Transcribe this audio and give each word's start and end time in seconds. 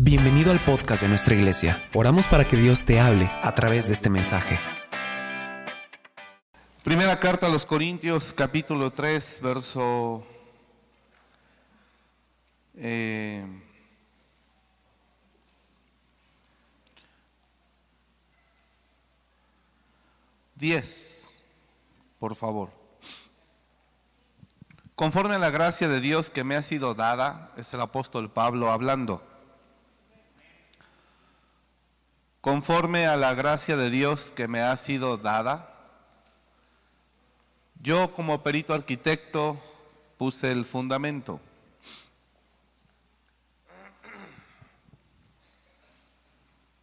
Bienvenido 0.00 0.52
al 0.52 0.60
podcast 0.60 1.02
de 1.02 1.08
nuestra 1.08 1.34
iglesia. 1.34 1.82
Oramos 1.92 2.28
para 2.28 2.46
que 2.46 2.56
Dios 2.56 2.84
te 2.84 3.00
hable 3.00 3.28
a 3.42 3.52
través 3.56 3.88
de 3.88 3.94
este 3.94 4.08
mensaje. 4.08 4.56
Primera 6.84 7.18
carta 7.18 7.48
a 7.48 7.50
los 7.50 7.66
Corintios, 7.66 8.32
capítulo 8.32 8.92
3, 8.92 9.40
verso 9.42 10.24
eh, 12.76 13.44
diez, 20.54 21.42
por 22.20 22.36
favor. 22.36 22.70
Conforme 24.94 25.34
a 25.34 25.38
la 25.40 25.50
gracia 25.50 25.88
de 25.88 26.00
Dios 26.00 26.30
que 26.30 26.44
me 26.44 26.54
ha 26.54 26.62
sido 26.62 26.94
dada, 26.94 27.52
es 27.56 27.74
el 27.74 27.80
apóstol 27.80 28.30
Pablo 28.30 28.70
hablando. 28.70 29.37
Conforme 32.48 33.06
a 33.06 33.14
la 33.18 33.34
gracia 33.34 33.76
de 33.76 33.90
Dios 33.90 34.32
que 34.34 34.48
me 34.48 34.62
ha 34.62 34.74
sido 34.76 35.18
dada, 35.18 35.68
yo 37.82 38.14
como 38.14 38.42
perito 38.42 38.72
arquitecto 38.72 39.60
puse 40.16 40.50
el 40.50 40.64
fundamento. 40.64 41.42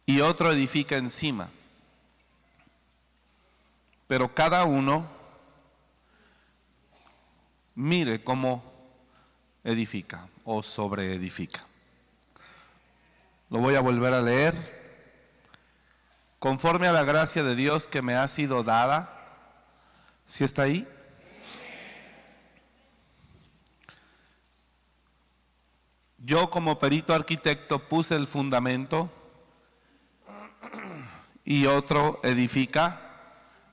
Y 0.06 0.20
otro 0.20 0.52
edifica 0.52 0.98
encima. 0.98 1.48
Pero 4.06 4.32
cada 4.32 4.62
uno 4.66 5.08
mire 7.74 8.22
cómo 8.22 8.62
edifica 9.64 10.28
o 10.44 10.62
sobreedifica. 10.62 11.66
Lo 13.50 13.58
voy 13.58 13.74
a 13.74 13.80
volver 13.80 14.14
a 14.14 14.22
leer. 14.22 14.75
Conforme 16.38 16.86
a 16.86 16.92
la 16.92 17.04
gracia 17.04 17.42
de 17.42 17.54
Dios 17.54 17.88
que 17.88 18.02
me 18.02 18.14
ha 18.14 18.28
sido 18.28 18.62
dada, 18.62 19.10
¿sí 20.26 20.44
está 20.44 20.62
ahí? 20.62 20.86
Yo 26.18 26.50
como 26.50 26.78
perito 26.78 27.14
arquitecto 27.14 27.88
puse 27.88 28.16
el 28.16 28.26
fundamento 28.26 29.10
y 31.44 31.66
otro 31.66 32.20
edifica 32.24 33.00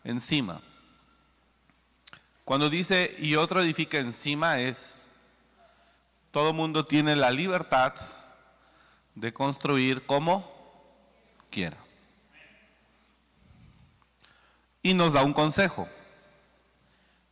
encima. 0.04 0.62
Cuando 2.46 2.70
dice 2.70 3.16
y 3.18 3.36
otro 3.36 3.62
edifica 3.62 3.98
encima 3.98 4.60
es, 4.60 5.08
todo 6.32 6.54
mundo 6.54 6.86
tiene 6.86 7.16
la 7.16 7.32
libertad 7.32 7.96
de 9.16 9.34
construir 9.34 10.06
como 10.06 10.52
quiera. 11.50 11.83
Y 14.84 14.94
nos 14.94 15.14
da 15.14 15.24
un 15.24 15.34
consejo. 15.34 15.88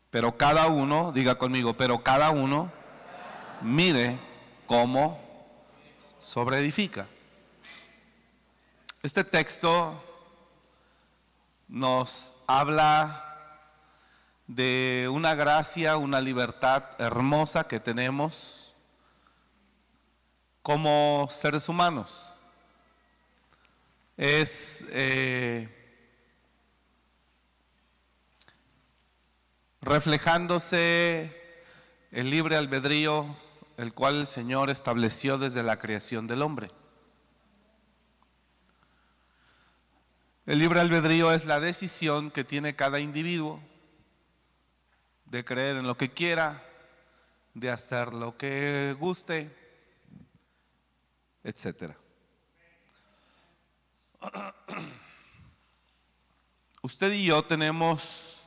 Pero 0.09 0.35
cada 0.37 0.67
uno, 0.67 1.11
diga 1.11 1.35
conmigo, 1.35 1.73
pero 1.73 2.01
cada 2.01 2.31
uno 2.31 2.71
mire 3.61 4.17
cómo 4.65 5.19
sobreedifica. 6.19 7.07
Este 9.03 9.23
texto 9.23 10.03
nos 11.67 12.35
habla 12.47 13.31
de 14.47 15.09
una 15.11 15.33
gracia, 15.33 15.95
una 15.97 16.19
libertad 16.19 16.83
hermosa 16.99 17.67
que 17.67 17.79
tenemos 17.79 18.73
como 20.61 21.27
seres 21.31 21.69
humanos. 21.69 22.33
Es 24.17 24.85
eh, 24.89 25.80
reflejándose 29.81 31.35
el 32.11 32.29
libre 32.29 32.55
albedrío, 32.55 33.35
el 33.77 33.93
cual 33.93 34.21
el 34.21 34.27
Señor 34.27 34.69
estableció 34.69 35.37
desde 35.37 35.63
la 35.63 35.79
creación 35.79 36.27
del 36.27 36.43
hombre. 36.43 36.69
El 40.45 40.59
libre 40.59 40.79
albedrío 40.81 41.31
es 41.31 41.45
la 41.45 41.59
decisión 41.59 42.29
que 42.31 42.43
tiene 42.43 42.75
cada 42.75 42.99
individuo 42.99 43.61
de 45.25 45.45
creer 45.45 45.77
en 45.77 45.87
lo 45.87 45.95
que 45.95 46.11
quiera, 46.11 46.63
de 47.53 47.71
hacer 47.71 48.13
lo 48.13 48.37
que 48.37 48.95
guste, 48.99 49.55
etc. 51.43 51.93
Usted 56.81 57.11
y 57.13 57.25
yo 57.25 57.43
tenemos 57.43 58.40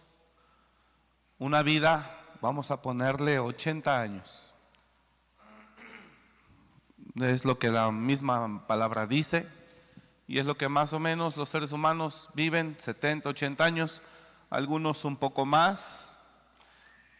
una 1.38 1.62
vida, 1.62 2.18
vamos 2.40 2.70
a 2.70 2.80
ponerle 2.80 3.38
80 3.38 4.00
años. 4.00 4.52
Es 7.16 7.44
lo 7.44 7.58
que 7.58 7.70
la 7.70 7.90
misma 7.90 8.66
palabra 8.66 9.06
dice 9.06 9.46
y 10.26 10.38
es 10.38 10.46
lo 10.46 10.56
que 10.56 10.68
más 10.68 10.92
o 10.92 10.98
menos 10.98 11.36
los 11.36 11.48
seres 11.48 11.72
humanos 11.72 12.30
viven, 12.34 12.76
70, 12.78 13.28
80 13.28 13.64
años, 13.64 14.02
algunos 14.50 15.04
un 15.04 15.16
poco 15.16 15.44
más, 15.44 16.16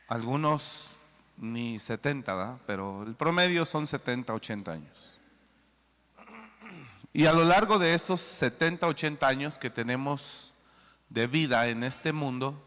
algunos 0.08 0.91
ni 1.36 1.78
70, 1.78 2.60
pero 2.66 3.02
el 3.02 3.14
promedio 3.14 3.66
son 3.66 3.86
70, 3.86 4.32
80 4.32 4.72
años. 4.72 5.20
Y 7.12 7.26
a 7.26 7.32
lo 7.32 7.44
largo 7.44 7.78
de 7.78 7.94
esos 7.94 8.20
70, 8.20 8.86
80 8.86 9.26
años 9.26 9.58
que 9.58 9.70
tenemos 9.70 10.52
de 11.08 11.26
vida 11.26 11.69
en 11.69 11.84
este 11.84 12.12
mundo, 12.12 12.60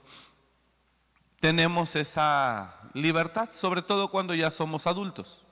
tenemos 1.39 1.95
esa 1.95 2.79
libertad, 2.93 3.49
sobre 3.51 3.81
todo 3.81 4.09
cuando 4.09 4.33
ya 4.33 4.51
somos 4.51 4.87
adultos. 4.87 5.43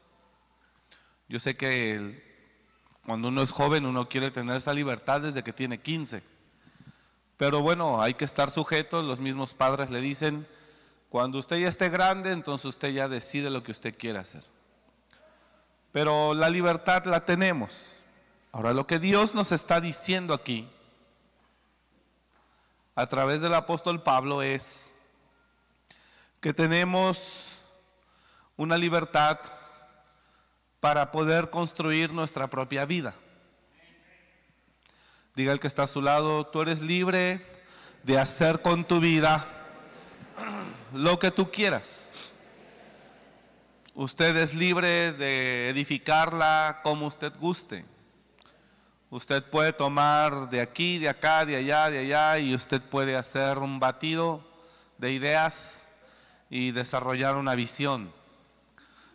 Yo 1.27 1.39
sé 1.39 1.55
que 1.55 2.23
cuando 3.05 3.27
uno 3.27 3.41
es 3.41 3.51
joven 3.51 3.85
uno 3.85 4.09
quiere 4.09 4.31
tener 4.31 4.57
esa 4.57 4.73
libertad 4.73 5.21
desde 5.21 5.43
que 5.43 5.53
tiene 5.53 5.79
15. 5.79 6.23
Pero 7.37 7.61
bueno, 7.61 8.01
hay 8.01 8.13
que 8.13 8.25
estar 8.25 8.49
sujeto, 8.49 9.01
los 9.01 9.19
mismos 9.19 9.53
padres 9.53 9.89
le 9.91 10.01
dicen, 10.01 10.47
cuando 11.09 11.37
usted 11.37 11.57
ya 11.57 11.67
esté 11.67 11.89
grande, 11.89 12.31
entonces 12.31 12.65
usted 12.65 12.89
ya 12.89 13.07
decide 13.07 13.49
lo 13.49 13.63
que 13.63 13.71
usted 13.71 13.95
quiere 13.97 14.19
hacer. 14.19 14.43
Pero 15.91 16.33
la 16.33 16.49
libertad 16.49 17.05
la 17.05 17.25
tenemos. 17.25 17.85
Ahora, 18.51 18.73
lo 18.73 18.87
que 18.87 18.99
Dios 18.99 19.35
nos 19.35 19.51
está 19.51 19.81
diciendo 19.81 20.33
aquí, 20.33 20.67
a 22.95 23.07
través 23.07 23.41
del 23.41 23.53
apóstol 23.53 24.01
Pablo, 24.01 24.41
es 24.41 24.94
que 26.45 26.53
tenemos 26.53 27.57
una 28.55 28.77
libertad 28.77 29.39
para 30.79 31.11
poder 31.11 31.49
construir 31.49 32.13
nuestra 32.13 32.47
propia 32.51 32.85
vida. 32.85 33.15
Diga 35.33 35.51
el 35.51 35.59
que 35.59 35.65
está 35.65 35.81
a 35.81 35.87
su 35.87 36.03
lado, 36.03 36.45
tú 36.45 36.61
eres 36.61 36.83
libre 36.83 37.43
de 38.03 38.19
hacer 38.19 38.61
con 38.61 38.85
tu 38.85 38.99
vida 38.99 39.43
lo 40.93 41.17
que 41.17 41.31
tú 41.31 41.49
quieras. 41.49 42.07
Usted 43.95 44.37
es 44.37 44.53
libre 44.53 45.13
de 45.13 45.69
edificarla 45.69 46.81
como 46.83 47.07
usted 47.07 47.33
guste. 47.39 47.85
Usted 49.09 49.43
puede 49.49 49.73
tomar 49.73 50.47
de 50.51 50.61
aquí, 50.61 50.99
de 50.99 51.09
acá, 51.09 51.43
de 51.43 51.55
allá, 51.55 51.89
de 51.89 51.97
allá 51.97 52.37
y 52.37 52.53
usted 52.53 52.83
puede 52.83 53.15
hacer 53.15 53.57
un 53.57 53.79
batido 53.79 54.47
de 54.99 55.09
ideas 55.09 55.81
y 56.49 56.71
desarrollar 56.71 57.35
una 57.35 57.55
visión. 57.55 58.11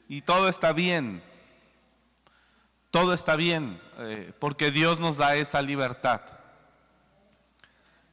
Y 0.09 0.23
todo 0.23 0.49
está 0.49 0.73
bien. 0.73 1.23
Todo 2.91 3.13
está 3.13 3.37
bien 3.37 3.81
eh, 3.99 4.33
porque 4.39 4.71
Dios 4.71 4.99
nos 4.99 5.17
da 5.17 5.37
esa 5.37 5.63
libertad. 5.63 6.23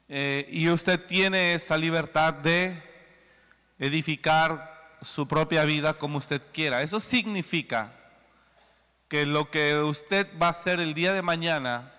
Eh, 0.07 0.47
y 0.51 0.69
usted 0.69 1.05
tiene 1.05 1.55
esa 1.55 1.77
libertad 1.77 2.33
de 2.33 2.81
edificar 3.79 4.97
su 5.01 5.27
propia 5.27 5.63
vida 5.63 5.95
como 5.95 6.19
usted 6.19 6.41
quiera. 6.53 6.81
Eso 6.81 6.99
significa 6.99 7.93
que 9.07 9.25
lo 9.25 9.49
que 9.49 9.75
usted 9.77 10.27
va 10.41 10.47
a 10.47 10.51
hacer 10.51 10.79
el 10.79 10.93
día 10.93 11.13
de 11.13 11.21
mañana 11.21 11.93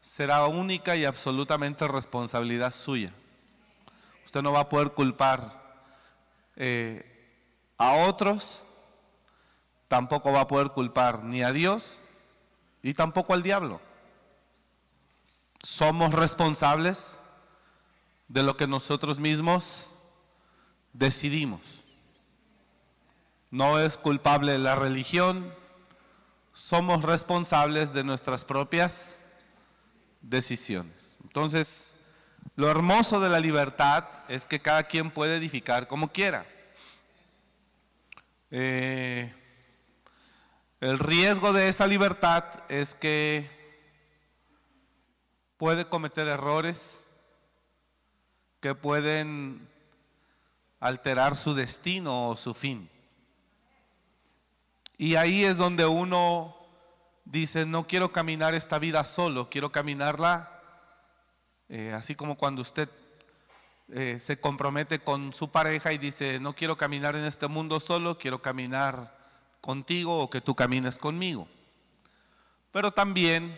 será 0.00 0.46
única 0.46 0.96
y 0.96 1.04
absolutamente 1.04 1.86
responsabilidad 1.88 2.72
suya. 2.72 3.12
Usted 4.24 4.42
no 4.42 4.52
va 4.52 4.60
a 4.60 4.68
poder 4.68 4.90
culpar 4.90 5.61
eh, 6.56 7.04
a 7.78 7.92
otros, 7.92 8.62
tampoco 9.88 10.32
va 10.32 10.42
a 10.42 10.48
poder 10.48 10.70
culpar 10.70 11.24
ni 11.24 11.42
a 11.42 11.52
Dios 11.52 11.98
y 12.82 12.94
tampoco 12.94 13.34
al 13.34 13.42
diablo. 13.42 13.80
Somos 15.62 16.12
responsables 16.12 17.20
de 18.28 18.42
lo 18.42 18.56
que 18.56 18.66
nosotros 18.66 19.18
mismos 19.18 19.86
decidimos. 20.92 21.60
No 23.50 23.78
es 23.78 23.98
culpable 23.98 24.58
la 24.58 24.76
religión, 24.76 25.54
somos 26.54 27.02
responsables 27.02 27.92
de 27.92 28.04
nuestras 28.04 28.44
propias 28.44 29.18
decisiones. 30.22 31.16
Entonces, 31.22 31.91
lo 32.54 32.70
hermoso 32.70 33.20
de 33.20 33.28
la 33.28 33.40
libertad 33.40 34.04
es 34.28 34.46
que 34.46 34.60
cada 34.60 34.84
quien 34.84 35.10
puede 35.10 35.36
edificar 35.36 35.88
como 35.88 36.08
quiera. 36.08 36.46
Eh, 38.50 39.34
el 40.80 40.98
riesgo 40.98 41.52
de 41.52 41.68
esa 41.68 41.86
libertad 41.86 42.44
es 42.68 42.94
que 42.94 43.48
puede 45.56 45.88
cometer 45.88 46.28
errores 46.28 46.98
que 48.60 48.74
pueden 48.74 49.68
alterar 50.80 51.36
su 51.36 51.54
destino 51.54 52.28
o 52.28 52.36
su 52.36 52.52
fin. 52.52 52.90
Y 54.98 55.14
ahí 55.16 55.44
es 55.44 55.56
donde 55.56 55.86
uno 55.86 56.56
dice, 57.24 57.64
no 57.64 57.86
quiero 57.86 58.12
caminar 58.12 58.54
esta 58.54 58.78
vida 58.78 59.04
solo, 59.04 59.48
quiero 59.48 59.72
caminarla 59.72 60.51
eh, 61.74 61.90
así 61.94 62.14
como 62.14 62.36
cuando 62.36 62.60
usted 62.60 62.90
eh, 63.88 64.18
se 64.20 64.38
compromete 64.38 64.98
con 64.98 65.32
su 65.32 65.50
pareja 65.50 65.90
y 65.94 65.96
dice, 65.96 66.38
no 66.38 66.54
quiero 66.54 66.76
caminar 66.76 67.16
en 67.16 67.24
este 67.24 67.46
mundo 67.46 67.80
solo, 67.80 68.18
quiero 68.18 68.42
caminar 68.42 69.16
contigo 69.62 70.18
o 70.18 70.28
que 70.28 70.42
tú 70.42 70.54
camines 70.54 70.98
conmigo. 70.98 71.48
Pero 72.72 72.92
también 72.92 73.56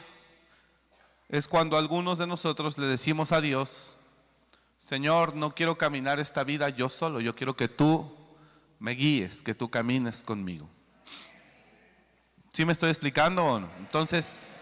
es 1.29 1.49
cuando 1.49 1.77
algunos 1.77 2.19
de 2.19 2.29
nosotros 2.29 2.79
le 2.79 2.87
decimos 2.87 3.33
a 3.33 3.41
Dios, 3.41 3.99
Señor, 4.79 5.35
no 5.35 5.53
quiero 5.53 5.77
caminar 5.77 6.21
esta 6.21 6.45
vida 6.45 6.69
yo 6.69 6.89
solo, 6.89 7.21
yo 7.21 7.35
quiero 7.35 7.57
que 7.57 7.67
tú 7.67 8.17
me 8.79 8.93
guíes, 8.93 9.43
que 9.43 9.57
tú 9.57 9.69
camines 9.71 10.23
conmigo. 10.23 10.69
¿Sí 12.53 12.65
me 12.65 12.75
estoy 12.75 12.91
explicando? 12.91 13.69
Entonces, 13.81 14.55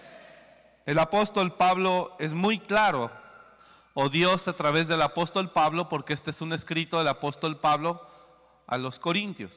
el 0.87 0.99
apóstol 0.99 1.55
Pablo 1.55 2.17
es 2.19 2.33
muy 2.33 2.59
claro, 2.59 3.11
o 3.95 4.09
Dios 4.09 4.49
a 4.49 4.55
través 4.55 4.89
del 4.89 5.03
apóstol 5.03 5.51
Pablo, 5.51 5.89
porque 5.89 6.13
este 6.13 6.31
es 6.31 6.41
un 6.41 6.53
escrito 6.53 6.99
del 6.99 7.09
apóstol 7.09 7.59
Pablo 7.59 8.07
a 8.67 8.79
los 8.79 8.99
Corintios. 8.99 9.53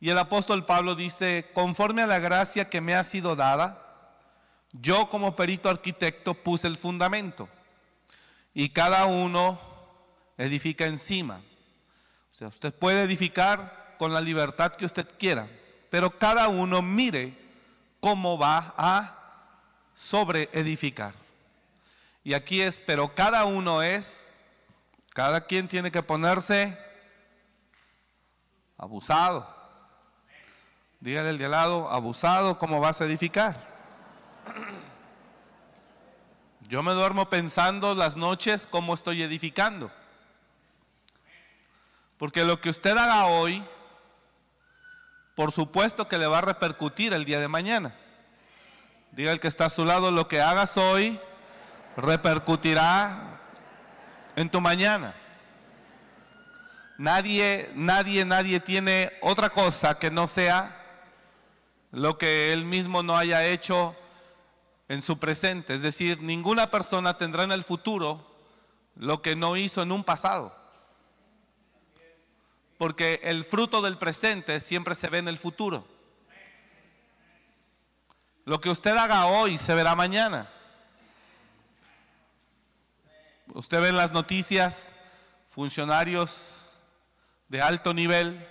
Y 0.00 0.10
el 0.10 0.18
apóstol 0.18 0.64
Pablo 0.64 0.94
dice, 0.94 1.50
conforme 1.52 2.02
a 2.02 2.06
la 2.06 2.18
gracia 2.18 2.68
que 2.68 2.80
me 2.80 2.94
ha 2.94 3.04
sido 3.04 3.36
dada, 3.36 4.16
yo 4.72 5.08
como 5.08 5.36
perito 5.36 5.68
arquitecto 5.68 6.34
puse 6.34 6.66
el 6.66 6.76
fundamento 6.76 7.48
y 8.54 8.70
cada 8.70 9.04
uno 9.06 9.58
edifica 10.38 10.86
encima. 10.86 11.42
O 12.30 12.34
sea, 12.34 12.48
usted 12.48 12.72
puede 12.72 13.02
edificar 13.02 13.96
con 13.98 14.12
la 14.12 14.20
libertad 14.20 14.72
que 14.72 14.86
usted 14.86 15.06
quiera 15.18 15.48
pero 15.90 16.16
cada 16.16 16.48
uno 16.48 16.80
mire 16.80 17.36
cómo 17.98 18.38
va 18.38 18.72
a 18.78 19.16
sobre 19.92 20.48
edificar. 20.52 21.12
Y 22.22 22.34
aquí 22.34 22.60
es, 22.60 22.82
pero 22.86 23.14
cada 23.14 23.44
uno 23.44 23.82
es, 23.82 24.30
cada 25.14 25.46
quien 25.46 25.68
tiene 25.68 25.90
que 25.90 26.02
ponerse 26.02 26.78
abusado. 28.76 29.48
Dígale 31.00 31.30
el 31.30 31.38
de 31.38 31.46
al 31.46 31.50
lado, 31.52 31.90
abusado, 31.90 32.58
¿cómo 32.58 32.80
vas 32.80 33.00
a 33.00 33.06
edificar? 33.06 33.68
Yo 36.68 36.82
me 36.82 36.92
duermo 36.92 37.30
pensando 37.30 37.94
las 37.94 38.16
noches 38.16 38.66
cómo 38.66 38.94
estoy 38.94 39.22
edificando. 39.22 39.90
Porque 42.18 42.44
lo 42.44 42.60
que 42.60 42.70
usted 42.70 42.96
haga 42.96 43.26
hoy 43.26 43.64
por 45.40 45.52
supuesto 45.52 46.06
que 46.06 46.18
le 46.18 46.26
va 46.26 46.36
a 46.36 46.42
repercutir 46.42 47.14
el 47.14 47.24
día 47.24 47.40
de 47.40 47.48
mañana. 47.48 47.94
Diga 49.12 49.32
el 49.32 49.40
que 49.40 49.48
está 49.48 49.64
a 49.64 49.70
su 49.70 49.86
lado, 49.86 50.10
lo 50.10 50.28
que 50.28 50.42
hagas 50.42 50.76
hoy 50.76 51.18
repercutirá 51.96 53.40
en 54.36 54.50
tu 54.50 54.60
mañana. 54.60 55.14
Nadie, 56.98 57.70
nadie, 57.74 58.24
nadie 58.24 58.60
tiene 58.60 59.12
otra 59.22 59.50
cosa 59.50 59.98
que 59.98 60.10
no 60.10 60.28
sea 60.28 60.76
lo 61.92 62.18
que 62.18 62.52
él 62.52 62.64
mismo 62.64 63.02
no 63.02 63.16
haya 63.16 63.44
hecho 63.46 63.96
en 64.88 65.02
su 65.02 65.18
presente. 65.18 65.74
Es 65.74 65.82
decir, 65.82 66.20
ninguna 66.20 66.70
persona 66.70 67.16
tendrá 67.16 67.42
en 67.44 67.52
el 67.52 67.64
futuro 67.64 68.26
lo 68.96 69.22
que 69.22 69.34
no 69.34 69.56
hizo 69.56 69.82
en 69.82 69.92
un 69.92 70.04
pasado 70.04 70.60
porque 72.80 73.20
el 73.24 73.44
fruto 73.44 73.82
del 73.82 73.98
presente 73.98 74.58
siempre 74.58 74.94
se 74.94 75.10
ve 75.10 75.18
en 75.18 75.28
el 75.28 75.36
futuro. 75.36 75.86
Lo 78.46 78.58
que 78.58 78.70
usted 78.70 78.96
haga 78.96 79.26
hoy 79.26 79.58
se 79.58 79.74
verá 79.74 79.94
mañana. 79.94 80.50
Usted 83.54 83.80
ve 83.80 83.88
en 83.88 83.96
las 83.96 84.12
noticias 84.12 84.92
funcionarios 85.50 86.70
de 87.48 87.60
alto 87.60 87.92
nivel 87.92 88.46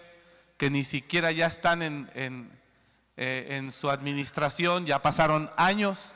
que 0.57 0.69
ni 0.69 0.83
siquiera 0.83 1.31
ya 1.31 1.47
están 1.47 1.81
en, 1.81 2.11
en, 2.13 2.59
eh, 3.15 3.57
en 3.57 3.71
su 3.71 3.89
administración, 3.89 4.85
ya 4.85 5.01
pasaron 5.01 5.49
años 5.55 6.13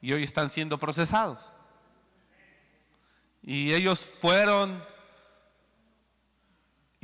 y 0.00 0.12
hoy 0.12 0.22
están 0.22 0.50
siendo 0.50 0.78
procesados. 0.78 1.38
Y 3.42 3.72
ellos 3.72 4.08
fueron 4.20 4.84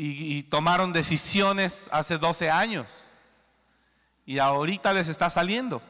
y, 0.01 0.45
tomaron 0.45 0.93
decisiones 0.93 1.89
hace 1.91 2.19
12 2.19 2.49
años 2.51 2.87
y 4.25 4.39
ahorita 4.39 4.93
les 4.93 5.09
está 5.09 5.29
saliendo. 5.29 5.83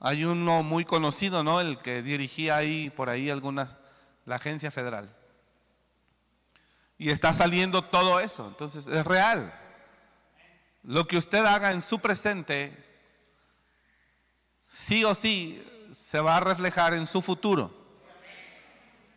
Hay 0.00 0.24
uno 0.24 0.62
muy 0.62 0.84
conocido, 0.84 1.42
¿no? 1.42 1.60
El 1.60 1.78
que 1.78 2.02
dirigía 2.02 2.56
ahí, 2.56 2.90
por 2.90 3.08
ahí, 3.08 3.30
algunas, 3.30 3.76
la 4.24 4.36
agencia 4.36 4.70
federal. 4.70 5.14
Y 6.96 7.10
está 7.10 7.32
saliendo 7.32 7.82
todo 7.82 8.20
eso. 8.20 8.46
Entonces, 8.46 8.86
es 8.86 9.04
real. 9.04 9.52
Lo 10.82 11.06
que 11.06 11.16
usted 11.16 11.44
haga 11.44 11.72
en 11.72 11.82
su 11.82 11.98
presente, 11.98 12.76
sí 14.66 15.04
o 15.04 15.14
sí, 15.14 15.62
se 15.92 16.20
va 16.20 16.36
a 16.36 16.40
reflejar 16.40 16.94
en 16.94 17.06
su 17.06 17.22
futuro. 17.22 17.76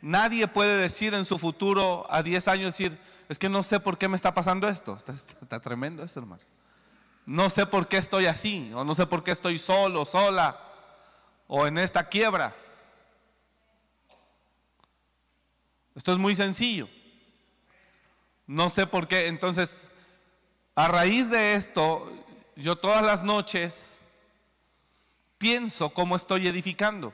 Nadie 0.01 0.47
puede 0.47 0.77
decir 0.77 1.13
en 1.13 1.25
su 1.25 1.37
futuro, 1.37 2.07
a 2.09 2.23
10 2.23 2.47
años, 2.47 2.73
decir, 2.73 2.99
es 3.29 3.37
que 3.37 3.49
no 3.49 3.61
sé 3.61 3.79
por 3.79 3.97
qué 3.97 4.07
me 4.07 4.15
está 4.15 4.33
pasando 4.33 4.67
esto. 4.67 4.97
Está, 5.41 5.59
tremendo 5.59 6.03
esto, 6.03 6.19
hermano. 6.19 6.41
No 7.25 7.49
sé 7.51 7.67
por 7.67 7.87
qué 7.87 7.97
estoy 7.97 8.25
así, 8.25 8.71
o 8.73 8.83
no 8.83 8.95
sé 8.95 9.05
por 9.05 9.23
qué 9.23 9.31
estoy 9.31 9.59
solo, 9.59 10.05
sola, 10.05 10.59
o 11.53 11.67
en 11.67 11.77
esta 11.77 12.07
quiebra. 12.07 12.55
Esto 15.93 16.13
es 16.13 16.17
muy 16.17 16.33
sencillo. 16.33 16.87
No 18.47 18.69
sé 18.69 18.87
por 18.87 19.05
qué. 19.09 19.27
Entonces, 19.27 19.81
a 20.75 20.87
raíz 20.87 21.29
de 21.29 21.55
esto, 21.55 22.09
yo 22.55 22.77
todas 22.77 23.03
las 23.03 23.21
noches 23.23 23.97
pienso 25.37 25.89
cómo 25.89 26.15
estoy 26.15 26.47
edificando. 26.47 27.13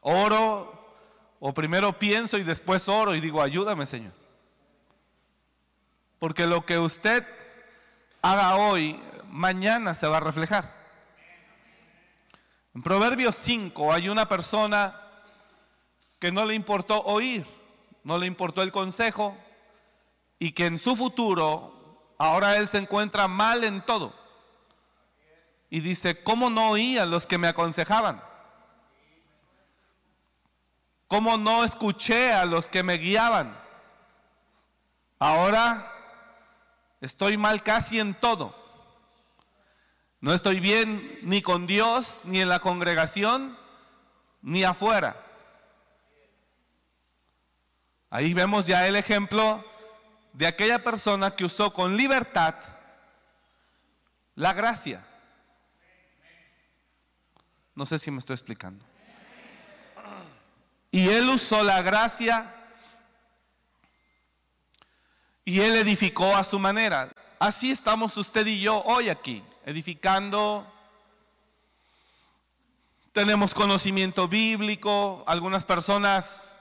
Oro 0.00 0.94
o 1.40 1.52
primero 1.52 1.98
pienso 1.98 2.38
y 2.38 2.44
después 2.44 2.88
oro 2.88 3.16
y 3.16 3.20
digo, 3.20 3.42
ayúdame 3.42 3.86
Señor. 3.86 4.12
Porque 6.20 6.46
lo 6.46 6.64
que 6.64 6.78
usted 6.78 7.26
haga 8.22 8.54
hoy, 8.54 9.02
mañana 9.26 9.96
se 9.96 10.06
va 10.06 10.18
a 10.18 10.20
reflejar. 10.20 10.77
En 12.78 12.82
Proverbios 12.84 13.34
5 13.34 13.92
hay 13.92 14.08
una 14.08 14.28
persona 14.28 14.94
que 16.20 16.30
no 16.30 16.44
le 16.44 16.54
importó 16.54 17.02
oír, 17.02 17.44
no 18.04 18.16
le 18.18 18.28
importó 18.28 18.62
el 18.62 18.70
consejo 18.70 19.36
y 20.38 20.52
que 20.52 20.66
en 20.66 20.78
su 20.78 20.94
futuro 20.94 22.14
ahora 22.18 22.56
él 22.56 22.68
se 22.68 22.78
encuentra 22.78 23.26
mal 23.26 23.64
en 23.64 23.84
todo. 23.84 24.14
Y 25.68 25.80
dice, 25.80 26.22
¿cómo 26.22 26.50
no 26.50 26.70
oía 26.70 27.04
los 27.04 27.26
que 27.26 27.36
me 27.36 27.48
aconsejaban? 27.48 28.22
¿Cómo 31.08 31.36
no 31.36 31.64
escuché 31.64 32.32
a 32.32 32.44
los 32.44 32.68
que 32.68 32.84
me 32.84 32.98
guiaban? 32.98 33.58
Ahora 35.18 35.92
estoy 37.00 37.36
mal 37.36 37.64
casi 37.64 37.98
en 37.98 38.14
todo. 38.14 38.54
No 40.20 40.34
estoy 40.34 40.60
bien 40.60 41.18
ni 41.22 41.42
con 41.42 41.66
Dios, 41.66 42.20
ni 42.24 42.40
en 42.40 42.48
la 42.48 42.58
congregación, 42.58 43.56
ni 44.42 44.64
afuera. 44.64 45.24
Ahí 48.10 48.34
vemos 48.34 48.66
ya 48.66 48.86
el 48.86 48.96
ejemplo 48.96 49.64
de 50.32 50.46
aquella 50.46 50.82
persona 50.82 51.36
que 51.36 51.44
usó 51.44 51.72
con 51.72 51.96
libertad 51.96 52.54
la 54.34 54.52
gracia. 54.52 55.04
No 57.74 57.86
sé 57.86 57.98
si 57.98 58.10
me 58.10 58.18
estoy 58.18 58.34
explicando. 58.34 58.84
Y 60.90 61.08
él 61.08 61.28
usó 61.28 61.62
la 61.62 61.82
gracia 61.82 62.54
y 65.44 65.60
él 65.60 65.76
edificó 65.76 66.36
a 66.36 66.44
su 66.44 66.58
manera. 66.58 67.10
así 67.38 67.70
estamos 67.70 68.16
usted 68.16 68.46
y 68.46 68.60
yo 68.60 68.82
hoy 68.82 69.08
aquí, 69.10 69.42
edificando. 69.68 70.66
Tenemos 73.12 73.52
conocimiento 73.52 74.26
bíblico, 74.26 75.24
algunas 75.26 75.64
personas 75.66 76.56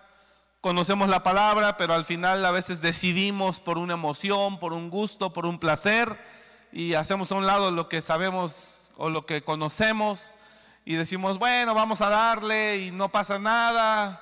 conocemos 0.59 1.07
la 1.07 1.23
palabra, 1.23 1.77
pero 1.77 1.93
al 1.93 2.03
final 2.03 2.45
a 2.45 2.51
veces 2.51 2.81
decidimos 2.81 3.61
por 3.61 3.77
una 3.77 3.93
emoción, 3.93 4.59
por 4.59 4.73
un 4.73 4.89
gusto, 4.89 5.31
por 5.31 5.45
un 5.45 5.57
placer, 5.57 6.19
y 6.73 6.95
hacemos 6.95 7.31
a 7.31 7.35
un 7.35 7.45
lado 7.45 7.71
lo 7.71 7.87
que 7.87 8.01
sabemos 8.01 8.91
o 8.97 9.09
lo 9.09 9.25
que 9.25 9.41
conocemos, 9.41 10.33
y 10.83 10.95
decimos, 10.95 11.39
bueno, 11.39 11.73
vamos 11.73 12.01
a 12.01 12.09
darle 12.09 12.79
y 12.79 12.91
no 12.91 13.07
pasa 13.07 13.39
nada. 13.39 14.21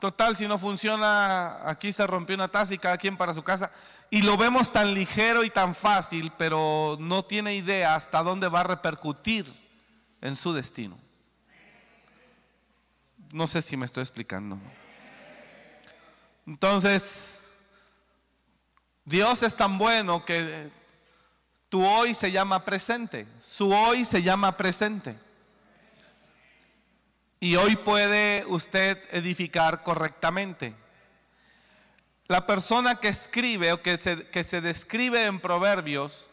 Total, 0.00 0.36
si 0.36 0.48
no 0.48 0.58
funciona, 0.58 1.68
aquí 1.68 1.92
se 1.92 2.04
rompió 2.04 2.34
una 2.34 2.48
taza 2.48 2.74
y 2.74 2.78
cada 2.78 2.98
quien 2.98 3.16
para 3.16 3.32
su 3.32 3.44
casa. 3.44 3.70
Y 4.10 4.22
lo 4.22 4.36
vemos 4.36 4.72
tan 4.72 4.94
ligero 4.94 5.44
y 5.44 5.50
tan 5.50 5.74
fácil, 5.74 6.32
pero 6.38 6.96
no 7.00 7.24
tiene 7.24 7.54
idea 7.54 7.94
hasta 7.94 8.22
dónde 8.22 8.48
va 8.48 8.60
a 8.60 8.64
repercutir 8.64 9.52
en 10.20 10.36
su 10.36 10.52
destino. 10.52 10.98
No 13.32 13.48
sé 13.48 13.62
si 13.62 13.76
me 13.76 13.86
estoy 13.86 14.02
explicando. 14.02 14.58
Entonces, 16.46 17.44
Dios 19.04 19.42
es 19.42 19.56
tan 19.56 19.76
bueno 19.78 20.24
que 20.24 20.70
tu 21.68 21.84
hoy 21.84 22.14
se 22.14 22.30
llama 22.30 22.64
presente, 22.64 23.26
su 23.40 23.72
hoy 23.72 24.04
se 24.04 24.22
llama 24.22 24.56
presente. 24.56 25.16
Y 27.40 27.56
hoy 27.56 27.76
puede 27.76 28.44
usted 28.46 29.02
edificar 29.10 29.82
correctamente. 29.82 30.74
La 32.26 32.46
persona 32.46 32.96
que 32.96 33.08
escribe 33.08 33.72
o 33.72 33.82
que 33.82 33.98
se, 33.98 34.28
que 34.28 34.44
se 34.44 34.60
describe 34.60 35.24
en 35.24 35.40
Proverbios, 35.40 36.30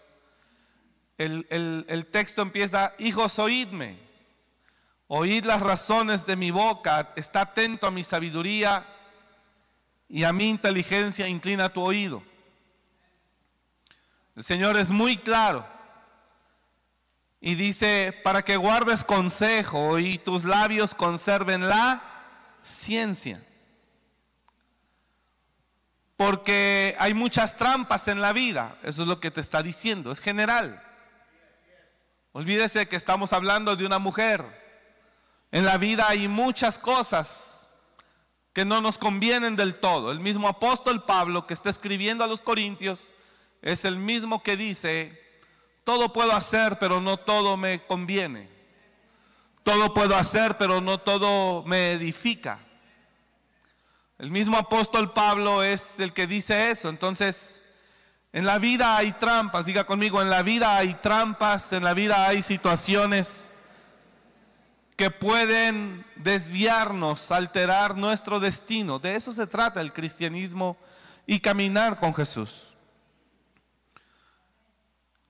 el, 1.18 1.46
el 1.50 2.06
texto 2.08 2.42
empieza, 2.42 2.94
hijos, 2.98 3.38
oídme, 3.38 4.00
oíd 5.08 5.44
las 5.46 5.62
razones 5.62 6.26
de 6.26 6.36
mi 6.36 6.52
boca, 6.52 7.12
está 7.16 7.42
atento 7.42 7.86
a 7.86 7.92
mi 7.92 8.04
sabiduría 8.04 8.86
y 10.08 10.24
a 10.24 10.34
mi 10.34 10.48
inteligencia 10.50 11.28
inclina 11.28 11.68
tu 11.68 11.82
oído. 11.82 12.24
El 14.36 14.44
Señor 14.44 14.78
es 14.78 14.92
muy 14.92 15.18
claro 15.18 15.66
y 17.42 17.56
dice, 17.56 18.14
para 18.24 18.44
que 18.44 18.56
guardes 18.56 19.04
consejo 19.04 20.00
y 20.00 20.18
tus 20.20 20.46
labios 20.46 20.96
conserven 20.96 21.68
la 21.68 22.02
ciencia. 22.62 23.44
Porque 26.22 26.96
hay 27.00 27.16
muchas 27.16 27.58
trampas 27.58 28.08
en 28.08 28.22
la 28.22 28.32
vida, 28.32 28.78
eso 28.84 29.02
es 29.02 29.08
lo 29.08 29.20
que 29.20 29.32
te 29.32 29.42
está 29.42 29.64
diciendo, 29.64 30.12
es 30.12 30.20
general. 30.20 30.80
Olvídese 32.32 32.88
que 32.88 32.96
estamos 32.96 33.34
hablando 33.34 33.76
de 33.76 33.88
una 33.88 33.98
mujer. 33.98 34.46
En 35.52 35.66
la 35.66 35.80
vida 35.80 36.08
hay 36.08 36.28
muchas 36.28 36.78
cosas 36.78 37.68
que 38.54 38.66
no 38.66 38.82
nos 38.82 39.00
convienen 39.00 39.56
del 39.56 39.78
todo. 39.78 40.12
El 40.12 40.20
mismo 40.20 40.48
apóstol 40.48 41.06
Pablo 41.06 41.48
que 41.48 41.56
está 41.56 41.72
escribiendo 41.72 42.24
a 42.24 42.28
los 42.28 42.40
Corintios 42.40 43.12
es 43.64 43.84
el 43.84 43.98
mismo 43.98 44.44
que 44.44 44.56
dice, 44.56 45.20
todo 45.84 46.14
puedo 46.14 46.34
hacer, 46.34 46.78
pero 46.78 47.02
no 47.02 47.18
todo 47.18 47.58
me 47.58 47.84
conviene. 47.88 48.48
Todo 49.64 49.92
puedo 49.92 50.16
hacer, 50.16 50.56
pero 50.60 50.82
no 50.82 51.00
todo 51.00 51.64
me 51.64 51.94
edifica. 51.94 52.60
El 54.22 54.30
mismo 54.30 54.56
apóstol 54.56 55.14
Pablo 55.14 55.64
es 55.64 56.00
el 56.00 56.14
que 56.14 56.28
dice 56.28 56.70
eso. 56.70 56.90
Entonces, 56.90 57.64
en 58.32 58.46
la 58.46 58.60
vida 58.60 58.96
hay 58.96 59.14
trampas, 59.14 59.66
diga 59.66 59.84
conmigo, 59.84 60.22
en 60.22 60.30
la 60.30 60.44
vida 60.44 60.78
hay 60.78 60.94
trampas, 60.94 61.74
en 61.74 61.84
la 61.84 61.96
vida 61.96 62.28
hay 62.28 62.44
situaciones 62.44 63.52
que 64.96 65.10
pueden 65.10 66.06
desviarnos, 66.18 67.32
alterar 67.32 67.98
nuestro 67.98 68.40
destino. 68.40 69.00
De 69.00 69.16
eso 69.16 69.34
se 69.34 69.48
trata 69.48 69.82
el 69.82 69.92
cristianismo 69.92 70.78
y 71.26 71.40
caminar 71.40 72.00
con 72.00 72.14
Jesús 72.14 72.68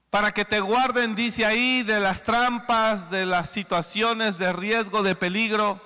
para 0.10 0.34
que 0.34 0.44
te 0.44 0.60
guarden, 0.60 1.16
dice 1.16 1.46
ahí, 1.46 1.84
de 1.84 2.02
las 2.02 2.24
trampas, 2.24 3.10
de 3.10 3.26
las 3.26 3.50
situaciones 3.50 4.38
de 4.38 4.52
riesgo, 4.52 5.02
de 5.02 5.16
peligro 5.16 5.80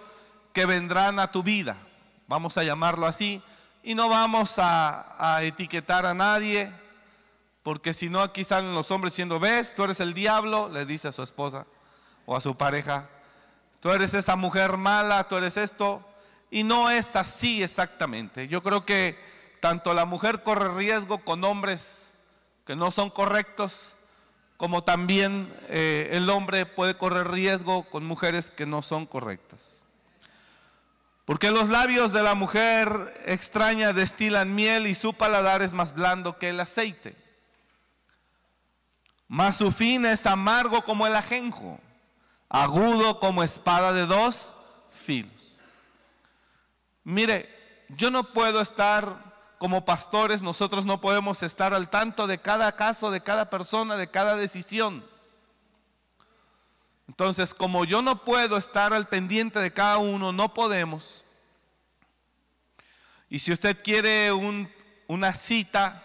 que 0.53 0.65
vendrán 0.65 1.19
a 1.19 1.31
tu 1.31 1.43
vida. 1.43 1.84
Vamos 2.27 2.57
a 2.57 2.63
llamarlo 2.63 3.05
así. 3.05 3.41
Y 3.83 3.93
no 3.93 4.09
vamos 4.09 4.55
a, 4.57 5.39
etiquetar 5.43 6.07
a 6.07 6.15
nadie, 6.15 6.71
porque 7.61 7.93
si 7.93 8.09
no 8.09 8.21
aquí 8.21 8.43
salen 8.43 8.73
los 8.73 8.89
hombres 8.89 9.13
diciendo, 9.13 9.39
ves, 9.39 9.75
tú 9.75 9.83
eres 9.83 9.99
el 9.99 10.15
diablo, 10.15 10.69
le 10.69 10.85
dice 10.85 11.07
a 11.07 11.11
su 11.11 11.21
esposa 11.21 11.67
o 12.25 12.35
a 12.35 12.41
su 12.41 12.57
pareja, 12.57 13.07
tú 13.79 13.91
eres 13.91 14.15
esa 14.15 14.35
mujer 14.35 14.77
mala, 14.77 15.27
tú 15.27 15.35
eres 15.35 15.57
esto. 15.57 16.03
Y 16.49 16.63
no 16.63 16.89
es 16.89 17.15
así 17.15 17.61
exactamente. 17.61 18.47
Yo 18.47 18.63
creo 18.63 18.85
que 18.85 19.19
tanto 19.59 19.93
la 19.93 20.05
mujer 20.05 20.41
corre 20.41 20.73
riesgo 20.73 21.19
con 21.19 21.43
hombres 21.43 22.11
que 22.65 22.75
no 22.75 22.89
son 22.89 23.11
correctos, 23.11 23.95
como 24.57 24.83
también 24.83 25.53
eh, 25.69 26.09
el 26.13 26.29
hombre 26.29 26.65
puede 26.65 26.97
correr 26.97 27.29
riesgo 27.29 27.83
con 27.83 28.03
mujeres 28.05 28.49
que 28.49 28.65
no 28.65 28.81
son 28.81 29.05
correctas. 29.05 29.84
Porque 31.25 31.51
los 31.51 31.69
labios 31.69 32.11
de 32.11 32.21
la 32.21 32.35
mujer 32.35 33.23
extraña 33.25 33.93
destilan 33.93 34.53
miel 34.53 34.85
y 34.85 34.93
su 34.93 35.13
paladar 35.13 35.63
es 35.63 35.73
más 35.73 35.93
blando 35.93 36.37
que 36.37 36.49
el 36.49 36.59
aceite. 36.59 37.17
Mas 39.27 39.57
su 39.57 39.71
fin 39.71 40.05
es 40.05 40.27
amargo 40.27 40.83
como 40.83 41.07
el 41.07 41.15
ajenjo, 41.15 41.79
agudo 42.47 43.19
como 43.19 43.41
espada 43.41 43.91
de 43.91 44.05
dos 44.05 44.53
filos. 45.03 45.57
Mire, 47.03 47.49
yo 47.89 48.11
no 48.11 48.31
puedo 48.31 48.61
estar 48.61 49.25
como 49.57 49.85
pastores 49.85 50.41
nosotros 50.43 50.85
no 50.85 51.01
podemos 51.01 51.41
estar 51.41 51.73
al 51.73 51.89
tanto 51.89 52.27
de 52.27 52.39
cada 52.39 52.75
caso, 52.75 53.09
de 53.09 53.23
cada 53.23 53.49
persona, 53.49 53.97
de 53.97 54.11
cada 54.11 54.35
decisión. 54.35 55.05
Entonces, 57.07 57.53
como 57.53 57.85
yo 57.85 58.01
no 58.01 58.23
puedo 58.23 58.57
estar 58.57 58.93
al 58.93 59.07
pendiente 59.07 59.59
de 59.59 59.71
cada 59.71 59.97
uno, 59.97 60.31
no 60.31 60.53
podemos. 60.53 61.23
Y 63.29 63.39
si 63.39 63.51
usted 63.51 63.81
quiere 63.81 64.31
una 64.31 65.33
cita, 65.33 66.03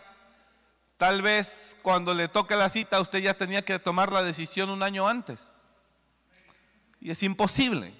tal 0.97 1.23
vez 1.23 1.77
cuando 1.83 2.13
le 2.13 2.29
toque 2.29 2.57
la 2.57 2.69
cita 2.69 3.01
usted 3.01 3.21
ya 3.21 3.35
tenía 3.35 3.65
que 3.65 3.79
tomar 3.79 4.13
la 4.13 4.23
decisión 4.23 4.71
un 4.71 4.83
año 4.83 5.09
antes. 5.09 5.51
Y 7.01 7.11
es 7.11 7.23
imposible. 7.23 7.95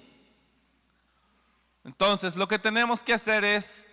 Entonces, 1.83 2.35
lo 2.35 2.47
que 2.47 2.59
tenemos 2.59 3.01
que 3.01 3.13
hacer 3.13 3.43
es 3.43 3.87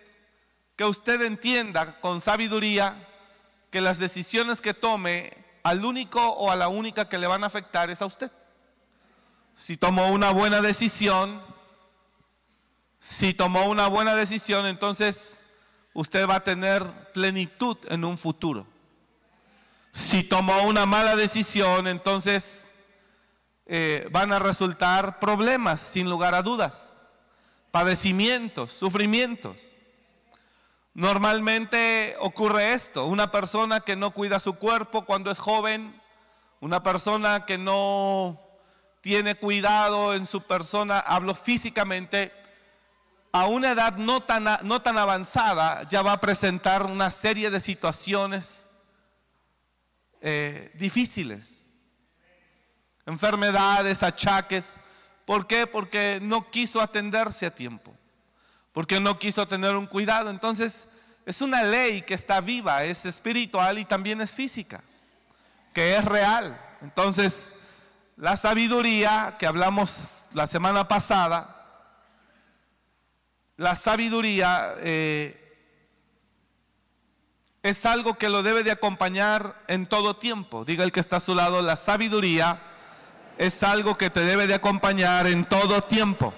que 0.75 0.85
usted 0.85 1.21
entienda 1.23 1.99
con 1.99 2.21
sabiduría 2.21 3.07
que 3.71 3.81
las 3.81 3.97
decisiones 3.97 4.61
que 4.61 4.73
tome 4.73 5.33
al 5.63 5.83
único 5.83 6.25
o 6.25 6.51
a 6.51 6.55
la 6.55 6.67
única 6.67 7.09
que 7.09 7.17
le 7.17 7.27
van 7.27 7.43
a 7.43 7.47
afectar 7.47 7.89
es 7.89 8.01
a 8.01 8.05
usted. 8.05 8.31
Si 9.59 9.75
tomó 9.75 10.07
una 10.07 10.31
buena 10.31 10.61
decisión, 10.61 11.41
si 12.97 13.33
tomó 13.33 13.65
una 13.65 13.89
buena 13.89 14.15
decisión, 14.15 14.65
entonces 14.65 15.43
usted 15.93 16.25
va 16.29 16.35
a 16.35 16.43
tener 16.45 17.11
plenitud 17.11 17.75
en 17.89 18.05
un 18.05 18.17
futuro. 18.17 18.65
Si 19.91 20.23
tomó 20.23 20.61
una 20.61 20.85
mala 20.85 21.17
decisión, 21.17 21.89
entonces 21.89 22.73
eh, 23.65 24.07
van 24.13 24.31
a 24.31 24.39
resultar 24.39 25.19
problemas, 25.19 25.81
sin 25.81 26.09
lugar 26.09 26.35
a 26.35 26.41
dudas, 26.41 26.93
padecimientos, 27.69 28.71
sufrimientos. 28.71 29.57
Normalmente 30.93 32.15
ocurre 32.21 32.71
esto, 32.75 33.07
una 33.07 33.29
persona 33.29 33.81
que 33.81 33.97
no 33.97 34.11
cuida 34.11 34.39
su 34.39 34.53
cuerpo 34.53 35.03
cuando 35.03 35.29
es 35.29 35.37
joven, 35.37 36.01
una 36.61 36.81
persona 36.81 37.45
que 37.45 37.57
no 37.57 38.48
tiene 39.01 39.35
cuidado 39.35 40.13
en 40.13 40.25
su 40.25 40.41
persona, 40.41 40.99
hablo 40.99 41.35
físicamente, 41.35 42.31
a 43.31 43.45
una 43.45 43.71
edad 43.71 43.95
no 43.95 44.21
tan, 44.21 44.45
no 44.63 44.81
tan 44.81 44.97
avanzada 44.97 45.87
ya 45.87 46.01
va 46.01 46.13
a 46.13 46.21
presentar 46.21 46.83
una 46.83 47.11
serie 47.11 47.49
de 47.49 47.59
situaciones 47.59 48.67
eh, 50.21 50.71
difíciles, 50.75 51.67
enfermedades, 53.05 54.03
achaques. 54.03 54.73
¿Por 55.25 55.47
qué? 55.47 55.67
Porque 55.67 56.19
no 56.21 56.49
quiso 56.49 56.81
atenderse 56.81 57.45
a 57.45 57.53
tiempo, 57.55 57.95
porque 58.73 58.99
no 58.99 59.19
quiso 59.19 59.47
tener 59.47 59.75
un 59.75 59.85
cuidado. 59.85 60.29
Entonces, 60.29 60.87
es 61.25 61.41
una 61.41 61.63
ley 61.63 62.01
que 62.01 62.15
está 62.15 62.41
viva, 62.41 62.83
es 62.83 63.05
espiritual 63.05 63.77
y 63.77 63.85
también 63.85 64.19
es 64.21 64.33
física, 64.33 64.83
que 65.73 65.95
es 65.95 66.03
real. 66.03 66.59
Entonces, 66.81 67.53
la 68.19 68.35
sabiduría 68.35 69.37
que 69.39 69.47
hablamos 69.47 70.25
la 70.33 70.45
semana 70.45 70.89
pasada, 70.89 71.55
la 73.55 73.77
sabiduría 73.77 74.75
eh, 74.79 75.35
es 77.63 77.85
algo 77.85 78.17
que 78.17 78.27
lo 78.27 78.43
debe 78.43 78.63
de 78.63 78.71
acompañar 78.71 79.63
en 79.67 79.87
todo 79.87 80.17
tiempo. 80.17 80.65
Diga 80.65 80.83
el 80.83 80.91
que 80.91 80.99
está 80.99 81.17
a 81.17 81.21
su 81.21 81.33
lado, 81.33 81.61
la 81.61 81.77
sabiduría 81.77 82.61
es 83.37 83.63
algo 83.63 83.95
que 83.95 84.09
te 84.09 84.21
debe 84.21 84.47
de 84.47 84.53
acompañar 84.53 85.25
en 85.25 85.45
todo 85.45 85.81
tiempo. 85.81 86.33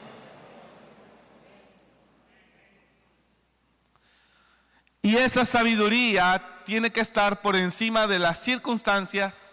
Y 5.02 5.16
esa 5.16 5.46
sabiduría 5.46 6.62
tiene 6.64 6.92
que 6.92 7.02
estar 7.02 7.42
por 7.42 7.56
encima 7.56 8.06
de 8.06 8.20
las 8.20 8.40
circunstancias, 8.40 9.51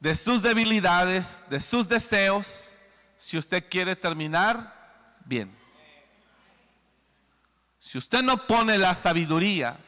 de 0.00 0.14
sus 0.14 0.42
debilidades, 0.42 1.44
de 1.50 1.60
sus 1.60 1.86
deseos, 1.86 2.74
si 3.18 3.36
usted 3.36 3.62
quiere 3.70 3.94
terminar 3.94 5.18
bien. 5.26 5.54
Si 7.78 7.98
usted 7.98 8.22
no 8.22 8.46
pone 8.46 8.78
la 8.78 8.94
sabiduría 8.94 9.78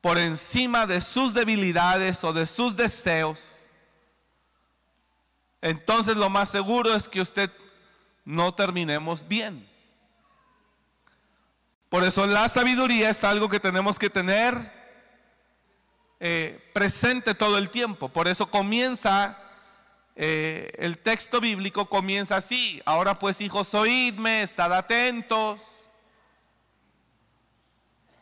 por 0.00 0.18
encima 0.18 0.86
de 0.86 1.00
sus 1.00 1.32
debilidades 1.32 2.22
o 2.24 2.32
de 2.32 2.44
sus 2.46 2.76
deseos, 2.76 3.42
entonces 5.62 6.16
lo 6.16 6.28
más 6.28 6.50
seguro 6.50 6.94
es 6.94 7.08
que 7.08 7.20
usted 7.20 7.50
no 8.24 8.54
terminemos 8.54 9.26
bien. 9.26 9.66
Por 11.88 12.04
eso 12.04 12.26
la 12.26 12.48
sabiduría 12.48 13.10
es 13.10 13.24
algo 13.24 13.48
que 13.48 13.60
tenemos 13.60 13.98
que 13.98 14.10
tener 14.10 14.79
eh, 16.20 16.70
presente 16.74 17.34
todo 17.34 17.56
el 17.56 17.70
tiempo. 17.70 18.10
Por 18.10 18.28
eso 18.28 18.50
comienza, 18.50 19.38
eh, 20.14 20.70
el 20.78 20.98
texto 20.98 21.40
bíblico 21.40 21.86
comienza 21.86 22.36
así. 22.36 22.82
Ahora 22.84 23.18
pues 23.18 23.40
hijos, 23.40 23.72
oídme, 23.72 24.42
estad 24.42 24.72
atentos, 24.74 25.62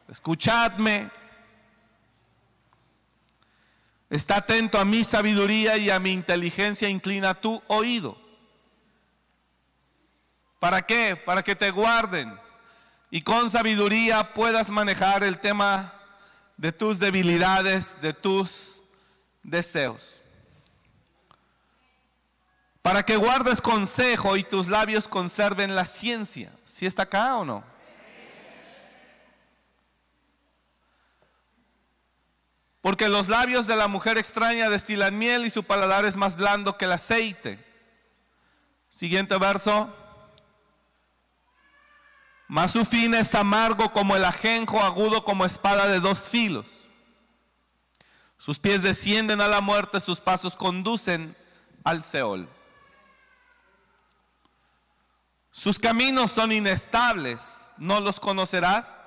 escuchadme. 0.08 1.10
Está 4.08 4.36
atento 4.36 4.78
a 4.78 4.84
mi 4.84 5.04
sabiduría 5.04 5.76
y 5.76 5.90
a 5.90 5.98
mi 5.98 6.12
inteligencia, 6.12 6.88
inclina 6.88 7.34
tu 7.34 7.60
oído. 7.66 8.16
¿Para 10.58 10.82
qué? 10.82 11.14
Para 11.14 11.42
que 11.42 11.54
te 11.54 11.70
guarden 11.70 12.38
y 13.10 13.22
con 13.22 13.50
sabiduría 13.50 14.34
puedas 14.34 14.70
manejar 14.70 15.24
el 15.24 15.40
tema 15.40 15.97
de 16.58 16.72
tus 16.72 16.98
debilidades, 16.98 17.98
de 18.02 18.12
tus 18.12 18.82
deseos. 19.42 20.16
Para 22.82 23.02
que 23.02 23.16
guardes 23.16 23.62
consejo 23.62 24.36
y 24.36 24.44
tus 24.44 24.68
labios 24.68 25.08
conserven 25.08 25.74
la 25.74 25.84
ciencia. 25.84 26.52
¿Si 26.64 26.84
está 26.84 27.04
acá 27.04 27.36
o 27.36 27.44
no? 27.44 27.64
Porque 32.80 33.08
los 33.08 33.28
labios 33.28 33.66
de 33.66 33.76
la 33.76 33.88
mujer 33.88 34.18
extraña 34.18 34.70
destilan 34.70 35.16
miel 35.16 35.46
y 35.46 35.50
su 35.50 35.62
paladar 35.62 36.04
es 36.04 36.16
más 36.16 36.36
blando 36.36 36.76
que 36.76 36.86
el 36.86 36.92
aceite. 36.92 37.64
Siguiente 38.88 39.36
verso. 39.38 39.94
Mas 42.48 42.72
su 42.72 42.86
fin 42.86 43.12
es 43.12 43.34
amargo 43.34 43.92
como 43.92 44.16
el 44.16 44.24
ajenjo, 44.24 44.82
agudo 44.82 45.22
como 45.22 45.44
espada 45.44 45.86
de 45.86 46.00
dos 46.00 46.28
filos. 46.28 46.80
Sus 48.38 48.58
pies 48.58 48.80
descienden 48.80 49.42
a 49.42 49.48
la 49.48 49.60
muerte, 49.60 50.00
sus 50.00 50.18
pasos 50.20 50.56
conducen 50.56 51.36
al 51.84 52.02
Seol. 52.02 52.48
Sus 55.50 55.78
caminos 55.78 56.30
son 56.30 56.50
inestables, 56.50 57.74
no 57.76 58.00
los 58.00 58.18
conocerás. 58.18 58.98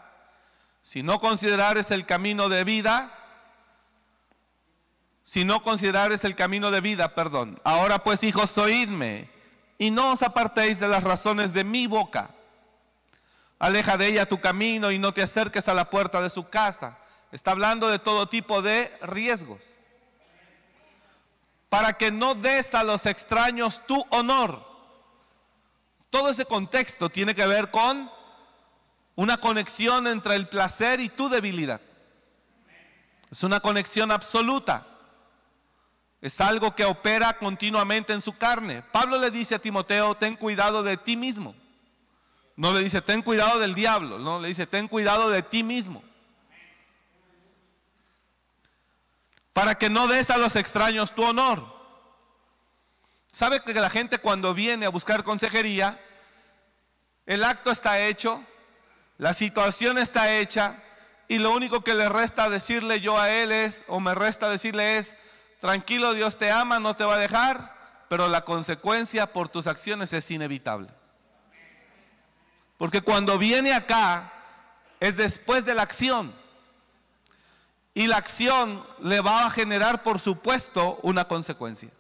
Si 0.84 1.02
no 1.02 1.20
considerares 1.20 1.90
el 1.90 2.06
camino 2.06 2.48
de 2.48 2.64
vida, 2.64 3.18
si 5.24 5.46
no 5.46 5.64
considerares 5.64 6.24
el 6.26 6.36
camino 6.36 6.70
de 6.70 6.82
vida, 6.82 7.16
perdón. 7.16 7.60
Ahora 7.64 8.04
pues, 8.04 8.24
hijos, 8.24 8.56
oídme 8.60 9.32
y 9.80 9.90
no 9.90 10.12
os 10.12 10.22
apartéis 10.22 10.80
de 10.80 10.88
las 10.88 11.04
razones 11.04 11.54
de 11.54 11.64
mi 11.64 11.88
boca 11.88 12.36
Aleja 13.62 13.96
de 13.96 14.08
ella 14.08 14.26
tu 14.26 14.42
camino 14.42 14.90
y 14.90 14.98
no 14.98 15.14
te 15.14 15.22
acerques 15.22 15.68
a 15.68 15.76
la 15.76 15.88
puerta 15.88 16.20
de 16.20 16.32
su 16.32 16.50
casa. 16.50 16.98
Está 17.32 17.52
hablando 17.52 17.90
de 17.90 18.00
todo 18.00 18.28
tipo 18.28 18.64
de 18.64 18.92
riesgos. 19.04 19.62
Para 21.70 21.94
que 21.94 22.10
no 22.10 22.34
des 22.34 22.74
a 22.74 22.84
los 22.84 23.06
extraños 23.06 23.86
tu 23.86 24.04
honor. 24.10 24.66
Todo 26.10 26.32
ese 26.32 26.46
contexto 26.46 27.12
tiene 27.12 27.36
que 27.36 27.46
ver 27.46 27.70
con 27.70 28.10
una 29.14 29.38
conexión 29.38 30.08
entre 30.08 30.34
el 30.34 30.50
placer 30.50 31.00
y 31.00 31.10
tu 31.10 31.30
debilidad. 31.30 31.82
Es 33.30 33.44
una 33.44 33.60
conexión 33.60 34.12
absoluta. 34.12 34.88
Es 36.20 36.42
algo 36.42 36.76
que 36.76 36.84
opera 36.84 37.38
continuamente 37.38 38.12
en 38.12 38.24
su 38.24 38.36
carne. 38.36 38.82
Pablo 38.92 39.20
le 39.20 39.30
dice 39.30 39.54
a 39.54 39.60
Timoteo, 39.60 40.16
ten 40.16 40.36
cuidado 40.36 40.82
de 40.82 40.98
ti 40.98 41.16
mismo. 41.16 41.61
No 42.62 42.74
le 42.74 42.84
dice, 42.84 43.02
ten 43.02 43.24
cuidado 43.24 43.58
del 43.58 43.74
diablo, 43.74 44.20
no, 44.20 44.40
le 44.40 44.50
dice, 44.50 44.68
ten 44.68 44.88
cuidado 44.88 45.32
de 45.32 45.42
ti 45.42 45.64
mismo. 45.64 46.04
Para 49.52 49.74
que 49.74 49.90
no 49.90 50.06
des 50.06 50.30
a 50.30 50.38
los 50.38 50.56
extraños 50.56 51.16
tu 51.16 51.24
honor. 51.24 51.66
¿Sabe 53.32 53.64
que 53.64 53.74
la 53.74 53.90
gente 53.90 54.20
cuando 54.20 54.54
viene 54.54 54.86
a 54.86 54.90
buscar 54.90 55.24
consejería, 55.24 56.00
el 57.26 57.44
acto 57.44 57.72
está 57.72 58.00
hecho, 58.00 58.44
la 59.18 59.34
situación 59.34 59.98
está 59.98 60.38
hecha, 60.38 60.84
y 61.28 61.40
lo 61.40 61.56
único 61.56 61.84
que 61.84 61.96
le 61.96 62.10
resta 62.10 62.48
decirle 62.48 63.02
yo 63.02 63.18
a 63.18 63.32
él 63.32 63.52
es, 63.52 63.84
o 63.88 64.00
me 64.00 64.14
resta 64.14 64.52
decirle 64.52 65.00
es, 65.00 65.18
tranquilo, 65.62 66.14
Dios 66.14 66.38
te 66.38 66.52
ama, 66.52 66.80
no 66.80 66.96
te 66.96 67.06
va 67.06 67.16
a 67.16 67.18
dejar, 67.18 68.06
pero 68.08 68.28
la 68.28 68.46
consecuencia 68.46 69.34
por 69.34 69.50
tus 69.50 69.66
acciones 69.66 70.14
es 70.14 70.30
inevitable. 70.30 71.01
Porque 72.82 73.02
cuando 73.02 73.38
viene 73.38 73.74
acá 73.74 74.34
es 75.00 75.16
después 75.16 75.66
de 75.66 75.76
la 75.76 75.84
acción. 75.84 76.34
Y 77.94 78.08
la 78.08 78.18
acción 78.18 78.84
le 79.02 79.22
va 79.22 79.46
a 79.46 79.52
generar, 79.52 80.02
por 80.02 80.18
supuesto, 80.18 81.00
una 81.04 81.28
consecuencia. 81.28 81.92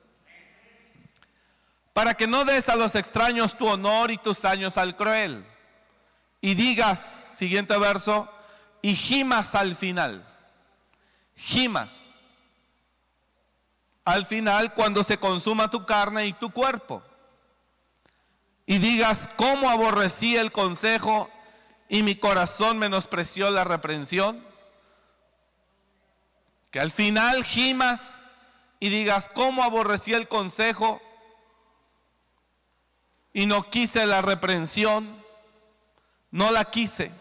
Para 1.93 2.15
que 2.15 2.25
no 2.25 2.45
des 2.45 2.67
a 2.67 2.75
los 2.75 2.95
extraños 2.95 3.55
tu 3.55 3.67
honor 3.67 4.09
y 4.09 4.17
tus 4.17 4.43
años 4.43 4.75
al 4.75 4.97
cruel. 4.97 5.45
Y 6.41 6.55
digas, 6.55 7.35
siguiente 7.37 7.77
verso, 7.77 8.27
y 8.81 8.95
gimas 8.95 9.53
al 9.53 9.75
final. 9.75 10.27
Gimas. 11.35 11.93
Al 14.03 14.25
final, 14.25 14.73
cuando 14.73 15.03
se 15.03 15.19
consuma 15.19 15.69
tu 15.69 15.85
carne 15.85 16.25
y 16.25 16.33
tu 16.33 16.49
cuerpo 16.49 17.03
y 18.65 18.77
digas, 18.77 19.29
¿cómo 19.35 19.69
aborrecí 19.69 20.35
el 20.35 20.51
consejo 20.51 21.29
y 21.89 22.03
mi 22.03 22.15
corazón 22.15 22.77
menospreció 22.77 23.49
la 23.51 23.63
reprensión? 23.63 24.45
Que 26.69 26.79
al 26.79 26.91
final 26.91 27.43
gimas 27.43 28.13
y 28.79 28.89
digas, 28.89 29.29
¿cómo 29.33 29.63
aborrecí 29.63 30.13
el 30.13 30.27
consejo 30.27 31.01
y 33.33 33.45
no 33.45 33.69
quise 33.69 34.05
la 34.05 34.21
reprensión? 34.21 35.21
No 36.31 36.51
la 36.51 36.65
quise. 36.65 37.11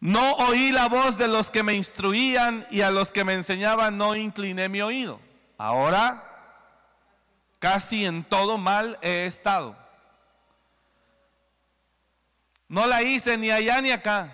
No 0.00 0.32
oí 0.36 0.72
la 0.72 0.88
voz 0.88 1.18
de 1.18 1.28
los 1.28 1.50
que 1.50 1.62
me 1.62 1.74
instruían 1.74 2.66
y 2.70 2.80
a 2.80 2.90
los 2.90 3.10
que 3.10 3.24
me 3.24 3.34
enseñaban 3.34 3.98
no 3.98 4.16
incliné 4.16 4.68
mi 4.68 4.80
oído. 4.80 5.20
Ahora 5.58 6.26
casi 7.58 8.06
en 8.06 8.24
todo 8.24 8.58
mal 8.58 8.98
he 9.02 9.26
estado. 9.26 9.79
No 12.70 12.86
la 12.86 13.02
hice 13.02 13.36
ni 13.36 13.50
allá 13.50 13.82
ni 13.82 13.90
acá. 13.90 14.32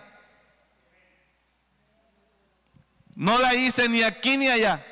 No 3.15 3.39
la 3.39 3.55
hice 3.55 3.89
ni 3.89 4.03
aquí 4.03 4.37
ni 4.37 4.47
allá. 4.47 4.85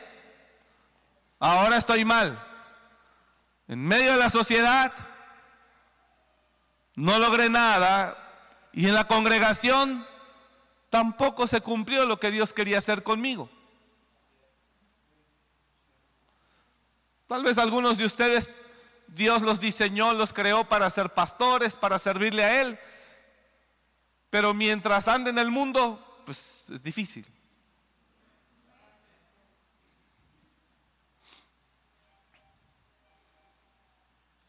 Ahora 1.39 1.77
estoy 1.77 2.07
mal. 2.07 2.43
En 3.69 3.85
medio 3.85 4.13
de 4.13 4.17
la 4.17 4.31
sociedad 4.31 4.95
no 6.95 7.19
logré 7.19 7.51
nada 7.51 8.17
y 8.73 8.89
en 8.89 8.95
la 8.95 9.07
congregación 9.07 10.07
tampoco 10.89 11.47
se 11.47 11.61
cumplió 11.61 12.07
lo 12.07 12.19
que 12.19 12.31
Dios 12.31 12.55
quería 12.55 12.79
hacer 12.79 13.03
conmigo. 13.03 13.51
Tal 17.27 17.43
vez 17.43 17.59
algunos 17.59 17.99
de 17.99 18.07
ustedes 18.07 18.51
Dios 19.09 19.43
los 19.43 19.61
diseñó, 19.61 20.15
los 20.15 20.33
creó 20.33 20.65
para 20.65 20.89
ser 20.89 21.11
pastores, 21.11 21.77
para 21.77 21.99
servirle 21.99 22.43
a 22.43 22.63
Él. 22.63 22.81
Pero 24.35 24.53
mientras 24.53 25.07
ande 25.07 25.31
en 25.31 25.39
el 25.39 25.49
mundo, 25.49 26.23
pues 26.27 26.65
es 26.69 26.83
difícil. 26.83 27.25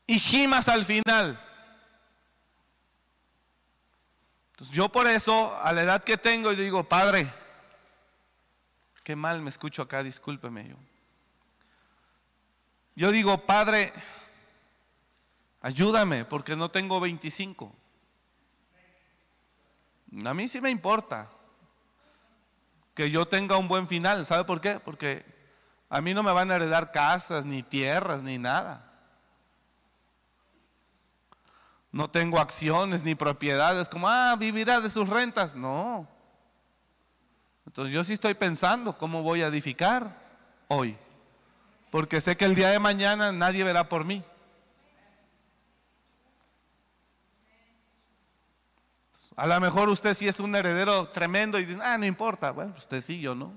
Y 0.07 0.19
gimas 0.19 0.67
al 0.69 0.85
final. 0.85 1.39
Entonces 4.53 4.75
yo 4.75 4.89
por 4.89 5.05
eso, 5.05 5.55
a 5.55 5.71
la 5.71 5.83
edad 5.83 6.03
que 6.03 6.17
tengo, 6.17 6.51
yo 6.51 6.63
digo, 6.63 6.83
Padre, 6.89 7.31
Qué 9.03 9.15
mal 9.15 9.39
me 9.43 9.49
escucho 9.49 9.83
acá, 9.83 10.01
discúlpeme 10.01 10.67
yo. 10.67 10.77
Yo 12.95 13.11
digo, 13.11 13.45
Padre, 13.45 13.93
ayúdame 15.61 16.25
porque 16.25 16.55
no 16.55 16.71
tengo 16.71 16.99
25. 16.99 17.84
A 20.25 20.33
mí 20.33 20.47
sí 20.47 20.61
me 20.61 20.69
importa 20.69 21.29
que 22.93 23.11
yo 23.11 23.27
tenga 23.27 23.57
un 23.57 23.67
buen 23.67 23.87
final. 23.87 24.25
¿Sabe 24.25 24.45
por 24.45 24.61
qué? 24.61 24.79
Porque 24.79 25.25
a 25.89 26.01
mí 26.01 26.13
no 26.13 26.23
me 26.23 26.31
van 26.31 26.49
a 26.49 26.55
heredar 26.55 26.91
casas, 26.91 27.45
ni 27.45 27.61
tierras, 27.61 28.23
ni 28.23 28.37
nada. 28.37 28.91
No 31.91 32.09
tengo 32.09 32.39
acciones 32.39 33.03
ni 33.03 33.15
propiedades 33.15 33.87
como, 33.87 34.09
ah, 34.09 34.35
vivirá 34.37 34.81
de 34.81 34.89
sus 34.89 35.07
rentas. 35.07 35.55
No. 35.55 36.07
Entonces 37.65 37.93
yo 37.93 38.03
sí 38.03 38.13
estoy 38.13 38.33
pensando 38.33 38.97
cómo 38.97 39.23
voy 39.23 39.41
a 39.41 39.47
edificar 39.47 40.17
hoy. 40.67 40.97
Porque 41.91 42.19
sé 42.21 42.35
que 42.35 42.45
el 42.45 42.55
día 42.55 42.69
de 42.69 42.79
mañana 42.79 43.31
nadie 43.31 43.63
verá 43.63 43.87
por 43.87 44.05
mí. 44.05 44.23
A 49.35 49.47
lo 49.47 49.59
mejor 49.59 49.89
usted 49.89 50.13
sí 50.13 50.27
es 50.27 50.39
un 50.39 50.55
heredero 50.55 51.09
tremendo 51.09 51.59
y 51.59 51.65
dice, 51.65 51.79
ah, 51.83 51.97
no 51.97 52.05
importa. 52.05 52.51
Bueno, 52.51 52.73
usted 52.77 53.01
sí, 53.01 53.19
yo 53.19 53.35
no. 53.35 53.53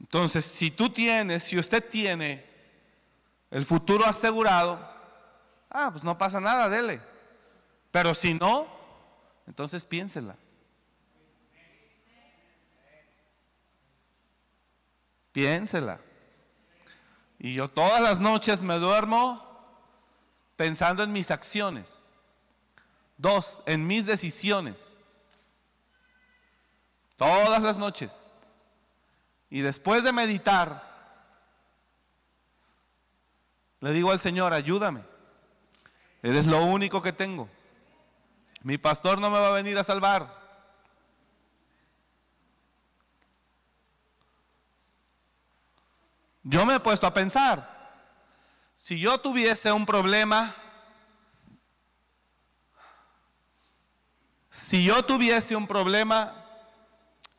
Entonces, 0.00 0.46
si 0.46 0.70
tú 0.70 0.88
tienes, 0.88 1.42
si 1.42 1.58
usted 1.58 1.86
tiene 1.86 2.46
el 3.50 3.66
futuro 3.66 4.06
asegurado, 4.06 4.78
ah, 5.68 5.90
pues 5.90 6.02
no 6.02 6.16
pasa 6.16 6.40
nada, 6.40 6.70
dele. 6.70 7.00
Pero 7.90 8.14
si 8.14 8.32
no, 8.32 8.66
entonces 9.46 9.84
piénsela. 9.84 10.36
Piénsela. 15.32 16.00
Y 17.38 17.54
yo 17.54 17.68
todas 17.68 18.00
las 18.00 18.20
noches 18.20 18.62
me 18.62 18.74
duermo 18.74 19.44
pensando 20.56 21.02
en 21.02 21.12
mis 21.12 21.30
acciones. 21.30 22.02
Dos, 23.16 23.62
en 23.66 23.86
mis 23.86 24.06
decisiones. 24.06 24.96
Todas 27.16 27.62
las 27.62 27.78
noches. 27.78 28.10
Y 29.50 29.60
después 29.60 30.04
de 30.04 30.12
meditar, 30.12 30.82
le 33.80 33.92
digo 33.92 34.10
al 34.10 34.20
Señor, 34.20 34.52
ayúdame. 34.52 35.02
Eres 36.22 36.46
lo 36.46 36.64
único 36.64 37.00
que 37.00 37.12
tengo. 37.12 37.48
Mi 38.62 38.78
pastor 38.78 39.20
no 39.20 39.30
me 39.30 39.38
va 39.38 39.48
a 39.48 39.52
venir 39.52 39.78
a 39.78 39.84
salvar. 39.84 40.37
Yo 46.42 46.64
me 46.64 46.76
he 46.76 46.80
puesto 46.80 47.06
a 47.06 47.12
pensar, 47.12 47.78
si 48.76 48.98
yo 48.98 49.18
tuviese 49.18 49.72
un 49.72 49.84
problema, 49.84 50.54
si 54.50 54.84
yo 54.84 55.04
tuviese 55.04 55.56
un 55.56 55.66
problema 55.66 56.44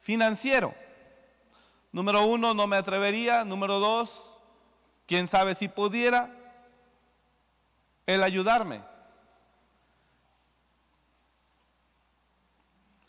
financiero, 0.02 0.76
número 1.92 2.24
uno, 2.26 2.54
no 2.54 2.68
me 2.68 2.78
atrevería, 2.78 3.44
número 3.44 3.80
dos, 3.80 4.32
quién 5.08 5.28
sabe 5.28 5.56
si 5.56 5.68
pudiera 5.68 6.36
el 8.06 8.24
ayudarme. 8.24 8.82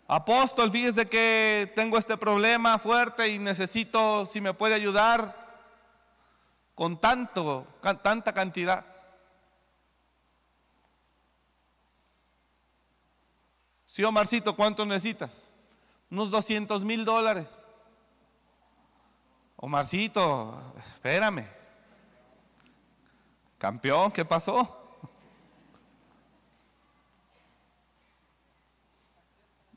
Apóstol, 0.06 0.72
fíjese 0.72 1.08
que 1.08 1.72
tengo 1.76 1.96
este 1.96 2.16
problema 2.16 2.78
fuerte 2.78 3.28
y 3.28 3.38
necesito, 3.38 4.26
si 4.26 4.40
me 4.40 4.52
puede 4.52 4.74
ayudar, 4.74 5.39
con 6.80 6.96
tanto, 6.98 7.66
tanta 8.02 8.32
cantidad. 8.32 8.86
Sí, 13.84 14.02
Omarcito, 14.02 14.56
¿cuánto 14.56 14.86
necesitas? 14.86 15.46
Unos 16.10 16.30
200 16.30 16.82
mil 16.82 17.04
dólares. 17.04 17.48
Omarcito, 19.56 20.72
espérame. 20.78 21.46
Campeón, 23.58 24.10
¿qué 24.10 24.24
pasó? 24.24 24.98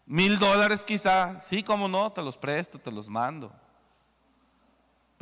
Mil 0.06 0.40
dólares 0.40 0.86
quizá, 0.86 1.38
sí, 1.42 1.64
como 1.64 1.90
no, 1.90 2.14
te 2.14 2.22
los 2.22 2.38
presto, 2.38 2.80
te 2.80 2.94
los 2.94 3.10
mando. 3.10 3.54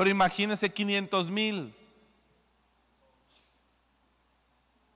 Pero 0.01 0.09
imagínese 0.09 0.73
500 0.73 1.29
mil. 1.29 1.75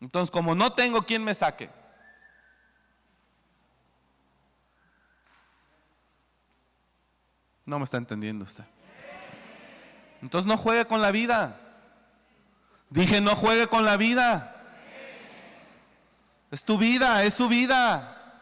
Entonces, 0.01 0.31
como 0.31 0.55
no 0.55 0.73
tengo 0.73 1.03
quien 1.03 1.23
me 1.23 1.35
saque, 1.35 1.69
no 7.67 7.77
me 7.77 7.85
está 7.85 7.97
entendiendo 7.97 8.45
usted. 8.45 8.63
Entonces 10.23 10.47
no 10.47 10.57
juegue 10.57 10.85
con 10.85 11.03
la 11.03 11.11
vida. 11.11 11.61
Dije, 12.89 13.21
no 13.21 13.35
juegue 13.35 13.67
con 13.67 13.85
la 13.85 13.97
vida. 13.97 14.55
Es 16.49 16.63
tu 16.63 16.79
vida, 16.79 17.23
es 17.23 17.35
su 17.35 17.47
vida. 17.47 18.41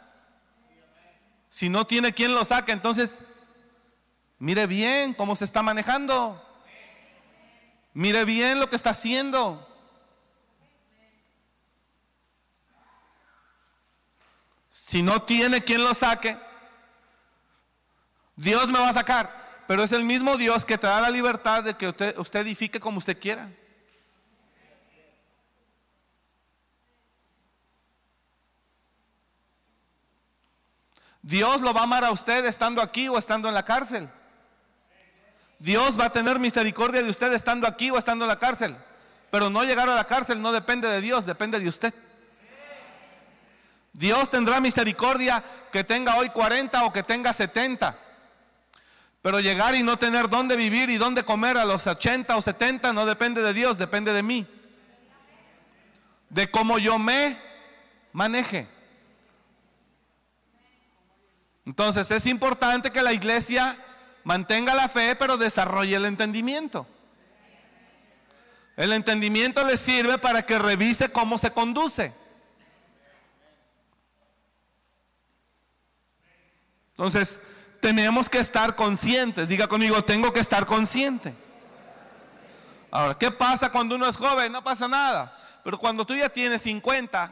Si 1.50 1.68
no 1.68 1.86
tiene 1.86 2.14
quien 2.14 2.34
lo 2.34 2.46
saque, 2.46 2.72
entonces 2.72 3.20
mire 4.40 4.66
bien 4.66 5.14
cómo 5.14 5.36
se 5.36 5.44
está 5.44 5.62
manejando. 5.62 6.52
Mire 7.94 8.26
bien 8.26 8.60
lo 8.60 8.70
que 8.70 8.76
está 8.76 8.92
haciendo. 8.92 9.70
Si 14.72 15.02
no 15.04 15.22
tiene 15.22 15.64
quien 15.64 15.84
lo 15.84 15.94
saque, 15.94 16.38
Dios 18.36 18.68
me 18.68 18.80
va 18.80 18.90
a 18.90 18.94
sacar. 18.94 19.44
Pero 19.68 19.84
es 19.84 19.92
el 19.92 20.04
mismo 20.04 20.38
Dios 20.38 20.66
que 20.66 20.78
te 20.78 20.88
da 20.88 21.00
la 21.02 21.10
libertad 21.10 21.64
de 21.64 21.76
que 21.76 21.88
usted, 21.90 22.18
usted 22.18 22.42
edifique 22.42 22.80
como 22.80 22.98
usted 22.98 23.20
quiera. 23.20 23.50
Dios 31.22 31.62
lo 31.62 31.74
va 31.74 31.82
a 31.82 31.84
amar 31.84 32.04
a 32.04 32.12
usted 32.12 32.46
estando 32.46 32.82
aquí 32.82 33.08
o 33.08 33.18
estando 33.18 33.48
en 33.48 33.54
la 33.54 33.64
cárcel. 33.64 34.10
Dios 35.64 35.98
va 35.98 36.08
a 36.08 36.10
tener 36.10 36.40
misericordia 36.40 37.02
de 37.02 37.10
usted 37.10 37.32
estando 37.32 37.66
aquí 37.66 37.90
o 37.90 37.98
estando 37.98 38.26
en 38.26 38.30
la 38.30 38.38
cárcel. 38.38 38.76
Pero 39.32 39.50
no 39.50 39.64
llegar 39.64 39.90
a 39.90 39.96
la 39.96 40.04
cárcel 40.04 40.42
no 40.42 40.52
depende 40.52 40.90
de 40.90 41.00
Dios, 41.00 41.26
depende 41.26 41.58
de 41.58 41.70
usted. 41.70 41.94
Dios 43.94 44.30
tendrá 44.30 44.60
misericordia 44.60 45.42
que 45.72 45.86
tenga 45.86 46.18
hoy 46.18 46.32
40 46.32 46.84
o 46.84 46.92
que 46.92 47.02
tenga 47.02 47.32
70. 47.32 47.98
Pero 49.22 49.40
llegar 49.40 49.74
y 49.74 49.84
no 49.84 49.96
tener 49.96 50.28
dónde 50.28 50.58
vivir 50.58 50.90
y 50.90 50.98
dónde 50.98 51.24
comer 51.24 51.58
a 51.58 51.64
los 51.64 51.88
80 51.88 52.36
o 52.36 52.42
70 52.42 52.92
no 52.92 53.06
depende 53.06 53.42
de 53.42 53.54
Dios, 53.54 53.78
depende 53.78 54.12
de 54.12 54.22
mí. 54.22 54.46
De 56.28 56.52
cómo 56.52 56.78
yo 56.78 57.00
me 57.00 57.40
maneje. 58.12 58.68
Entonces 61.66 62.12
es 62.12 62.26
importante 62.28 62.92
que 62.92 63.02
la 63.02 63.14
iglesia 63.14 63.78
mantenga 64.24 64.74
la 64.74 64.88
fe, 64.88 65.16
pero 65.16 65.38
desarrolle 65.38 65.96
el 65.96 66.06
entendimiento. 66.06 66.88
El 68.76 68.92
entendimiento 68.92 69.64
le 69.66 69.78
sirve 69.78 70.18
para 70.18 70.46
que 70.46 70.58
revise 70.58 71.12
cómo 71.12 71.38
se 71.38 71.52
conduce. 71.52 72.14
Entonces, 76.92 77.40
tenemos 77.80 78.30
que 78.30 78.40
estar 78.40 78.76
conscientes. 78.76 79.50
Diga 79.50 79.68
conmigo, 79.68 80.04
tengo 80.04 80.32
que 80.32 80.40
estar 80.40 80.66
consciente. 80.66 81.36
Ahora, 82.90 83.18
¿qué 83.18 83.32
pasa 83.32 83.72
cuando 83.72 83.96
uno 83.96 84.08
es 84.08 84.16
joven? 84.16 84.52
No 84.52 84.64
pasa 84.64 84.88
nada. 84.88 85.36
Pero 85.64 85.78
cuando 85.78 86.06
tú 86.06 86.16
ya 86.16 86.30
tienes 86.30 86.62
50, 86.62 87.32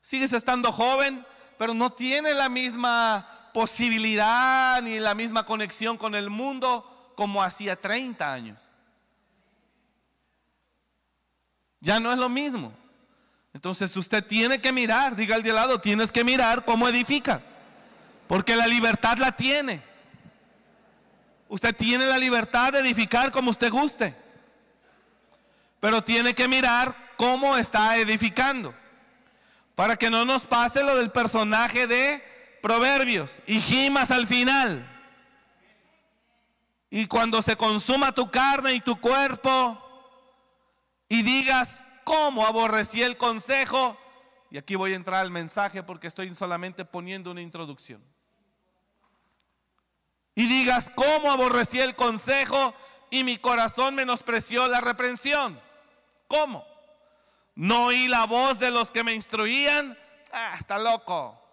sigues 0.00 0.32
estando 0.32 0.70
joven, 0.70 1.26
pero 1.58 1.74
no 1.74 1.92
tienes 1.92 2.34
la 2.36 2.48
misma 2.48 3.28
posibilidad 3.54 4.82
ni 4.82 4.98
la 4.98 5.14
misma 5.14 5.46
conexión 5.46 5.96
con 5.96 6.16
el 6.16 6.28
mundo 6.28 7.12
como 7.14 7.40
hacía 7.40 7.76
30 7.76 8.32
años. 8.32 8.60
Ya 11.80 12.00
no 12.00 12.12
es 12.12 12.18
lo 12.18 12.28
mismo. 12.28 12.72
Entonces 13.54 13.96
usted 13.96 14.26
tiene 14.26 14.60
que 14.60 14.72
mirar, 14.72 15.14
diga 15.14 15.36
al 15.36 15.44
de 15.44 15.52
lado, 15.52 15.80
tienes 15.80 16.10
que 16.10 16.24
mirar 16.24 16.64
cómo 16.64 16.88
edificas. 16.88 17.44
Porque 18.26 18.56
la 18.56 18.66
libertad 18.66 19.18
la 19.18 19.30
tiene. 19.30 19.84
Usted 21.48 21.76
tiene 21.76 22.06
la 22.06 22.18
libertad 22.18 22.72
de 22.72 22.80
edificar 22.80 23.30
como 23.30 23.50
usted 23.50 23.70
guste. 23.70 24.16
Pero 25.78 26.02
tiene 26.02 26.34
que 26.34 26.48
mirar 26.48 26.96
cómo 27.16 27.56
está 27.56 27.96
edificando. 27.98 28.74
Para 29.76 29.96
que 29.96 30.10
no 30.10 30.24
nos 30.24 30.44
pase 30.44 30.82
lo 30.82 30.96
del 30.96 31.12
personaje 31.12 31.86
de 31.86 32.33
Proverbios 32.64 33.42
y 33.46 33.60
gimas 33.60 34.10
al 34.10 34.26
final. 34.26 34.90
Y 36.88 37.06
cuando 37.06 37.42
se 37.42 37.56
consuma 37.56 38.12
tu 38.12 38.30
carne 38.30 38.72
y 38.72 38.80
tu 38.80 38.98
cuerpo 38.98 39.78
y 41.06 41.20
digas, 41.20 41.84
¿cómo 42.04 42.46
aborrecí 42.46 43.02
el 43.02 43.18
consejo? 43.18 43.98
Y 44.50 44.56
aquí 44.56 44.76
voy 44.76 44.94
a 44.94 44.96
entrar 44.96 45.20
al 45.20 45.30
mensaje 45.30 45.82
porque 45.82 46.06
estoy 46.06 46.34
solamente 46.34 46.86
poniendo 46.86 47.32
una 47.32 47.42
introducción. 47.42 48.02
Y 50.34 50.46
digas, 50.46 50.90
¿cómo 50.94 51.30
aborrecí 51.30 51.80
el 51.80 51.94
consejo 51.94 52.74
y 53.10 53.24
mi 53.24 53.36
corazón 53.36 53.94
menospreció 53.94 54.68
la 54.68 54.80
reprensión? 54.80 55.60
¿Cómo? 56.28 56.64
No 57.56 57.88
oí 57.88 58.08
la 58.08 58.24
voz 58.24 58.58
de 58.58 58.70
los 58.70 58.90
que 58.90 59.04
me 59.04 59.12
instruían. 59.12 59.98
Ah, 60.32 60.56
está 60.58 60.78
loco. 60.78 61.43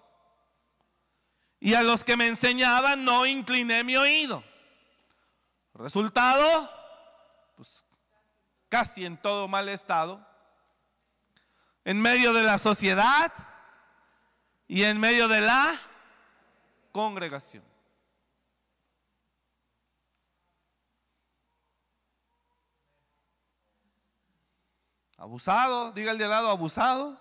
Y 1.63 1.75
a 1.75 1.83
los 1.83 2.03
que 2.03 2.17
me 2.17 2.25
enseñaban 2.25 3.05
no 3.05 3.27
incliné 3.27 3.83
mi 3.83 3.95
oído. 3.95 4.43
Resultado, 5.75 6.67
pues 7.55 7.85
casi 8.67 9.05
en 9.05 9.15
todo 9.15 9.47
mal 9.47 9.69
estado. 9.69 10.25
En 11.85 12.01
medio 12.01 12.33
de 12.33 12.41
la 12.41 12.57
sociedad 12.57 13.31
y 14.67 14.83
en 14.83 14.99
medio 14.99 15.27
de 15.27 15.41
la 15.41 15.79
congregación. 16.91 17.63
Abusado, 25.15 25.91
diga 25.91 26.11
el 26.11 26.17
de 26.17 26.27
lado, 26.27 26.49
abusado. 26.49 27.20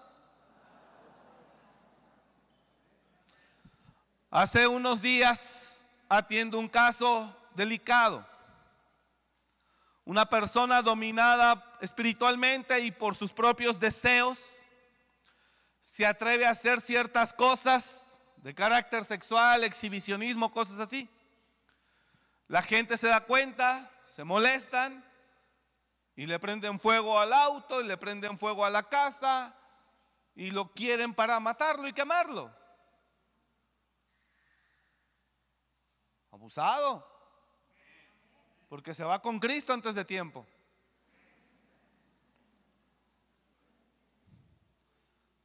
Hace 4.33 4.69
unos 4.69 5.03
días 5.03 5.77
atiendo 6.09 6.57
un 6.57 6.69
caso 6.69 7.37
delicado. 7.57 8.25
Una 10.05 10.25
persona 10.25 10.83
dominada 10.83 11.77
espiritualmente 11.81 12.79
y 12.79 12.93
por 12.93 13.17
sus 13.17 13.33
propios 13.33 13.81
deseos 13.81 14.41
se 15.81 16.07
atreve 16.07 16.47
a 16.47 16.51
hacer 16.51 16.81
ciertas 16.81 17.35
cosas 17.35 18.07
de 18.37 18.55
carácter 18.55 19.05
sexual, 19.05 19.65
exhibicionismo, 19.65 20.53
cosas 20.53 20.79
así. 20.79 21.09
La 22.47 22.63
gente 22.63 22.97
se 22.97 23.09
da 23.09 23.23
cuenta, 23.23 23.91
se 24.15 24.23
molestan 24.23 25.05
y 26.15 26.27
le 26.27 26.39
prenden 26.39 26.79
fuego 26.79 27.19
al 27.19 27.33
auto 27.33 27.81
y 27.81 27.85
le 27.85 27.97
prenden 27.97 28.39
fuego 28.39 28.65
a 28.65 28.71
la 28.71 28.85
casa 28.85 29.57
y 30.37 30.53
lo 30.53 30.73
quieren 30.73 31.15
para 31.15 31.41
matarlo 31.41 31.89
y 31.89 31.93
quemarlo. 31.93 32.60
Abusado. 36.31 37.07
Porque 38.69 38.95
se 38.95 39.05
va 39.05 39.21
con 39.21 39.41
Cristo 39.41 39.73
antes 39.73 39.95
de 39.95 40.05
tiempo. 40.05 40.47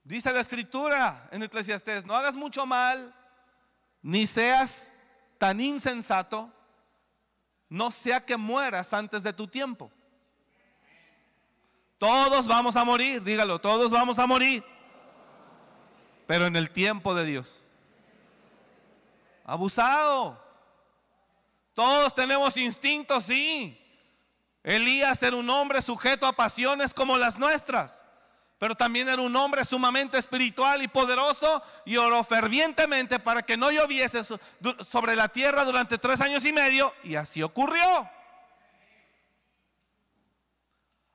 Dice 0.04 0.32
la 0.32 0.42
escritura 0.42 1.28
en 1.32 1.42
Eclesiastés, 1.42 2.06
no 2.06 2.16
hagas 2.16 2.36
mucho 2.36 2.68
mal, 2.68 3.12
ni 4.04 4.28
seas 4.28 4.94
tan 5.40 5.60
insensato, 5.60 6.54
no 7.68 7.90
sea 7.90 8.24
que 8.24 8.38
mueras 8.38 8.94
antes 8.94 9.24
de 9.24 9.34
tu 9.34 9.48
tiempo. 9.48 9.92
Todos 11.98 12.46
vamos 12.46 12.76
a 12.76 12.86
morir, 12.86 13.24
dígalo, 13.24 13.60
todos 13.60 13.90
vamos 13.90 14.20
a 14.20 14.28
morir. 14.28 14.64
Pero 16.28 16.46
en 16.46 16.56
el 16.56 16.70
tiempo 16.70 17.16
de 17.16 17.26
Dios. 17.26 17.64
Abusado. 19.44 20.45
Todos 21.76 22.16
tenemos 22.16 22.56
instintos, 22.56 23.26
sí. 23.26 23.80
Elías 24.64 25.22
era 25.22 25.36
un 25.36 25.50
hombre 25.50 25.82
sujeto 25.82 26.26
a 26.26 26.34
pasiones 26.34 26.94
como 26.94 27.18
las 27.20 27.38
nuestras, 27.38 28.04
pero 28.58 28.74
también 28.74 29.10
era 29.10 29.22
un 29.22 29.36
hombre 29.36 29.64
sumamente 29.66 30.18
espiritual 30.18 30.82
y 30.82 30.88
poderoso 30.88 31.62
y 31.86 31.98
oró 31.98 32.24
fervientemente 32.24 33.20
para 33.20 33.44
que 33.44 33.58
no 33.58 33.70
lloviese 33.70 34.24
sobre 34.24 35.16
la 35.16 35.28
tierra 35.28 35.66
durante 35.66 35.98
tres 35.98 36.22
años 36.22 36.46
y 36.46 36.54
medio 36.54 36.94
y 37.04 37.16
así 37.16 37.44
ocurrió. 37.44 38.10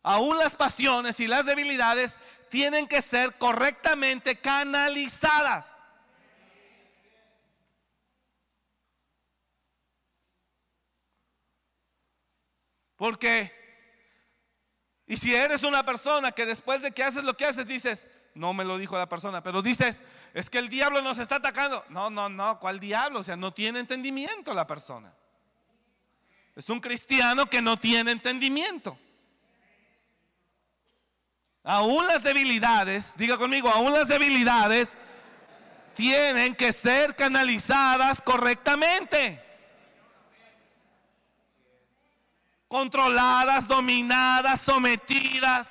Aún 0.03 0.38
las 0.38 0.55
pasiones 0.55 1.18
y 1.20 1.27
las 1.27 1.46
debilidades 1.46 2.18
tienen 2.51 2.87
que 2.87 3.01
ser 3.01 3.38
correctamente 3.38 4.38
canalizadas. 4.38 5.80
Porque, 13.00 13.50
y 15.06 15.16
si 15.16 15.34
eres 15.34 15.62
una 15.62 15.86
persona 15.86 16.32
que 16.32 16.44
después 16.44 16.82
de 16.82 16.92
que 16.92 17.02
haces 17.02 17.24
lo 17.24 17.34
que 17.34 17.46
haces 17.46 17.66
dices, 17.66 18.10
no 18.34 18.52
me 18.52 18.62
lo 18.62 18.76
dijo 18.76 18.98
la 18.98 19.08
persona, 19.08 19.42
pero 19.42 19.62
dices, 19.62 20.02
es 20.34 20.50
que 20.50 20.58
el 20.58 20.68
diablo 20.68 21.00
nos 21.00 21.18
está 21.18 21.36
atacando. 21.36 21.82
No, 21.88 22.10
no, 22.10 22.28
no, 22.28 22.60
¿cuál 22.60 22.78
diablo? 22.78 23.20
O 23.20 23.22
sea, 23.22 23.36
no 23.36 23.54
tiene 23.54 23.80
entendimiento 23.80 24.52
la 24.52 24.66
persona. 24.66 25.14
Es 26.54 26.68
un 26.68 26.78
cristiano 26.78 27.46
que 27.46 27.62
no 27.62 27.78
tiene 27.78 28.10
entendimiento. 28.10 28.98
Aún 31.64 32.06
las 32.06 32.22
debilidades, 32.22 33.14
diga 33.16 33.38
conmigo, 33.38 33.70
aún 33.70 33.94
las 33.94 34.08
debilidades 34.08 34.98
tienen 35.94 36.54
que 36.54 36.74
ser 36.74 37.16
canalizadas 37.16 38.20
correctamente. 38.20 39.49
Controladas, 42.70 43.66
dominadas, 43.66 44.61
sometidas. 44.61 45.66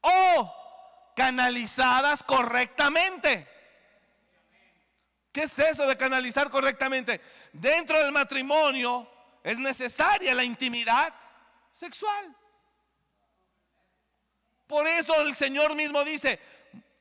O 0.00 0.52
canalizadas 1.14 2.24
correctamente. 2.24 3.46
¿Qué 5.30 5.44
es 5.44 5.56
eso 5.56 5.86
de 5.86 5.96
canalizar 5.96 6.50
correctamente? 6.50 7.20
Dentro 7.52 7.96
del 8.00 8.10
matrimonio 8.10 9.08
es 9.44 9.56
necesaria 9.56 10.34
la 10.34 10.42
intimidad 10.42 11.14
sexual. 11.70 12.34
Por 14.66 14.88
eso 14.88 15.14
el 15.20 15.36
Señor 15.36 15.76
mismo 15.76 16.02
dice, 16.02 16.40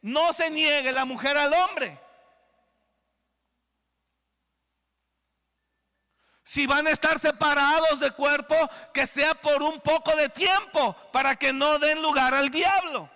no 0.04 0.34
se 0.34 0.52
niegue 0.52 0.92
la 0.92 1.06
mujer 1.06 1.36
al 1.36 1.52
hombre. 1.52 2.00
Si 6.50 6.66
van 6.66 6.88
a 6.88 6.90
estar 6.90 7.20
separados 7.20 8.00
de 8.00 8.10
cuerpo, 8.10 8.56
que 8.92 9.06
sea 9.06 9.36
por 9.36 9.62
un 9.62 9.80
poco 9.82 10.16
de 10.16 10.30
tiempo, 10.30 10.96
para 11.12 11.36
que 11.36 11.54
no 11.54 11.78
den 11.78 12.02
lugar 12.02 12.34
al 12.34 12.50
diablo. 12.50 13.08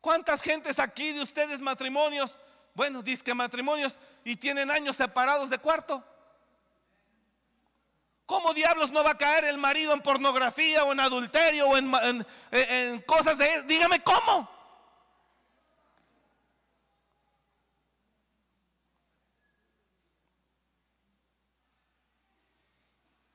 ¿Cuántas 0.00 0.42
gentes 0.42 0.80
aquí 0.80 1.12
de 1.12 1.20
ustedes 1.20 1.60
matrimonios? 1.60 2.36
Bueno, 2.74 3.00
dice 3.00 3.22
que 3.22 3.32
matrimonios 3.32 4.00
y 4.24 4.34
tienen 4.34 4.72
años 4.72 4.96
separados 4.96 5.48
de 5.48 5.58
cuarto. 5.58 6.04
¿Cómo 8.26 8.52
diablos 8.52 8.90
no 8.90 9.04
va 9.04 9.12
a 9.12 9.16
caer 9.16 9.44
el 9.44 9.58
marido 9.58 9.92
en 9.92 10.02
pornografía 10.02 10.82
o 10.82 10.90
en 10.90 10.98
adulterio 10.98 11.68
o 11.68 11.76
en, 11.76 13.00
cosas 13.06 13.38
de... 13.38 13.62
Dígame 13.62 14.02
cómo. 14.02 14.57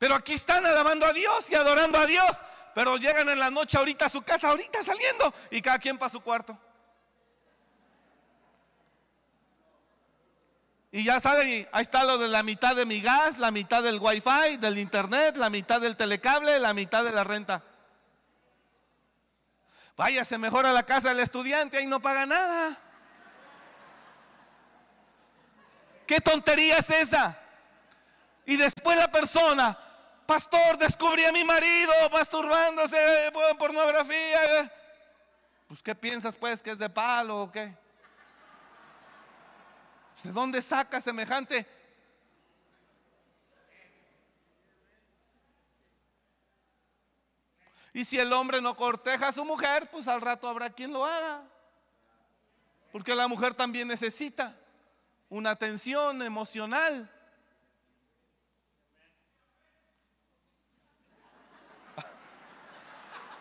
Pero 0.04 0.16
aquí 0.16 0.34
están 0.34 0.66
alabando 0.66 1.06
a 1.06 1.14
Dios 1.14 1.50
y 1.50 1.56
adorando 1.56 1.98
a 1.98 2.06
Dios. 2.06 2.30
Pero 2.76 2.98
llegan 2.98 3.30
en 3.30 3.40
la 3.40 3.50
noche 3.50 3.78
ahorita 3.78 4.08
a 4.08 4.10
su 4.10 4.22
casa, 4.22 4.50
ahorita 4.50 4.84
saliendo 4.84 5.34
y 5.50 5.62
cada 5.62 5.80
quien 5.80 5.98
para 5.98 6.12
su 6.12 6.20
cuarto. 6.20 6.60
Y 10.92 11.06
ya 11.06 11.22
saben, 11.22 11.70
ahí 11.72 11.82
está 11.82 12.04
lo 12.04 12.18
de 12.18 12.28
la 12.28 12.44
mitad 12.44 12.76
de 12.76 12.86
mi 12.86 13.00
gas, 13.00 13.38
la 13.38 13.50
mitad 13.50 13.82
del 13.82 13.98
wifi, 13.98 14.58
del 14.58 14.78
internet, 14.78 15.38
la 15.38 15.50
mitad 15.50 15.80
del 15.80 15.96
telecable, 15.96 16.60
la 16.60 16.74
mitad 16.74 17.06
de 17.06 17.12
la 17.14 17.24
renta. 17.24 17.64
Váyase 19.96 20.38
mejor 20.38 20.66
a 20.66 20.74
la 20.74 20.84
casa 20.84 21.08
del 21.08 21.22
estudiante, 21.22 21.78
ahí 21.78 21.86
no 21.86 22.02
paga 22.02 22.26
nada. 22.26 22.78
¿Qué 26.06 26.20
tontería 26.20 26.80
es 26.80 26.90
esa? 26.90 27.40
Y 28.46 28.58
después 28.58 28.98
la 28.98 29.10
persona, 29.10 29.78
pastor, 30.34 30.80
descubrí 30.80 31.24
a 31.26 31.32
mi 31.32 31.44
marido 31.44 31.94
masturbándose 32.12 32.98
por 33.32 33.56
pornografía. 33.56 34.72
Pues, 35.68 35.80
¿qué 35.84 35.94
piensas 35.94 36.34
pues 36.34 36.60
que 36.60 36.72
es 36.72 36.78
de 36.80 36.90
palo 36.90 37.44
o 37.44 37.52
qué? 37.52 37.72
¿De 40.24 40.32
dónde 40.32 40.60
saca 40.60 41.00
semejante? 41.00 41.68
Y 47.94 48.04
si 48.04 48.18
el 48.18 48.34
hombre 48.34 48.60
no 48.60 48.76
corteja 48.76 49.28
a 49.28 49.32
su 49.32 49.46
mujer, 49.46 49.88
pues 49.92 50.08
al 50.08 50.20
rato 50.20 50.48
habrá 50.48 50.72
quien 50.72 50.92
lo 50.92 51.06
haga. 51.06 51.44
Porque 52.92 53.14
la 53.14 53.28
mujer 53.28 53.54
también 53.54 53.88
necesita 53.88 54.58
una 55.30 55.52
atención 55.52 56.24
emocional. 56.24 57.08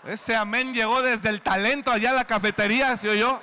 Ese 0.04 0.34
amén 0.34 0.74
llegó 0.74 1.00
desde 1.00 1.28
el 1.28 1.42
talento 1.42 1.90
allá 1.90 2.10
a 2.10 2.14
la 2.14 2.24
cafetería, 2.24 2.96
¿se 2.96 3.08
oyó? 3.08 3.40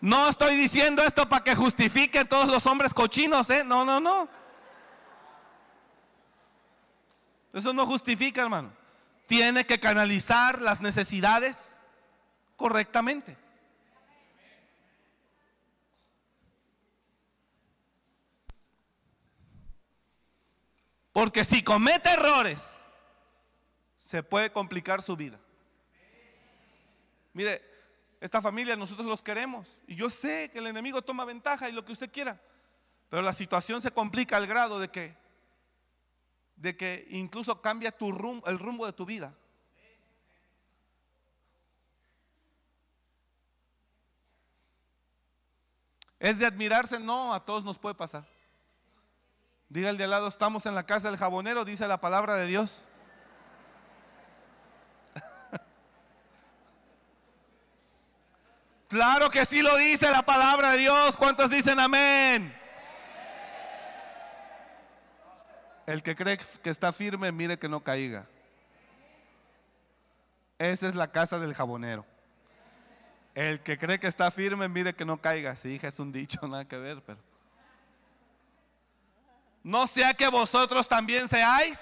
No 0.00 0.28
estoy 0.28 0.56
diciendo 0.56 1.02
esto 1.02 1.28
para 1.28 1.42
que 1.42 1.56
justifique 1.56 2.24
todos 2.24 2.46
los 2.48 2.66
hombres 2.66 2.92
cochinos, 2.92 3.48
¿eh? 3.50 3.64
No, 3.64 3.84
no, 3.84 3.98
no. 3.98 4.28
Eso 7.52 7.72
no 7.72 7.86
justifica, 7.86 8.42
hermano. 8.42 8.72
Tiene 9.26 9.64
que 9.64 9.80
canalizar 9.80 10.60
las 10.60 10.82
necesidades 10.82 11.80
correctamente. 12.56 13.36
Porque 21.16 21.46
si 21.46 21.62
comete 21.62 22.10
errores, 22.10 22.62
se 23.96 24.22
puede 24.22 24.52
complicar 24.52 25.00
su 25.00 25.16
vida. 25.16 25.40
Mire, 27.32 27.62
esta 28.20 28.42
familia 28.42 28.76
nosotros 28.76 29.06
los 29.06 29.22
queremos. 29.22 29.66
Y 29.86 29.94
yo 29.94 30.10
sé 30.10 30.50
que 30.52 30.58
el 30.58 30.66
enemigo 30.66 31.00
toma 31.00 31.24
ventaja 31.24 31.70
y 31.70 31.72
lo 31.72 31.86
que 31.86 31.92
usted 31.92 32.12
quiera. 32.12 32.38
Pero 33.08 33.22
la 33.22 33.32
situación 33.32 33.80
se 33.80 33.92
complica 33.92 34.36
al 34.36 34.46
grado 34.46 34.78
de 34.78 34.90
que, 34.90 35.16
de 36.56 36.76
que 36.76 37.06
incluso 37.08 37.62
cambia 37.62 37.94
el 37.98 38.58
rumbo 38.58 38.84
de 38.84 38.92
tu 38.92 39.06
vida. 39.06 39.34
¿Es 46.18 46.38
de 46.38 46.44
admirarse? 46.44 47.00
No, 47.00 47.32
a 47.32 47.42
todos 47.42 47.64
nos 47.64 47.78
puede 47.78 47.94
pasar. 47.94 48.35
Diga 49.68 49.90
el 49.90 49.96
de 49.96 50.04
al 50.04 50.10
lado, 50.10 50.28
estamos 50.28 50.64
en 50.66 50.76
la 50.76 50.86
casa 50.86 51.10
del 51.10 51.18
jabonero, 51.18 51.64
dice 51.64 51.88
la 51.88 52.00
palabra 52.00 52.36
de 52.36 52.46
Dios. 52.46 52.80
claro 58.88 59.28
que 59.30 59.44
sí 59.44 59.62
lo 59.62 59.76
dice 59.76 60.08
la 60.10 60.22
palabra 60.22 60.70
de 60.72 60.78
Dios. 60.78 61.16
¿Cuántos 61.16 61.50
dicen 61.50 61.80
amén? 61.80 62.56
El 65.86 66.02
que 66.02 66.14
cree 66.14 66.38
que 66.38 66.70
está 66.70 66.92
firme, 66.92 67.32
mire 67.32 67.58
que 67.58 67.68
no 67.68 67.80
caiga. 67.82 68.26
Esa 70.58 70.88
es 70.88 70.94
la 70.94 71.10
casa 71.10 71.38
del 71.38 71.54
jabonero. 71.54 72.06
El 73.34 73.60
que 73.60 73.76
cree 73.78 74.00
que 74.00 74.06
está 74.06 74.30
firme, 74.30 74.68
mire 74.68 74.94
que 74.94 75.04
no 75.04 75.20
caiga. 75.20 75.54
Sí, 75.56 75.74
hija, 75.74 75.88
es 75.88 75.98
un 75.98 76.12
dicho, 76.12 76.46
nada 76.48 76.64
que 76.66 76.78
ver, 76.78 77.02
pero 77.04 77.18
no 79.66 79.88
sea 79.88 80.14
que 80.14 80.28
vosotros 80.28 80.86
también 80.86 81.26
seáis 81.26 81.80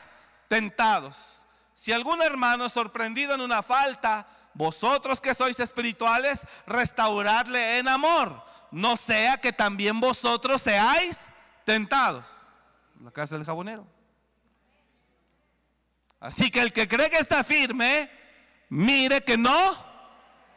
tentados. 0.49 1.44
Si 1.75 1.92
algún 1.92 2.23
hermano 2.23 2.64
es 2.64 2.73
sorprendido 2.73 3.35
en 3.35 3.42
una 3.42 3.62
falta, 3.62 4.27
vosotros 4.55 5.20
que 5.20 5.35
sois 5.35 5.61
espirituales, 5.61 6.47
restauradle 6.66 7.77
en 7.77 7.88
amor. 7.88 8.42
No 8.70 8.97
sea 8.97 9.37
que 9.37 9.53
también 9.53 10.01
vosotros 10.01 10.62
seáis 10.62 11.29
tentados. 11.66 12.25
La 13.03 13.11
casa 13.11 13.37
del 13.37 13.44
jabonero. 13.44 13.87
Así 16.20 16.51
que 16.51 16.62
el 16.62 16.73
que 16.73 16.88
cree 16.88 17.11
que 17.11 17.18
está 17.18 17.44
firme, 17.44 18.11
mire 18.70 19.23
que 19.23 19.37
no 19.37 19.77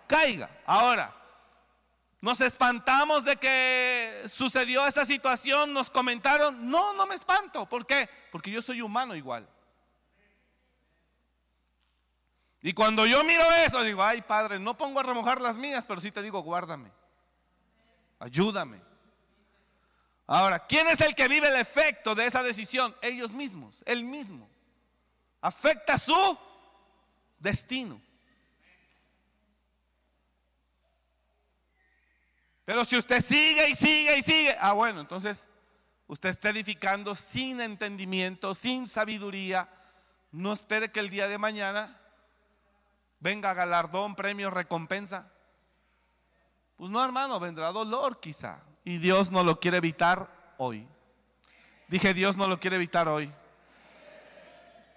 caiga. 0.07 0.49
Ahora, 0.65 1.13
nos 2.19 2.41
espantamos 2.41 3.23
de 3.23 3.37
que 3.37 4.23
sucedió 4.29 4.85
esa 4.87 5.05
situación, 5.05 5.73
nos 5.73 5.91
comentaron, 5.91 6.69
no, 6.69 6.93
no 6.93 7.05
me 7.05 7.15
espanto. 7.15 7.67
¿Por 7.67 7.85
qué? 7.85 8.09
Porque 8.31 8.51
yo 8.51 8.61
soy 8.61 8.81
humano 8.81 9.15
igual. 9.15 9.47
Y 12.61 12.73
cuando 12.73 13.05
yo 13.05 13.23
miro 13.23 13.43
eso, 13.65 13.83
digo, 13.83 14.03
ay 14.03 14.21
Padre, 14.23 14.59
no 14.59 14.75
pongo 14.77 14.99
a 14.99 15.03
remojar 15.03 15.39
las 15.39 15.57
mías, 15.57 15.85
pero 15.85 16.01
sí 16.01 16.11
te 16.11 16.21
digo, 16.21 16.41
guárdame, 16.41 16.91
ayúdame. 18.19 18.81
Ahora, 20.25 20.59
¿quién 20.65 20.87
es 20.87 20.99
el 20.99 21.15
que 21.15 21.29
vive 21.29 21.47
el 21.47 21.55
efecto 21.55 22.13
de 22.13 22.25
esa 22.25 22.43
decisión? 22.43 22.93
Ellos 23.01 23.31
mismos, 23.31 23.81
él 23.85 24.03
mismo. 24.03 24.49
Afecta 25.39 25.97
su 25.97 26.37
destino. 27.39 28.01
Pero 32.67 32.83
si 32.83 32.97
usted 32.97 33.23
sigue 33.23 33.69
y 33.69 33.75
sigue 33.75 34.17
y 34.17 34.21
sigue, 34.21 34.57
ah 34.59 34.73
bueno, 34.73 34.99
entonces 34.99 35.47
usted 36.05 36.27
está 36.27 36.49
edificando 36.49 37.15
sin 37.15 37.61
entendimiento, 37.61 38.53
sin 38.53 38.89
sabiduría. 38.89 39.69
No 40.33 40.51
espere 40.51 40.91
que 40.91 40.99
el 40.99 41.09
día 41.09 41.29
de 41.29 41.37
mañana 41.37 41.97
venga 43.21 43.53
galardón, 43.53 44.17
premio, 44.17 44.49
recompensa. 44.49 45.31
Pues 46.75 46.91
no, 46.91 47.01
hermano, 47.01 47.39
vendrá 47.39 47.71
dolor 47.71 48.19
quizá. 48.19 48.59
Y 48.83 48.97
Dios 48.97 49.31
no 49.31 49.45
lo 49.45 49.61
quiere 49.61 49.77
evitar 49.77 50.29
hoy. 50.57 50.85
Dije, 51.87 52.13
Dios 52.13 52.35
no 52.35 52.47
lo 52.47 52.59
quiere 52.59 52.75
evitar 52.75 53.07
hoy. 53.07 53.31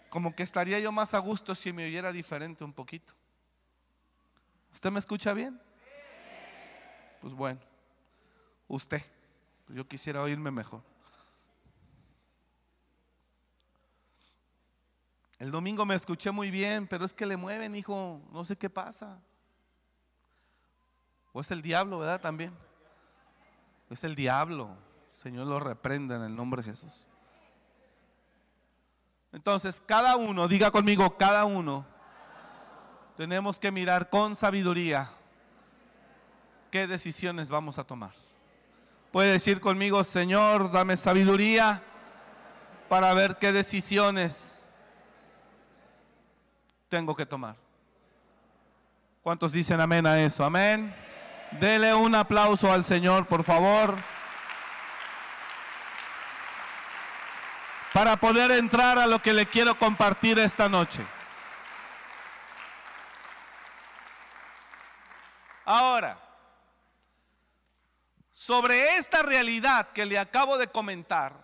Como 0.09 0.35
que 0.35 0.43
estaría 0.43 0.81
yo 0.81 0.91
más 0.91 1.15
a 1.15 1.21
gusto 1.21 1.55
si 1.55 1.73
me 1.73 1.87
oyera 1.87 2.11
diferente 2.11 2.65
un 2.65 2.73
poquito. 2.73 3.15
¿Usted 4.73 4.91
me 4.91 4.99
escucha 4.99 5.33
bien? 5.33 5.70
Pues 7.21 7.35
bueno, 7.35 7.61
usted, 8.67 9.03
yo 9.69 9.87
quisiera 9.87 10.23
oírme 10.23 10.51
mejor. 10.51 10.83
El 15.39 15.51
domingo 15.51 15.87
me 15.87 15.95
escuché 15.95 16.31
muy 16.31 16.51
bien, 16.51 16.87
pero 16.87 17.05
es 17.05 17.15
que 17.15 17.27
le 17.27 17.37
mueven, 17.37 17.75
hijo, 17.75 18.21
no 18.33 18.45
sé 18.45 18.57
qué 18.57 18.69
pasa. 18.69 19.19
O 21.33 21.41
es 21.41 21.51
el 21.51 21.63
diablo, 21.63 21.99
¿verdad? 21.99 22.21
También. 22.21 22.53
Es 23.89 24.05
el 24.05 24.15
diablo. 24.15 24.77
Señor 25.15 25.47
lo 25.47 25.61
reprenda 25.61 26.17
en 26.17 26.23
el 26.23 26.35
nombre 26.35 26.63
de 26.63 26.71
Jesús. 26.71 27.07
Entonces, 29.33 29.83
cada 29.85 30.17
uno, 30.17 30.49
diga 30.49 30.71
conmigo, 30.71 31.17
cada 31.17 31.45
uno, 31.45 31.87
tenemos 33.17 33.59
que 33.59 33.71
mirar 33.71 34.11
con 34.11 34.35
sabiduría 34.35 35.11
qué 36.71 36.87
decisiones 36.87 37.51
vamos 37.51 37.79
a 37.79 37.85
tomar. 37.85 38.13
Puede 39.13 39.33
decir 39.33 39.61
conmigo, 39.61 40.05
Señor, 40.05 40.71
dame 40.71 40.97
sabiduría 40.97 41.83
para 42.89 43.13
ver 43.13 43.39
qué 43.39 43.53
decisiones 43.53 44.65
tengo 46.89 47.15
que 47.17 47.27
tomar. 47.27 47.57
¿Cuántos 49.23 49.53
dicen 49.53 49.81
amén 49.81 50.07
a 50.07 50.21
eso? 50.21 50.45
Amén. 50.45 50.95
Dele 51.59 51.93
un 51.95 52.15
aplauso 52.15 52.73
al 52.73 52.85
Señor, 52.85 53.27
por 53.27 53.45
favor. 53.45 53.99
Para 57.93 58.17
poder 58.17 58.53
entrar 58.53 58.99
a 58.99 59.07
lo 59.07 59.21
que 59.21 59.33
le 59.33 59.47
quiero 59.47 59.77
compartir 59.77 60.39
esta 60.39 60.69
noche. 60.69 61.05
Ahora, 65.65 66.30
sobre 68.41 68.97
esta 68.97 69.21
realidad 69.21 69.91
que 69.93 70.07
le 70.07 70.19
acabo 70.19 70.57
de 70.57 70.69
comentar, 70.69 71.43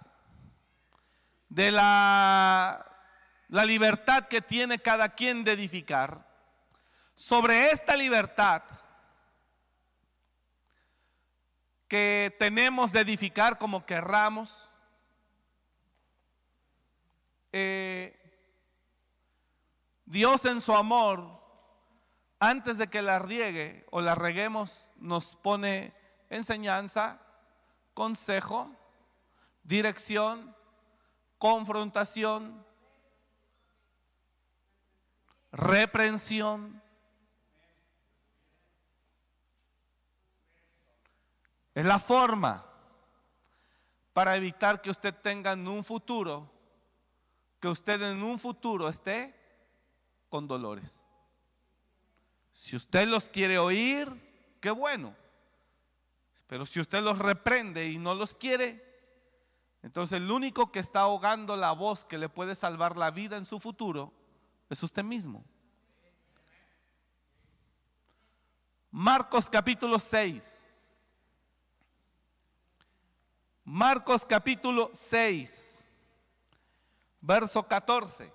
de 1.50 1.70
la, 1.70 2.86
la 3.48 3.64
libertad 3.66 4.28
que 4.28 4.40
tiene 4.40 4.78
cada 4.78 5.10
quien 5.10 5.44
de 5.44 5.52
edificar, 5.52 6.26
sobre 7.14 7.70
esta 7.70 7.98
libertad 7.98 8.62
que 11.86 12.34
tenemos 12.38 12.92
de 12.92 13.00
edificar 13.00 13.58
como 13.58 13.84
querramos, 13.84 14.66
eh, 17.52 18.18
Dios 20.06 20.46
en 20.46 20.62
su 20.62 20.72
amor, 20.72 21.42
antes 22.40 22.78
de 22.78 22.88
que 22.88 23.02
la 23.02 23.18
riegue 23.18 23.84
o 23.90 24.00
la 24.00 24.14
reguemos, 24.14 24.88
nos 24.96 25.36
pone 25.36 26.05
enseñanza, 26.30 27.20
consejo, 27.94 28.70
dirección, 29.62 30.54
confrontación, 31.38 32.64
reprensión. 35.52 36.82
Es 41.74 41.84
la 41.84 41.98
forma 41.98 42.64
para 44.12 44.36
evitar 44.36 44.80
que 44.80 44.90
usted 44.90 45.14
tenga 45.14 45.52
en 45.52 45.68
un 45.68 45.84
futuro 45.84 46.56
que 47.60 47.68
usted 47.68 48.00
en 48.02 48.22
un 48.22 48.38
futuro 48.38 48.88
esté 48.88 49.34
con 50.28 50.46
dolores. 50.46 51.02
Si 52.52 52.76
usted 52.76 53.06
los 53.06 53.28
quiere 53.28 53.58
oír, 53.58 54.08
qué 54.60 54.70
bueno. 54.70 55.14
Pero 56.46 56.66
si 56.66 56.80
usted 56.80 57.02
los 57.02 57.18
reprende 57.18 57.88
y 57.88 57.98
no 57.98 58.14
los 58.14 58.34
quiere, 58.34 58.84
entonces 59.82 60.18
el 60.18 60.30
único 60.30 60.70
que 60.70 60.80
está 60.80 61.00
ahogando 61.00 61.56
la 61.56 61.72
voz 61.72 62.04
que 62.04 62.18
le 62.18 62.28
puede 62.28 62.54
salvar 62.54 62.96
la 62.96 63.10
vida 63.10 63.36
en 63.36 63.44
su 63.44 63.60
futuro 63.60 64.12
es 64.68 64.82
usted 64.82 65.04
mismo. 65.04 65.44
Marcos 68.90 69.50
capítulo 69.50 69.98
6. 69.98 70.66
Marcos 73.68 74.24
capítulo 74.24 74.90
6, 74.94 75.88
verso 77.20 77.64
14. 77.64 78.32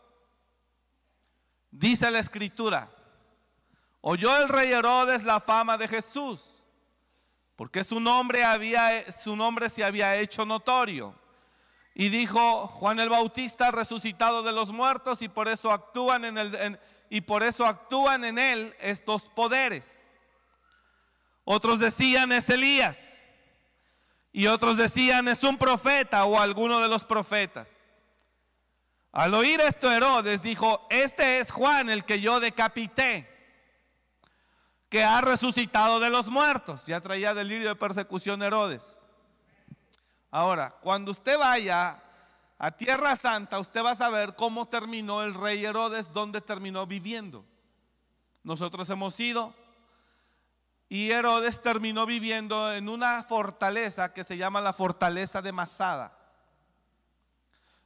Dice 1.72 2.12
la 2.12 2.20
escritura, 2.20 2.92
oyó 4.02 4.38
el 4.38 4.50
rey 4.50 4.74
Herodes 4.74 5.24
la 5.24 5.40
fama 5.40 5.78
de 5.78 5.88
Jesús, 5.88 6.51
porque 7.62 7.84
su 7.84 8.00
nombre, 8.00 8.44
había, 8.44 9.12
su 9.12 9.36
nombre 9.36 9.70
se 9.70 9.84
había 9.84 10.16
hecho 10.16 10.44
notorio. 10.48 11.14
Y 11.94 12.10
dijo, 12.10 12.66
Juan 12.66 13.00
el 13.00 13.10
Bautista 13.10 13.70
resucitado 13.70 14.42
de 14.42 14.52
los 14.52 14.72
muertos 14.72 15.22
y 15.22 15.30
por 15.30 15.48
eso 15.48 15.72
actúan 15.72 16.26
en, 16.26 16.80
y 17.08 17.22
por 17.22 17.44
eso 17.44 17.68
actúan 17.68 18.26
en 18.26 18.40
él 18.40 18.76
estos 18.80 19.30
poderes. 19.30 20.02
Otros 21.44 21.78
decían 21.78 22.32
es 22.32 22.50
Elías. 22.50 23.16
Y 24.32 24.48
otros 24.48 24.76
decían, 24.76 25.28
es 25.28 25.44
un 25.44 25.60
profeta 25.60 26.26
o 26.26 26.40
alguno 26.40 26.80
de 26.80 26.88
los 26.88 27.04
profetas. 27.04 27.70
Al 29.12 29.36
oír 29.36 29.62
esto 29.62 29.92
Herodes 29.92 30.42
dijo, 30.42 30.88
este 30.90 31.38
es 31.38 31.52
Juan 31.52 31.92
el 31.92 32.06
que 32.06 32.22
yo 32.22 32.40
decapité, 32.40 33.31
que 34.92 35.06
ha 35.06 35.22
resucitado 35.22 36.02
de 36.02 36.10
los 36.10 36.28
muertos. 36.28 36.84
Ya 36.86 37.00
traía 37.00 37.34
delirio 37.34 37.70
de 37.70 37.76
persecución 37.76 38.44
Herodes. 38.44 39.00
Ahora, 40.30 40.76
cuando 40.82 41.12
usted 41.12 41.40
vaya 41.40 42.04
a 42.60 42.72
Tierra 42.72 43.16
Santa, 43.16 43.58
usted 43.60 43.82
va 43.82 43.92
a 43.92 43.96
saber 43.96 44.36
cómo 44.36 44.68
terminó 44.68 45.24
el 45.24 45.34
rey 45.34 45.64
Herodes, 45.64 46.12
dónde 46.12 46.42
terminó 46.42 46.86
viviendo. 46.86 47.46
Nosotros 48.44 48.90
hemos 48.90 49.18
ido 49.18 49.56
y 50.90 51.10
Herodes 51.10 51.62
terminó 51.62 52.06
viviendo 52.06 52.74
en 52.74 52.90
una 52.90 53.24
fortaleza 53.24 54.14
que 54.14 54.26
se 54.26 54.36
llama 54.36 54.60
la 54.60 54.74
fortaleza 54.74 55.42
de 55.42 55.54
Masada. 55.54 56.18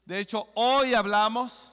De 0.05 0.17
hecho, 0.17 0.49
hoy 0.55 0.95
hablamos, 0.95 1.71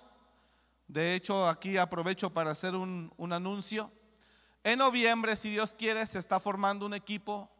de 0.89 1.15
hecho 1.15 1.49
aquí 1.49 1.79
aprovecho 1.79 2.29
para 2.29 2.51
hacer 2.51 2.75
un, 2.75 3.11
un 3.17 3.33
anuncio. 3.33 3.91
En 4.65 4.79
noviembre, 4.79 5.35
si 5.35 5.51
Dios 5.51 5.75
quiere, 5.77 6.07
se 6.07 6.21
está 6.21 6.39
formando 6.39 6.87
un 6.87 6.95
equipo, 6.95 7.51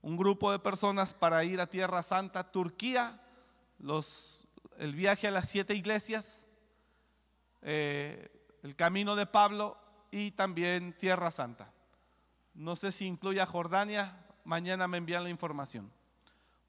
un 0.00 0.16
grupo 0.16 0.50
de 0.50 0.58
personas 0.58 1.12
para 1.12 1.44
ir 1.44 1.60
a 1.60 1.66
Tierra 1.66 2.02
Santa, 2.02 2.50
Turquía, 2.50 3.20
el 4.78 4.94
viaje 4.94 5.28
a 5.28 5.30
las 5.30 5.48
siete 5.48 5.74
iglesias, 5.74 6.46
eh, 7.60 8.30
el 8.62 8.74
camino 8.74 9.16
de 9.16 9.26
Pablo 9.26 9.76
y 10.10 10.30
también 10.30 10.94
Tierra 10.94 11.30
Santa. 11.30 11.72
No 12.54 12.74
sé 12.74 12.90
si 12.90 13.06
incluye 13.06 13.40
a 13.40 13.46
Jordania. 13.46 14.24
Mañana 14.44 14.88
me 14.88 14.96
envían 14.96 15.24
la 15.24 15.30
información. 15.30 15.90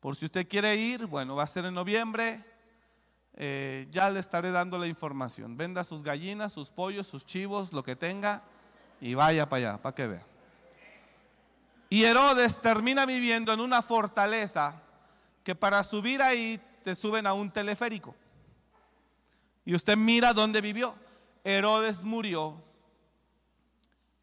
Por 0.01 0.17
si 0.17 0.26
usted 0.26 0.47
quiere 0.47 0.76
ir, 0.76 1.05
bueno, 1.05 1.36
va 1.36 1.43
a 1.43 1.47
ser 1.47 1.63
en 1.65 1.74
noviembre. 1.74 2.43
Eh, 3.36 3.88
ya 3.91 4.09
le 4.09 4.19
estaré 4.19 4.51
dando 4.51 4.78
la 4.78 4.88
información. 4.88 5.55
Venda 5.55 5.86
sus 5.86 6.03
gallinas, 6.03 6.51
sus 6.51 6.69
pollos, 6.69 7.07
sus 7.07 7.26
chivos, 7.26 7.72
lo 7.72 7.84
que 7.84 7.95
tenga, 7.95 8.43
y 9.02 9.14
vaya 9.14 9.49
para 9.49 9.72
allá, 9.72 9.82
para 9.82 9.95
que 9.95 10.08
vea. 10.08 10.26
Y 11.89 12.06
Herodes 12.06 12.62
termina 12.62 13.06
viviendo 13.06 13.52
en 13.52 13.60
una 13.60 13.82
fortaleza 13.82 14.82
que 15.43 15.56
para 15.56 15.84
subir 15.84 16.22
ahí 16.22 16.62
te 16.86 16.95
suben 16.95 17.28
a 17.28 17.34
un 17.34 17.52
teleférico. 17.52 18.16
Y 19.66 19.76
usted 19.76 19.97
mira 19.97 20.32
dónde 20.32 20.62
vivió. 20.62 20.95
Herodes 21.43 22.02
murió 22.04 22.64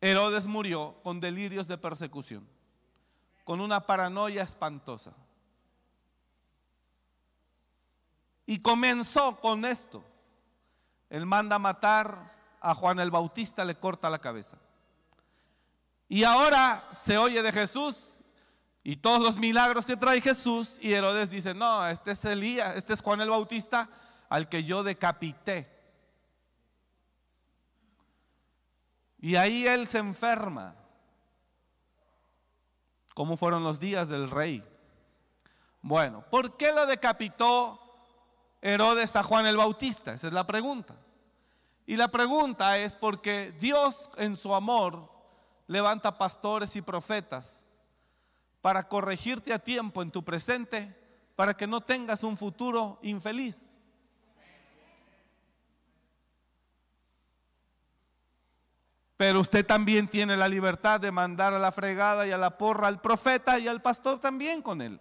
Herodes 0.00 0.46
murió 0.46 0.94
con 1.02 1.20
delirios 1.20 1.66
de 1.66 1.76
persecución, 1.76 2.46
con 3.44 3.60
una 3.60 3.80
paranoia 3.80 4.42
espantosa. 4.42 5.12
Y 8.46 8.60
comenzó 8.60 9.36
con 9.40 9.64
esto. 9.64 10.04
Él 11.10 11.26
manda 11.26 11.58
matar 11.58 12.32
a 12.60 12.74
Juan 12.74 13.00
el 13.00 13.10
Bautista, 13.10 13.64
le 13.64 13.74
corta 13.74 14.08
la 14.08 14.20
cabeza. 14.20 14.56
Y 16.08 16.24
ahora 16.24 16.88
se 16.92 17.18
oye 17.18 17.42
de 17.42 17.52
Jesús 17.52 18.10
y 18.82 18.96
todos 18.96 19.20
los 19.20 19.36
milagros 19.36 19.84
que 19.84 19.96
trae 19.96 20.22
Jesús 20.22 20.78
y 20.80 20.94
Herodes 20.94 21.30
dice, 21.30 21.52
no, 21.52 21.86
este 21.86 22.12
es 22.12 22.24
Elías, 22.24 22.74
este 22.76 22.94
es 22.94 23.02
Juan 23.02 23.20
el 23.20 23.28
Bautista 23.28 23.90
al 24.30 24.48
que 24.48 24.64
yo 24.64 24.82
decapité. 24.82 25.68
Y 29.18 29.36
ahí 29.36 29.66
él 29.66 29.86
se 29.86 29.98
enferma. 29.98 30.74
¿Cómo 33.14 33.36
fueron 33.36 33.64
los 33.64 33.78
días 33.78 34.08
del 34.08 34.30
rey? 34.30 34.64
Bueno, 35.82 36.24
¿por 36.30 36.56
qué 36.56 36.72
lo 36.72 36.86
decapitó 36.86 37.80
Herodes 38.62 39.16
a 39.16 39.22
Juan 39.22 39.46
el 39.46 39.56
Bautista? 39.56 40.14
Esa 40.14 40.28
es 40.28 40.32
la 40.32 40.46
pregunta. 40.46 40.94
Y 41.84 41.96
la 41.96 42.08
pregunta 42.08 42.78
es 42.78 42.94
porque 42.94 43.52
Dios 43.60 44.08
en 44.16 44.36
su 44.36 44.54
amor 44.54 45.17
levanta 45.68 46.18
pastores 46.18 46.74
y 46.74 46.82
profetas 46.82 47.62
para 48.60 48.88
corregirte 48.88 49.52
a 49.52 49.58
tiempo 49.60 50.02
en 50.02 50.10
tu 50.10 50.24
presente, 50.24 50.96
para 51.36 51.54
que 51.54 51.68
no 51.68 51.80
tengas 51.82 52.24
un 52.24 52.36
futuro 52.36 52.98
infeliz. 53.02 53.64
Pero 59.16 59.40
usted 59.40 59.64
también 59.64 60.08
tiene 60.08 60.36
la 60.36 60.48
libertad 60.48 61.00
de 61.00 61.12
mandar 61.12 61.52
a 61.52 61.58
la 61.58 61.72
fregada 61.72 62.26
y 62.26 62.30
a 62.30 62.38
la 62.38 62.56
porra 62.56 62.88
al 62.88 63.00
profeta 63.00 63.58
y 63.58 63.68
al 63.68 63.82
pastor 63.82 64.20
también 64.20 64.62
con 64.62 64.80
él. 64.80 65.00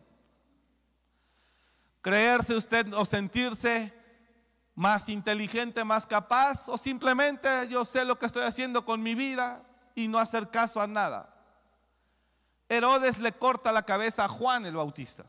Creerse 2.01 2.55
usted 2.55 2.93
o 2.93 3.05
sentirse 3.05 3.93
más 4.75 5.09
inteligente, 5.09 5.83
más 5.83 6.05
capaz, 6.05 6.67
o 6.67 6.77
simplemente 6.77 7.67
yo 7.69 7.85
sé 7.85 8.05
lo 8.05 8.19
que 8.19 8.27
estoy 8.27 8.43
haciendo 8.43 8.85
con 8.85 9.01
mi 9.01 9.15
vida 9.15 9.66
y 9.97 10.07
no 10.07 10.19
hacer 10.19 10.51
caso 10.51 10.79
a 10.79 10.85
nada. 10.85 11.27
Herodes 12.69 13.17
le 13.17 13.31
corta 13.31 13.71
la 13.71 13.81
cabeza 13.81 14.25
a 14.25 14.29
Juan 14.29 14.63
el 14.67 14.75
Bautista. 14.75 15.25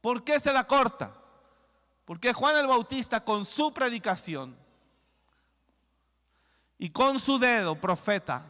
¿Por 0.00 0.22
qué 0.22 0.38
se 0.38 0.52
la 0.52 0.64
corta? 0.64 1.12
Porque 2.04 2.32
Juan 2.32 2.56
el 2.56 2.68
Bautista 2.68 3.24
con 3.24 3.44
su 3.44 3.74
predicación 3.74 4.56
y 6.78 6.90
con 6.90 7.18
su 7.18 7.36
dedo, 7.36 7.74
profeta, 7.74 8.44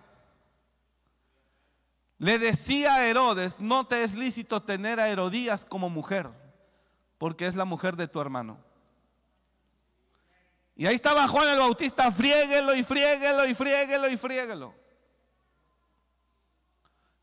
le 2.18 2.38
decía 2.38 2.96
a 2.96 3.06
Herodes, 3.06 3.58
no 3.60 3.86
te 3.86 4.04
es 4.04 4.14
lícito 4.14 4.62
tener 4.62 5.00
a 5.00 5.08
Herodías 5.08 5.64
como 5.64 5.88
mujer, 5.88 6.28
porque 7.16 7.46
es 7.46 7.56
la 7.56 7.64
mujer 7.64 7.96
de 7.96 8.08
tu 8.08 8.20
hermano. 8.20 8.65
Y 10.76 10.86
ahí 10.86 10.94
estaba 10.94 11.26
Juan 11.26 11.48
el 11.48 11.58
Bautista, 11.58 12.12
friéguelo 12.12 12.74
y 12.74 12.82
friéguelo 12.84 13.46
y 13.46 13.54
friéguelo 13.54 14.10
y 14.10 14.16
friéguelo. 14.18 14.74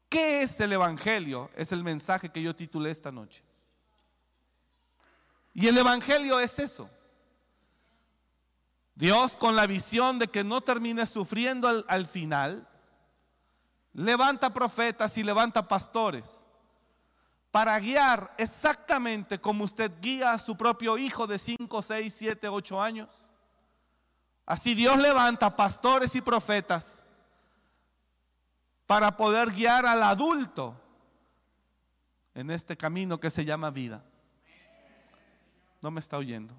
¿Qué 0.10 0.42
es 0.42 0.60
el 0.60 0.74
Evangelio? 0.74 1.52
Es 1.56 1.72
el 1.72 1.84
mensaje 1.84 2.30
que 2.30 2.42
yo 2.42 2.56
titulé 2.56 2.90
esta 2.90 3.12
noche. 3.12 3.44
Y 5.54 5.68
el 5.68 5.78
Evangelio 5.78 6.40
es 6.40 6.58
eso. 6.58 6.90
Dios 8.96 9.36
con 9.38 9.56
la 9.56 9.68
visión 9.68 10.18
de 10.18 10.28
que 10.28 10.44
no 10.44 10.62
termine 10.62 11.06
sufriendo 11.06 11.86
al, 11.88 12.08
final, 12.08 12.68
levanta 13.94 14.54
profetas 14.54 15.18
y 15.18 15.24
levanta 15.24 15.68
pastores 15.68 16.40
para 17.52 17.80
guiar 17.80 18.34
exactamente 18.38 19.40
como 19.40 19.64
usted 19.64 19.92
guía 20.02 20.34
a 20.34 20.40
su 20.40 20.58
propio 20.58 20.98
hijo 20.98 21.28
de 21.28 21.38
5, 21.38 21.82
6, 21.82 22.16
7, 22.18 22.48
8 22.48 22.82
años. 22.82 23.33
Así 24.46 24.74
Dios 24.76 24.98
levanta 24.98 25.56
pastores 25.56 26.16
y 26.16 26.22
profetas 26.22 27.02
para 28.86 29.16
poder 29.16 29.52
guiar 29.52 29.86
al 29.86 30.04
adulto 30.04 30.80
en 32.34 32.52
este 32.52 32.76
camino 32.76 33.20
que 33.20 33.30
se 33.30 33.46
llama 33.46 33.70
vida. 33.70 34.04
No 35.82 35.92
me 35.92 36.00
está 36.00 36.18
oyendo. 36.18 36.54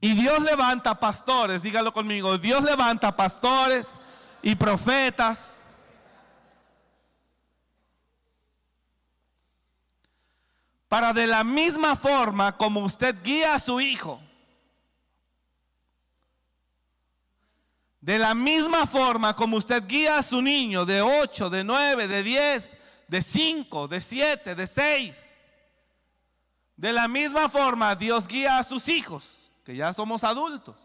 Y 0.00 0.14
Dios 0.14 0.38
levanta 0.40 0.98
pastores, 0.98 1.62
dígalo 1.62 1.92
conmigo, 1.92 2.38
Dios 2.38 2.62
levanta 2.62 3.16
pastores 3.16 3.98
y 4.42 4.54
profetas. 4.54 5.57
Para 10.88 11.12
de 11.12 11.26
la 11.26 11.44
misma 11.44 11.96
forma 11.96 12.56
como 12.56 12.80
usted 12.80 13.22
guía 13.22 13.54
a 13.54 13.58
su 13.58 13.80
hijo, 13.80 14.20
de 18.00 18.18
la 18.18 18.34
misma 18.34 18.86
forma 18.86 19.36
como 19.36 19.58
usted 19.58 19.86
guía 19.86 20.18
a 20.18 20.22
su 20.22 20.40
niño 20.40 20.86
de 20.86 21.02
8, 21.02 21.50
de 21.50 21.62
9, 21.62 22.08
de 22.08 22.22
10, 22.22 22.76
de 23.06 23.22
5, 23.22 23.88
de 23.88 24.00
7, 24.00 24.54
de 24.54 24.66
6, 24.66 25.42
de 26.76 26.92
la 26.92 27.06
misma 27.06 27.50
forma 27.50 27.94
Dios 27.94 28.26
guía 28.26 28.58
a 28.58 28.64
sus 28.64 28.88
hijos, 28.88 29.52
que 29.64 29.76
ya 29.76 29.92
somos 29.92 30.24
adultos. 30.24 30.76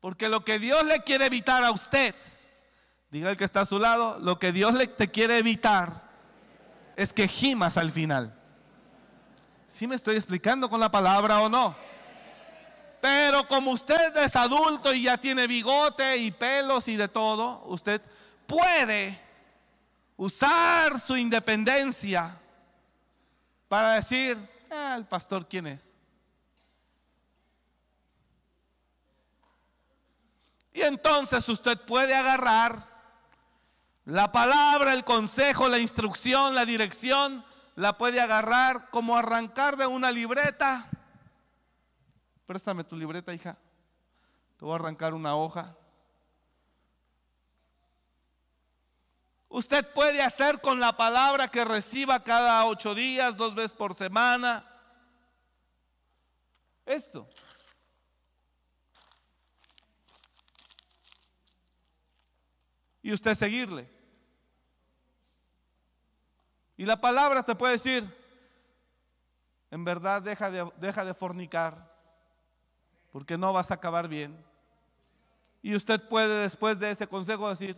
Porque 0.00 0.28
lo 0.28 0.44
que 0.44 0.58
Dios 0.58 0.84
le 0.84 1.02
quiere 1.02 1.26
evitar 1.26 1.62
a 1.62 1.70
usted, 1.70 2.16
diga 3.10 3.30
el 3.30 3.36
que 3.36 3.44
está 3.44 3.60
a 3.60 3.66
su 3.66 3.78
lado, 3.78 4.18
lo 4.18 4.40
que 4.40 4.50
Dios 4.50 4.74
le 4.74 4.88
te 4.88 5.08
quiere 5.08 5.38
evitar 5.38 6.07
es 6.98 7.12
que 7.12 7.28
gimas 7.28 7.76
al 7.76 7.92
final. 7.92 8.34
¿Sí 9.68 9.86
me 9.86 9.94
estoy 9.94 10.16
explicando 10.16 10.68
con 10.68 10.80
la 10.80 10.90
palabra 10.90 11.40
o 11.40 11.48
no? 11.48 11.76
Pero 13.00 13.46
como 13.46 13.70
usted 13.70 14.16
es 14.16 14.34
adulto 14.34 14.92
y 14.92 15.04
ya 15.04 15.16
tiene 15.16 15.46
bigote 15.46 16.16
y 16.16 16.32
pelos 16.32 16.88
y 16.88 16.96
de 16.96 17.06
todo, 17.06 17.62
usted 17.66 18.02
puede 18.48 19.16
usar 20.16 20.98
su 20.98 21.16
independencia 21.16 22.36
para 23.68 23.92
decir, 23.92 24.36
ah, 24.68 24.96
el 24.98 25.06
pastor 25.06 25.46
quién 25.46 25.68
es. 25.68 25.88
Y 30.72 30.80
entonces 30.80 31.48
usted 31.48 31.78
puede 31.78 32.12
agarrar 32.12 32.97
la 34.08 34.32
palabra, 34.32 34.94
el 34.94 35.04
consejo, 35.04 35.68
la 35.68 35.78
instrucción, 35.78 36.54
la 36.54 36.64
dirección, 36.64 37.44
la 37.74 37.98
puede 37.98 38.22
agarrar 38.22 38.88
como 38.88 39.14
arrancar 39.14 39.76
de 39.76 39.86
una 39.86 40.10
libreta. 40.10 40.88
Préstame 42.46 42.84
tu 42.84 42.96
libreta, 42.96 43.34
hija. 43.34 43.58
Te 44.56 44.64
voy 44.64 44.72
a 44.72 44.76
arrancar 44.76 45.12
una 45.12 45.36
hoja. 45.36 45.76
Usted 49.50 49.92
puede 49.92 50.22
hacer 50.22 50.62
con 50.62 50.80
la 50.80 50.96
palabra 50.96 51.48
que 51.48 51.62
reciba 51.66 52.24
cada 52.24 52.64
ocho 52.64 52.94
días, 52.94 53.36
dos 53.36 53.54
veces 53.54 53.76
por 53.76 53.94
semana. 53.94 54.66
Esto. 56.86 57.28
Y 63.02 63.12
usted 63.12 63.34
seguirle. 63.34 63.97
Y 66.78 66.86
la 66.86 67.00
palabra 67.00 67.42
te 67.42 67.56
puede 67.56 67.72
decir, 67.72 68.08
en 69.68 69.84
verdad 69.84 70.22
deja 70.22 70.48
de, 70.48 70.70
deja 70.76 71.04
de 71.04 71.12
fornicar, 71.12 71.92
porque 73.10 73.36
no 73.36 73.52
vas 73.52 73.72
a 73.72 73.74
acabar 73.74 74.06
bien. 74.06 74.42
Y 75.60 75.74
usted 75.74 76.00
puede 76.08 76.42
después 76.42 76.78
de 76.78 76.92
ese 76.92 77.08
consejo 77.08 77.50
decir, 77.50 77.76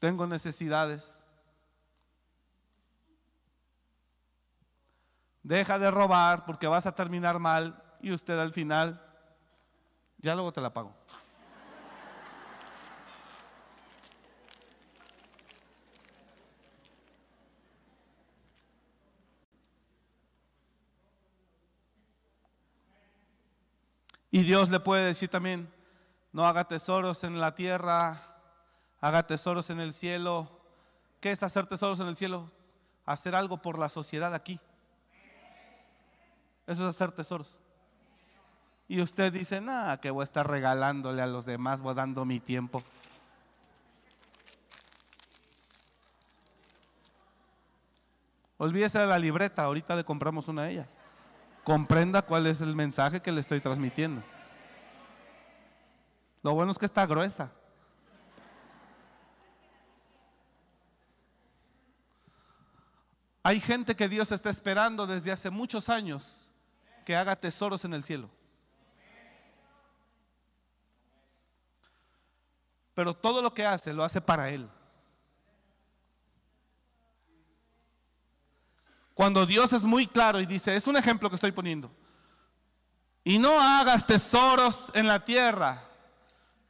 tengo 0.00 0.26
necesidades. 0.26 1.16
Deja 5.44 5.78
de 5.78 5.92
robar 5.92 6.44
porque 6.44 6.66
vas 6.66 6.86
a 6.86 6.94
terminar 6.96 7.38
mal 7.38 7.80
y 8.00 8.10
usted 8.10 8.36
al 8.36 8.52
final, 8.52 9.00
ya 10.16 10.34
luego 10.34 10.52
te 10.52 10.60
la 10.60 10.72
pago. 10.72 10.92
Y 24.30 24.42
Dios 24.42 24.68
le 24.70 24.80
puede 24.80 25.06
decir 25.06 25.30
también, 25.30 25.72
no 26.32 26.46
haga 26.46 26.64
tesoros 26.64 27.24
en 27.24 27.40
la 27.40 27.54
tierra, 27.54 28.36
haga 29.00 29.26
tesoros 29.26 29.70
en 29.70 29.80
el 29.80 29.94
cielo. 29.94 30.50
¿Qué 31.20 31.30
es 31.30 31.42
hacer 31.42 31.66
tesoros 31.66 31.98
en 32.00 32.08
el 32.08 32.16
cielo? 32.16 32.50
Hacer 33.06 33.34
algo 33.34 33.62
por 33.62 33.78
la 33.78 33.88
sociedad 33.88 34.34
aquí. 34.34 34.60
Eso 36.66 36.86
es 36.86 36.94
hacer 36.94 37.12
tesoros. 37.12 37.56
Y 38.86 39.00
usted 39.00 39.32
dice, 39.32 39.60
nada, 39.60 39.98
que 40.00 40.10
voy 40.10 40.22
a 40.22 40.24
estar 40.24 40.48
regalándole 40.48 41.22
a 41.22 41.26
los 41.26 41.46
demás, 41.46 41.80
voy 41.80 41.94
dando 41.94 42.24
mi 42.24 42.40
tiempo. 42.40 42.82
Olvídese 48.58 48.98
de 48.98 49.06
la 49.06 49.18
libreta, 49.18 49.64
ahorita 49.64 49.96
le 49.96 50.04
compramos 50.04 50.48
una 50.48 50.64
de 50.64 50.72
ellas 50.72 50.97
comprenda 51.68 52.22
cuál 52.22 52.46
es 52.46 52.62
el 52.62 52.74
mensaje 52.74 53.20
que 53.20 53.30
le 53.30 53.42
estoy 53.42 53.60
transmitiendo. 53.60 54.22
Lo 56.42 56.54
bueno 56.54 56.72
es 56.72 56.78
que 56.78 56.86
está 56.86 57.04
gruesa. 57.04 57.52
Hay 63.42 63.60
gente 63.60 63.94
que 63.94 64.08
Dios 64.08 64.32
está 64.32 64.48
esperando 64.48 65.06
desde 65.06 65.30
hace 65.30 65.50
muchos 65.50 65.90
años 65.90 66.50
que 67.04 67.14
haga 67.14 67.36
tesoros 67.36 67.84
en 67.84 67.92
el 67.92 68.02
cielo. 68.02 68.30
Pero 72.94 73.12
todo 73.12 73.42
lo 73.42 73.52
que 73.52 73.66
hace 73.66 73.92
lo 73.92 74.04
hace 74.04 74.22
para 74.22 74.48
Él. 74.48 74.70
Cuando 79.18 79.44
Dios 79.46 79.72
es 79.72 79.82
muy 79.82 80.06
claro 80.06 80.38
y 80.38 80.46
dice, 80.46 80.76
es 80.76 80.86
un 80.86 80.96
ejemplo 80.96 81.28
que 81.28 81.34
estoy 81.34 81.50
poniendo, 81.50 81.90
y 83.24 83.36
no 83.40 83.60
hagas 83.60 84.06
tesoros 84.06 84.92
en 84.94 85.08
la 85.08 85.24
tierra, 85.24 85.82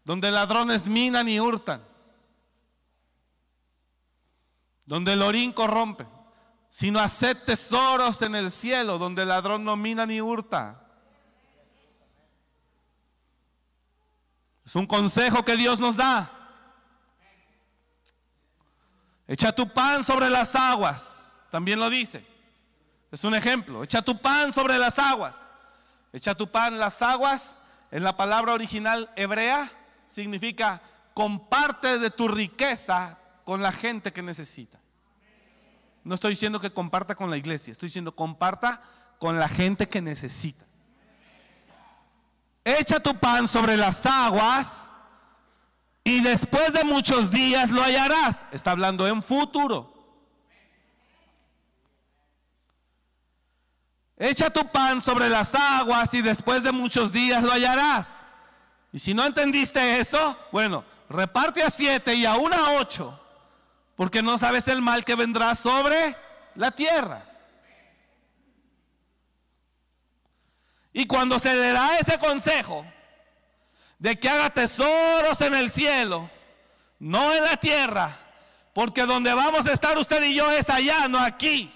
donde 0.02 0.30
ladrones 0.30 0.86
minan 0.86 1.28
y 1.28 1.38
hurtan, 1.38 1.84
donde 4.86 5.12
el 5.12 5.20
orín 5.20 5.52
corrompe, 5.52 6.06
sino 6.70 7.00
haced 7.00 7.36
tesoros 7.44 8.22
en 8.22 8.34
el 8.34 8.50
cielo, 8.50 8.96
donde 8.96 9.24
el 9.24 9.28
ladrón 9.28 9.62
no 9.62 9.76
mina 9.76 10.06
ni 10.06 10.22
hurta. 10.22 10.88
Es 14.64 14.74
un 14.74 14.86
consejo 14.86 15.44
que 15.44 15.58
Dios 15.58 15.78
nos 15.80 15.96
da. 15.96 16.32
Echa 19.26 19.52
tu 19.52 19.70
pan 19.70 20.02
sobre 20.02 20.30
las 20.30 20.56
aguas, 20.56 21.30
también 21.50 21.78
lo 21.78 21.90
dice. 21.90 22.37
Es 23.10 23.24
un 23.24 23.34
ejemplo. 23.34 23.82
Echa 23.82 24.02
tu 24.02 24.20
pan 24.20 24.52
sobre 24.52 24.78
las 24.78 24.98
aguas. 24.98 25.36
Echa 26.12 26.34
tu 26.34 26.50
pan 26.50 26.78
las 26.78 27.00
aguas. 27.02 27.56
En 27.90 28.04
la 28.04 28.16
palabra 28.16 28.52
original 28.52 29.10
hebrea 29.16 29.70
significa 30.08 30.82
comparte 31.14 31.98
de 31.98 32.10
tu 32.10 32.28
riqueza 32.28 33.18
con 33.44 33.62
la 33.62 33.72
gente 33.72 34.12
que 34.12 34.22
necesita. 34.22 34.78
No 36.04 36.14
estoy 36.14 36.30
diciendo 36.30 36.60
que 36.60 36.72
comparta 36.72 37.14
con 37.14 37.30
la 37.30 37.36
iglesia, 37.36 37.72
estoy 37.72 37.88
diciendo 37.88 38.14
comparta 38.14 38.82
con 39.18 39.38
la 39.38 39.48
gente 39.48 39.88
que 39.88 40.00
necesita. 40.00 40.64
Echa 42.64 43.00
tu 43.00 43.18
pan 43.18 43.48
sobre 43.48 43.76
las 43.76 44.04
aguas 44.06 44.86
y 46.04 46.20
después 46.20 46.72
de 46.72 46.84
muchos 46.84 47.30
días 47.30 47.70
lo 47.70 47.82
hallarás. 47.82 48.44
Está 48.52 48.70
hablando 48.70 49.06
en 49.08 49.22
futuro. 49.22 49.97
Echa 54.18 54.50
tu 54.50 54.66
pan 54.72 55.00
sobre 55.00 55.28
las 55.28 55.54
aguas 55.54 56.12
y 56.12 56.22
después 56.22 56.64
de 56.64 56.72
muchos 56.72 57.12
días 57.12 57.40
lo 57.40 57.52
hallarás. 57.52 58.24
Y 58.92 58.98
si 58.98 59.14
no 59.14 59.24
entendiste 59.24 60.00
eso, 60.00 60.36
bueno, 60.50 60.84
reparte 61.08 61.62
a 61.62 61.70
siete 61.70 62.14
y 62.14 62.26
aún 62.26 62.52
a 62.52 62.72
ocho, 62.80 63.18
porque 63.94 64.20
no 64.20 64.36
sabes 64.36 64.66
el 64.66 64.82
mal 64.82 65.04
que 65.04 65.14
vendrá 65.14 65.54
sobre 65.54 66.16
la 66.56 66.72
tierra. 66.72 67.24
Y 70.92 71.06
cuando 71.06 71.38
se 71.38 71.54
le 71.54 71.70
da 71.70 71.98
ese 71.98 72.18
consejo 72.18 72.84
de 74.00 74.18
que 74.18 74.28
haga 74.28 74.50
tesoros 74.50 75.40
en 75.42 75.54
el 75.54 75.70
cielo, 75.70 76.28
no 76.98 77.32
en 77.34 77.44
la 77.44 77.56
tierra, 77.56 78.18
porque 78.74 79.06
donde 79.06 79.32
vamos 79.32 79.64
a 79.66 79.72
estar 79.72 79.96
usted 79.96 80.24
y 80.24 80.34
yo 80.34 80.50
es 80.50 80.68
allá, 80.68 81.06
no 81.06 81.20
aquí 81.20 81.72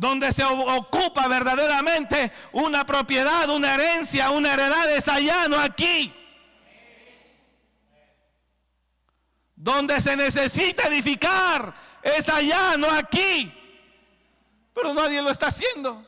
donde 0.00 0.32
se 0.32 0.42
ocupa 0.42 1.28
verdaderamente 1.28 2.32
una 2.52 2.86
propiedad, 2.86 3.50
una 3.50 3.74
herencia, 3.74 4.30
una 4.30 4.54
heredad, 4.54 4.90
es 4.90 5.06
allá, 5.06 5.46
no 5.46 5.60
aquí. 5.60 6.10
Donde 9.54 10.00
se 10.00 10.16
necesita 10.16 10.84
edificar, 10.84 11.74
es 12.02 12.30
allá, 12.30 12.78
no 12.78 12.90
aquí. 12.90 13.52
Pero 14.72 14.94
nadie 14.94 15.20
lo 15.20 15.28
está 15.28 15.48
haciendo. 15.48 16.02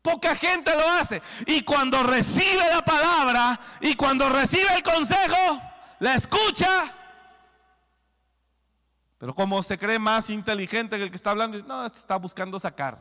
Poca 0.00 0.34
gente 0.34 0.74
lo 0.74 0.88
hace. 0.92 1.20
Y 1.44 1.64
cuando 1.64 2.02
recibe 2.02 2.70
la 2.70 2.82
palabra 2.82 3.60
y 3.82 3.94
cuando 3.96 4.30
recibe 4.30 4.72
el 4.74 4.82
consejo, 4.82 5.60
la 5.98 6.14
escucha 6.14 7.01
Pero 9.22 9.36
como 9.36 9.62
se 9.62 9.78
cree 9.78 10.00
más 10.00 10.30
inteligente 10.30 10.96
que 10.96 11.04
el 11.04 11.10
que 11.10 11.14
está 11.14 11.30
hablando, 11.30 11.56
no, 11.62 11.86
este 11.86 12.00
está 12.00 12.16
buscando 12.16 12.58
sacar. 12.58 12.98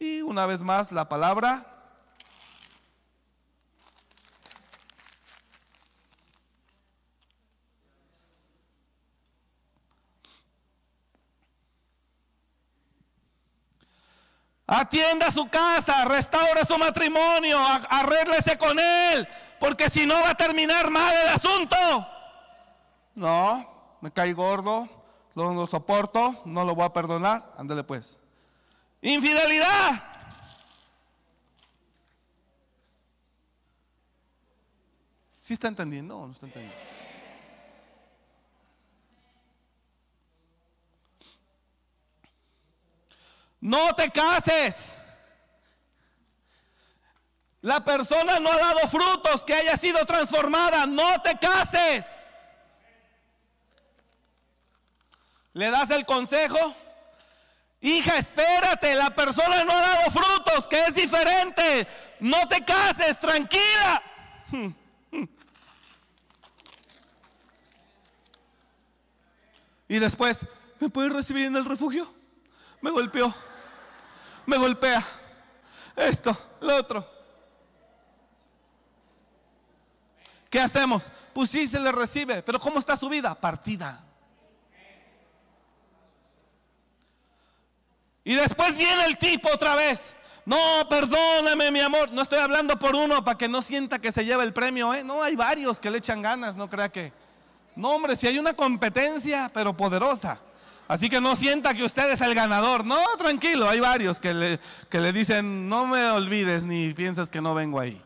Y 0.00 0.20
una 0.20 0.46
vez 0.46 0.64
más 0.64 0.90
la 0.90 1.08
palabra 1.08 1.64
Atienda 14.66 15.30
su 15.30 15.48
casa, 15.48 16.04
restaure 16.04 16.64
su 16.64 16.76
matrimonio, 16.76 17.60
arréglese 17.90 18.58
con 18.58 18.76
él, 18.80 19.28
porque 19.60 19.88
si 19.88 20.04
no 20.04 20.14
va 20.20 20.30
a 20.30 20.34
terminar 20.34 20.90
mal 20.90 21.14
el 21.14 21.28
asunto. 21.28 21.76
No, 23.14 23.98
me 24.00 24.10
cae 24.10 24.32
gordo, 24.32 25.03
lo, 25.34 25.52
lo 25.52 25.66
soporto, 25.66 26.42
no 26.44 26.64
lo 26.64 26.74
voy 26.74 26.84
a 26.84 26.92
perdonar, 26.92 27.54
ándale 27.56 27.84
pues. 27.84 28.20
Infidelidad. 29.02 30.02
¿Sí 35.40 35.52
está 35.52 35.68
entendiendo 35.68 36.16
o 36.16 36.26
no 36.26 36.32
está 36.32 36.46
entendiendo? 36.46 36.94
No 43.60 43.94
te 43.94 44.10
cases. 44.10 44.94
La 47.62 47.82
persona 47.82 48.38
no 48.38 48.52
ha 48.52 48.58
dado 48.58 48.88
frutos 48.88 49.42
que 49.42 49.54
haya 49.54 49.76
sido 49.78 50.04
transformada. 50.04 50.86
No 50.86 51.20
te 51.22 51.38
cases. 51.38 52.04
¿Le 55.54 55.70
das 55.70 55.90
el 55.90 56.04
consejo? 56.04 56.76
Hija, 57.80 58.18
espérate, 58.18 58.94
la 58.94 59.10
persona 59.10 59.64
no 59.64 59.72
ha 59.72 59.80
dado 59.80 60.10
frutos, 60.10 60.68
que 60.68 60.84
es 60.84 60.94
diferente. 60.94 61.88
No 62.20 62.46
te 62.46 62.64
cases, 62.64 63.18
tranquila. 63.18 64.02
Y 69.88 69.98
después, 69.98 70.38
¿me 70.80 70.88
puedes 70.88 71.12
recibir 71.12 71.46
en 71.46 71.56
el 71.56 71.64
refugio? 71.64 72.12
Me 72.80 72.90
golpeó 72.90 73.34
me 74.46 74.56
golpea. 74.56 75.04
Esto, 75.96 76.36
lo 76.60 76.76
otro. 76.76 77.08
¿Qué 80.50 80.60
hacemos? 80.60 81.04
Pues 81.32 81.50
sí 81.50 81.66
se 81.66 81.80
le 81.80 81.90
recibe, 81.90 82.42
pero 82.42 82.60
¿cómo 82.60 82.78
está 82.78 82.96
su 82.96 83.08
vida? 83.08 83.34
Partida. 83.34 84.03
Y 88.24 88.34
después 88.34 88.76
viene 88.76 89.04
el 89.04 89.18
tipo 89.18 89.50
otra 89.52 89.74
vez. 89.74 90.00
No, 90.46 90.58
perdóname, 90.88 91.70
mi 91.70 91.80
amor. 91.80 92.10
No 92.12 92.22
estoy 92.22 92.38
hablando 92.38 92.78
por 92.78 92.96
uno 92.96 93.22
para 93.24 93.38
que 93.38 93.48
no 93.48 93.62
sienta 93.62 93.98
que 93.98 94.12
se 94.12 94.24
lleva 94.24 94.42
el 94.42 94.52
premio. 94.52 94.94
¿eh? 94.94 95.04
No, 95.04 95.22
hay 95.22 95.36
varios 95.36 95.78
que 95.78 95.90
le 95.90 95.98
echan 95.98 96.22
ganas, 96.22 96.56
no 96.56 96.68
crea 96.68 96.88
que. 96.88 97.12
No, 97.76 97.90
hombre, 97.90 98.16
si 98.16 98.26
hay 98.26 98.38
una 98.38 98.54
competencia, 98.54 99.50
pero 99.52 99.76
poderosa. 99.76 100.38
Así 100.86 101.08
que 101.08 101.20
no 101.20 101.34
sienta 101.34 101.74
que 101.74 101.82
usted 101.82 102.10
es 102.10 102.20
el 102.20 102.34
ganador. 102.34 102.84
No, 102.84 103.02
tranquilo, 103.16 103.68
hay 103.68 103.80
varios 103.80 104.20
que 104.20 104.34
le, 104.34 104.60
que 104.90 105.00
le 105.00 105.12
dicen, 105.12 105.68
no 105.68 105.86
me 105.86 106.10
olvides 106.10 106.64
ni 106.64 106.92
piensas 106.92 107.30
que 107.30 107.40
no 107.40 107.54
vengo 107.54 107.80
ahí. 107.80 108.00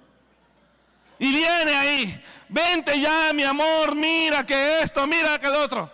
Y 1.19 1.33
viene 1.33 1.75
ahí, 1.75 2.25
vente 2.49 3.01
ya, 3.01 3.33
mi 3.35 3.43
amor, 3.43 3.97
mira 3.97 4.47
que 4.47 4.81
esto, 4.83 5.05
mira 5.09 5.39
que 5.41 5.49
el 5.49 5.57
otro. 5.57 5.91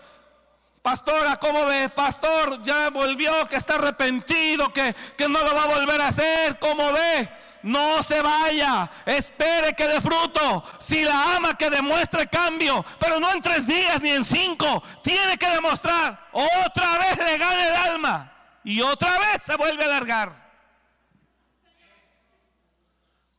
Pastora, 0.84 1.38
¿cómo 1.38 1.64
ve? 1.64 1.88
Pastor, 1.88 2.62
ya 2.62 2.90
volvió, 2.90 3.48
que 3.48 3.56
está 3.56 3.76
arrepentido, 3.76 4.70
que, 4.70 4.94
que 5.16 5.26
no 5.26 5.42
lo 5.42 5.54
va 5.54 5.62
a 5.62 5.78
volver 5.78 5.98
a 5.98 6.08
hacer. 6.08 6.58
¿Cómo 6.58 6.92
ve? 6.92 7.26
no 7.62 8.02
se 8.02 8.20
vaya, 8.20 8.90
espere 9.06 9.72
que 9.72 9.88
dé 9.88 9.98
fruto. 10.02 10.62
Si 10.78 11.02
la 11.02 11.36
ama, 11.36 11.56
que 11.56 11.70
demuestre 11.70 12.26
cambio, 12.26 12.84
pero 13.00 13.18
no 13.18 13.32
en 13.32 13.40
tres 13.40 13.66
días 13.66 14.02
ni 14.02 14.10
en 14.10 14.26
cinco. 14.26 14.82
Tiene 15.02 15.38
que 15.38 15.48
demostrar, 15.48 16.28
otra 16.32 16.98
vez 16.98 17.16
le 17.16 17.38
gana 17.38 17.66
el 17.66 17.74
alma 17.76 18.32
y 18.62 18.82
otra 18.82 19.18
vez 19.18 19.42
se 19.42 19.56
vuelve 19.56 19.84
a 19.84 19.86
alargar. 19.86 20.44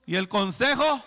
Y 0.08 0.16
el 0.16 0.28
consejo 0.28 1.04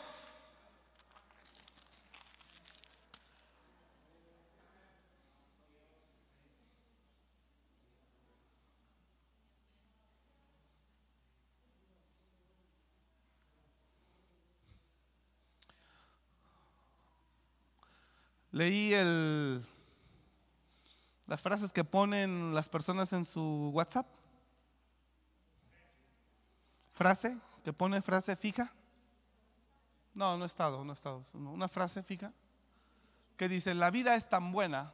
Leí 18.59 18.93
el, 18.93 19.65
las 21.29 21.41
frases 21.41 21.73
que 21.73 21.85
ponen 21.85 22.53
las 22.53 22.69
personas 22.69 23.13
en 23.13 23.25
su 23.25 23.71
WhatsApp. 23.73 24.09
Frase, 26.91 27.39
que 27.63 27.73
pone 27.73 28.03
frase 28.03 28.35
fija. 28.35 28.73
No, 30.13 30.37
no 30.37 30.43
he 30.43 30.49
estado, 30.49 30.85
no 30.85 30.91
he 30.91 30.95
estado. 30.95 31.25
Una 31.35 31.69
frase 31.69 32.03
fija 32.03 32.33
que 33.37 33.49
dice, 33.49 33.77
la 33.77 33.93
vida 33.93 34.17
es 34.17 34.29
tan 34.29 34.51
buena, 34.51 34.93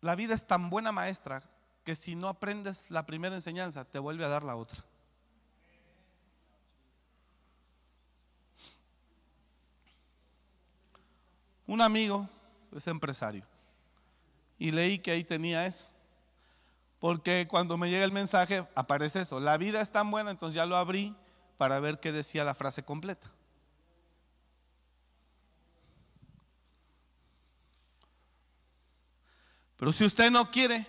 la 0.00 0.16
vida 0.16 0.34
es 0.34 0.44
tan 0.44 0.70
buena 0.70 0.90
maestra 0.90 1.40
que 1.84 1.94
si 1.94 2.16
no 2.16 2.26
aprendes 2.26 2.90
la 2.90 3.06
primera 3.06 3.36
enseñanza, 3.36 3.84
te 3.84 4.00
vuelve 4.00 4.24
a 4.24 4.28
dar 4.28 4.42
la 4.42 4.56
otra. 4.56 4.84
Un 11.68 11.82
amigo 11.82 12.26
es 12.74 12.86
empresario 12.86 13.44
y 14.58 14.70
leí 14.70 14.98
que 14.98 15.10
ahí 15.10 15.22
tenía 15.22 15.66
eso. 15.66 15.84
Porque 16.98 17.46
cuando 17.46 17.76
me 17.76 17.90
llega 17.90 18.06
el 18.06 18.10
mensaje 18.10 18.66
aparece 18.74 19.20
eso. 19.20 19.38
La 19.38 19.58
vida 19.58 19.82
es 19.82 19.92
tan 19.92 20.10
buena, 20.10 20.30
entonces 20.30 20.54
ya 20.54 20.64
lo 20.64 20.76
abrí 20.76 21.14
para 21.58 21.78
ver 21.78 22.00
qué 22.00 22.10
decía 22.10 22.42
la 22.42 22.54
frase 22.54 22.82
completa. 22.82 23.30
Pero 29.76 29.92
si 29.92 30.06
usted 30.06 30.30
no 30.30 30.50
quiere, 30.50 30.86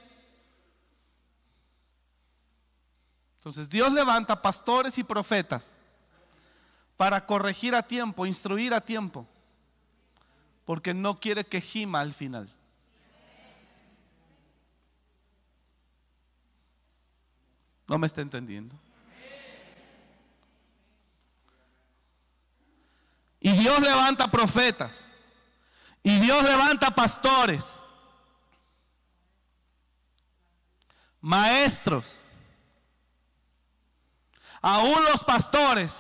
entonces 3.36 3.70
Dios 3.70 3.92
levanta 3.92 4.42
pastores 4.42 4.98
y 4.98 5.04
profetas 5.04 5.82
para 6.96 7.26
corregir 7.26 7.76
a 7.76 7.84
tiempo, 7.84 8.26
instruir 8.26 8.74
a 8.74 8.80
tiempo 8.80 9.28
porque 10.70 10.94
no 10.94 11.20
quiere 11.20 11.44
que 11.44 11.62
gima 11.62 12.00
al 12.00 12.14
final. 12.14 12.48
No 17.88 17.98
me 17.98 18.06
está 18.06 18.22
entendiendo. 18.22 18.76
Y 23.40 23.52
Dios 23.54 23.80
levanta 23.80 24.30
profetas. 24.30 25.04
Y 26.04 26.20
Dios 26.20 26.44
levanta 26.44 26.92
pastores. 26.92 27.74
Maestros. 31.20 32.06
Aún 34.62 35.04
los 35.06 35.24
pastores 35.24 36.00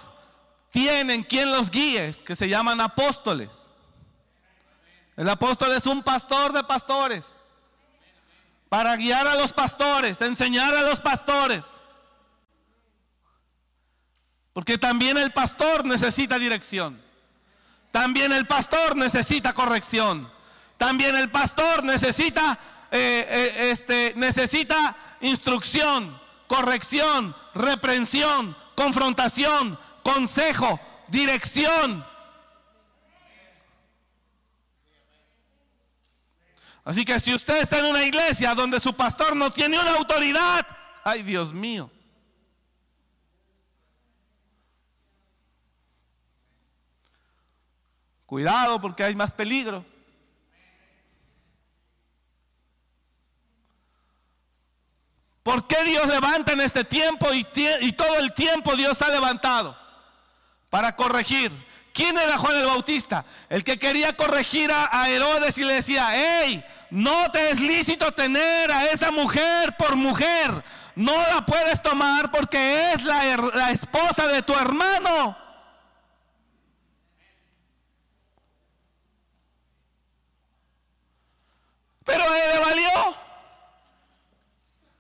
tienen 0.70 1.24
quien 1.24 1.49
los 1.49 1.72
guíe, 1.72 2.13
que 2.24 2.36
se 2.36 2.47
llaman 2.47 2.80
apóstoles. 2.80 3.59
El 5.20 5.28
apóstol 5.28 5.74
es 5.74 5.86
un 5.86 6.01
pastor 6.01 6.53
de 6.53 6.63
pastores. 6.63 7.26
Para 8.70 8.95
guiar 8.95 9.28
a 9.28 9.36
los 9.36 9.51
pastores, 9.51 10.22
enseñar 10.22 10.74
a 10.74 10.84
los 10.84 11.01
pastores. 11.01 11.65
Porque 14.53 14.78
también 14.78 15.17
el 15.17 15.34
pastor 15.34 15.84
necesita 15.84 16.39
dirección. 16.39 17.01
También 17.91 18.32
el 18.32 18.47
pastor 18.47 18.95
necesita 18.95 19.51
corrección. 19.51 20.32
También 20.78 21.17
el 21.17 21.30
pastor 21.30 21.84
necesita, 21.84 22.57
eh, 22.89 23.28
eh, 23.30 23.72
este, 23.72 24.13
necesita 24.15 24.95
instrucción, 25.20 26.17
corrección, 26.47 27.36
reprensión, 27.55 28.55
confrontación, 28.74 29.78
consejo, 30.01 30.80
dirección. 31.09 32.07
Así 36.89 37.05
que 37.05 37.19
si 37.19 37.35
usted 37.35 37.61
está 37.61 37.77
en 37.77 37.85
una 37.85 38.03
iglesia 38.03 38.55
donde 38.55 38.79
su 38.79 38.95
pastor 38.95 39.35
no 39.35 39.51
tiene 39.51 39.79
una 39.79 39.93
autoridad, 39.93 40.65
ay 41.03 41.21
Dios 41.21 41.53
mío. 41.53 41.91
Cuidado 48.25 48.81
porque 48.81 49.03
hay 49.03 49.13
más 49.13 49.31
peligro. 49.31 49.85
¿Por 55.43 55.67
qué 55.67 55.83
Dios 55.83 56.07
levanta 56.07 56.53
en 56.53 56.61
este 56.61 56.83
tiempo 56.83 57.27
y, 57.31 57.43
todo 57.93 58.17
el 58.17 58.33
tiempo 58.33 58.75
Dios 58.75 58.99
ha 59.03 59.09
levantado? 59.09 59.77
Para 60.71 60.95
corregir. 60.95 61.51
¿Quién 61.93 62.17
era 62.17 62.39
Juan 62.39 62.55
el 62.55 62.65
Bautista? 62.65 63.25
El 63.47 63.63
que 63.63 63.77
quería 63.77 64.17
corregir 64.17 64.71
a, 64.71 65.07
Herodes 65.07 65.55
y 65.59 65.63
le 65.63 65.75
decía, 65.75 66.07
hey, 66.13 66.65
no 66.89 67.29
te 67.31 67.51
es 67.51 67.59
lícito 67.59 68.11
tener 68.11 68.71
a 68.71 68.85
esa 68.85 69.11
mujer 69.11 69.75
por 69.77 69.95
mujer. 69.95 70.63
No 70.95 71.15
la 71.15 71.45
puedes 71.45 71.81
tomar 71.81 72.31
porque 72.31 72.93
es 72.93 73.03
la, 73.03 73.71
esposa 73.71 74.27
de 74.27 74.41
tu 74.41 74.53
hermano. 74.53 75.37
Pero 82.03 82.23
a 82.23 82.39
él 82.39 82.51
le 82.53 82.59
valió. 82.59 83.17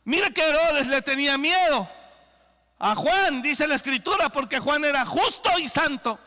Mira 0.03 0.29
que 0.29 0.47
Herodes 0.47 0.87
le 0.87 1.01
tenía 1.01 1.37
miedo 1.37 1.89
a 2.79 2.95
Juan, 2.95 3.41
dice 3.41 3.67
la 3.67 3.75
escritura, 3.75 4.29
porque 4.29 4.59
Juan 4.59 4.85
era 4.85 5.05
justo 5.05 5.49
y 5.59 5.67
santo. 5.67 6.19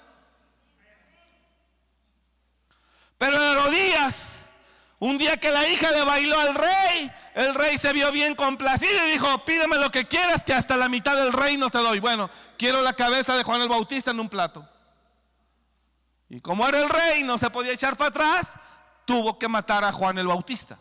Pero 3.16 3.40
Herodías, 3.40 4.31
un 5.02 5.18
día 5.18 5.36
que 5.36 5.50
la 5.50 5.66
hija 5.66 5.90
le 5.90 6.04
bailó 6.04 6.38
al 6.38 6.54
rey, 6.54 7.10
el 7.34 7.56
rey 7.56 7.76
se 7.76 7.92
vio 7.92 8.12
bien 8.12 8.36
complacido 8.36 9.04
y 9.04 9.10
dijo, 9.10 9.44
pídeme 9.44 9.76
lo 9.76 9.90
que 9.90 10.06
quieras, 10.06 10.44
que 10.44 10.54
hasta 10.54 10.76
la 10.76 10.88
mitad 10.88 11.16
del 11.16 11.32
reino 11.32 11.70
te 11.70 11.78
doy. 11.78 11.98
Bueno, 11.98 12.30
quiero 12.56 12.82
la 12.82 12.92
cabeza 12.92 13.34
de 13.34 13.42
Juan 13.42 13.62
el 13.62 13.68
Bautista 13.68 14.12
en 14.12 14.20
un 14.20 14.28
plato. 14.28 14.64
Y 16.28 16.40
como 16.40 16.68
era 16.68 16.80
el 16.80 16.88
rey, 16.88 17.24
no 17.24 17.36
se 17.36 17.50
podía 17.50 17.72
echar 17.72 17.96
para 17.96 18.10
atrás, 18.10 18.52
tuvo 19.04 19.40
que 19.40 19.48
matar 19.48 19.82
a 19.82 19.90
Juan 19.90 20.18
el 20.18 20.28
Bautista. 20.28 20.78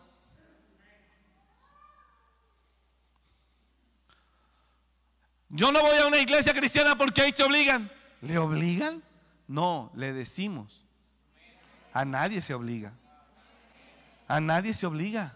Yo 5.48 5.72
no 5.72 5.80
voy 5.80 5.98
a 5.98 6.06
una 6.06 6.18
iglesia 6.18 6.54
cristiana 6.54 6.96
porque 6.96 7.22
ahí 7.22 7.32
te 7.32 7.42
obligan. 7.42 7.90
¿Le 8.20 8.38
obligan? 8.38 9.02
No, 9.48 9.90
le 9.96 10.12
decimos. 10.12 10.86
A 11.92 12.04
nadie 12.04 12.40
se 12.40 12.54
obliga. 12.54 12.92
A 14.32 14.40
nadie 14.40 14.72
se 14.72 14.86
obliga. 14.86 15.34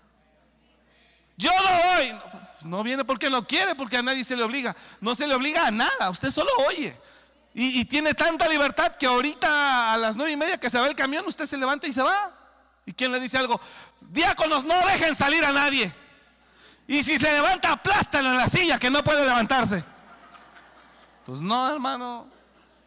Yo 1.37 1.51
no 1.51 1.69
voy. 1.69 2.19
No 2.63 2.83
viene 2.83 3.05
porque 3.05 3.29
no 3.29 3.47
quiere, 3.47 3.75
porque 3.75 3.99
a 3.99 4.03
nadie 4.03 4.25
se 4.25 4.35
le 4.35 4.43
obliga. 4.43 4.75
No 5.03 5.15
se 5.15 5.27
le 5.27 5.35
obliga 5.35 5.67
a 5.67 5.71
nada, 5.71 6.09
usted 6.09 6.31
solo 6.31 6.51
oye. 6.67 6.99
Y, 7.53 7.85
tiene 7.85 8.15
tanta 8.15 8.49
libertad 8.49 8.97
que 8.97 9.05
ahorita 9.05 9.93
a 9.93 9.99
las 9.99 10.17
nueve 10.17 10.33
y 10.33 10.37
media 10.37 10.59
que 10.59 10.71
se 10.71 10.81
va 10.81 10.87
el 10.87 10.97
camión, 10.97 11.27
usted 11.27 11.45
se 11.45 11.59
levanta 11.59 11.87
y 11.87 11.93
se 11.93 12.01
va. 12.01 12.33
¿Y 12.87 12.93
quién 12.95 13.13
le 13.13 13.21
dice 13.21 13.37
algo? 13.37 13.61
Diáconos, 14.01 14.65
no 14.65 14.75
dejen 14.87 15.15
salir 15.15 15.45
a 15.45 15.53
nadie. 15.53 15.95
Y 16.89 17.03
si 17.03 17.19
se 17.19 17.31
levanta, 17.31 17.73
aplástalo 17.73 18.31
en 18.31 18.39
la 18.39 18.49
silla 18.49 18.79
que 18.79 18.91
no 18.91 19.05
puede 19.05 19.27
levantarse. 19.27 19.85
Pues 21.27 21.43
no, 21.43 21.69
hermano. 21.69 22.29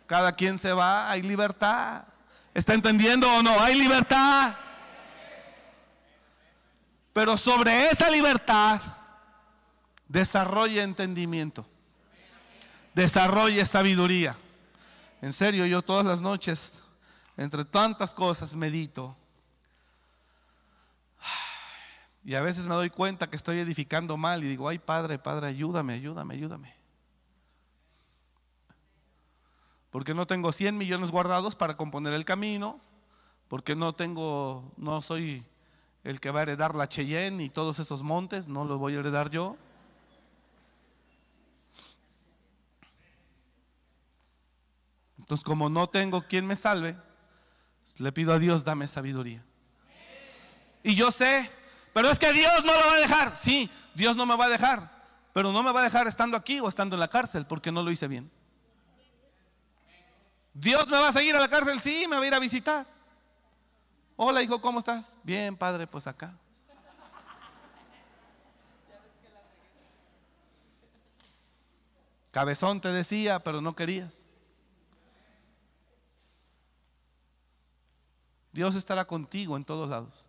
Cada 0.08 0.32
quien 0.32 0.58
se 0.58 0.74
va, 0.74 1.12
hay 1.12 1.22
libertad. 1.22 2.02
¿Está 2.56 2.74
entendiendo 2.74 3.32
o 3.32 3.44
no? 3.44 3.60
Hay 3.60 3.76
libertad. 3.76 4.56
Pero 7.14 7.38
sobre 7.38 7.88
esa 7.90 8.10
libertad, 8.10 8.82
desarrolla 10.08 10.84
entendimiento. 10.84 11.66
Desarrolla 12.94 13.66
sabiduría. 13.66 14.38
En 15.22 15.34
serio, 15.34 15.66
yo 15.66 15.82
todas 15.82 16.06
las 16.06 16.22
noches, 16.22 16.74
entre 17.38 17.66
tantas 17.66 18.14
cosas, 18.14 18.56
medito. 18.56 19.16
Y 22.24 22.36
a 22.36 22.42
veces 22.42 22.68
me 22.68 22.76
doy 22.76 22.90
cuenta 22.90 23.30
que 23.30 23.36
estoy 23.36 23.60
edificando 23.60 24.18
mal 24.18 24.44
y 24.44 24.48
digo, 24.48 24.70
ay 24.70 24.80
Padre, 24.80 25.18
Padre, 25.20 25.48
ayúdame, 25.48 25.94
ayúdame, 25.94 26.36
ayúdame. 26.36 26.80
porque 29.90 30.14
no 30.14 30.28
tengo 30.28 30.52
100 30.52 30.78
millones 30.78 31.12
guardados 31.12 31.56
para 31.56 31.76
componer 31.76 32.14
el 32.14 32.26
camino, 32.26 32.80
porque 33.48 33.76
no 33.76 33.94
tengo, 33.94 34.72
no 34.78 35.02
soy 35.02 35.44
el 36.04 36.20
que 36.20 36.32
va 36.32 36.40
a 36.40 36.44
heredar 36.44 36.76
la 36.76 36.88
Cheyenne 36.88 37.44
y 37.44 37.50
todos 37.50 37.80
esos 37.80 38.04
montes, 38.04 38.48
no 38.48 38.66
los 38.66 38.80
voy 38.80 38.96
a 38.96 39.00
heredar 39.00 39.30
yo. 39.30 39.58
Entonces, 45.18 45.44
como 45.44 45.70
no 45.70 45.88
tengo 45.88 46.24
quien 46.24 46.48
me 46.48 46.56
salve, 46.56 46.96
le 47.98 48.12
pido 48.12 48.34
a 48.34 48.40
Dios, 48.40 48.64
dame 48.64 48.88
sabiduría. 48.88 49.44
Y 50.82 50.96
yo 50.96 51.12
sé, 51.12 51.52
pero 51.94 52.10
es 52.10 52.18
que 52.18 52.32
Dios 52.34 52.66
no 52.66 52.74
lo 52.74 52.88
va 52.88 52.94
a 52.94 53.00
dejar. 53.00 53.36
Sí, 53.36 53.70
Dios 53.94 54.16
no 54.16 54.26
me 54.26 54.36
va 54.36 54.46
a 54.46 54.50
dejar, 54.50 54.90
pero 55.34 55.52
no 55.52 55.62
me 55.62 55.72
va 55.72 55.82
a 55.82 55.84
dejar 55.84 56.08
estando 56.08 56.38
aquí 56.38 56.60
o 56.60 56.70
estando 56.70 56.96
en 56.96 57.02
la 57.02 57.10
cárcel 57.10 57.46
porque 57.46 57.72
no 57.72 57.84
lo 57.84 57.92
hice 57.92 58.08
bien. 58.08 58.32
Dios 60.54 60.88
me 60.88 60.98
va 60.98 61.10
a 61.10 61.14
seguir 61.14 61.36
a 61.36 61.40
la 61.40 61.48
cárcel, 61.48 61.80
sí, 61.80 62.06
me 62.08 62.16
va 62.16 62.24
a 62.24 62.28
ir 62.28 62.34
a 62.34 62.40
visitar. 62.40 62.88
Hola, 64.22 64.44
hijo, 64.44 64.60
¿cómo 64.60 64.80
estás? 64.80 65.16
Bien, 65.24 65.56
padre, 65.56 65.88
pues 65.88 66.06
acá. 66.06 66.36
Cabezón 72.32 72.82
te 72.82 72.90
decía, 72.90 73.40
pero 73.40 73.62
no 73.62 73.78
querías. 73.78 74.26
Dios 78.52 78.76
estará 78.76 79.06
contigo 79.06 79.56
en 79.56 79.64
todos 79.64 79.90
lados. 79.90 80.26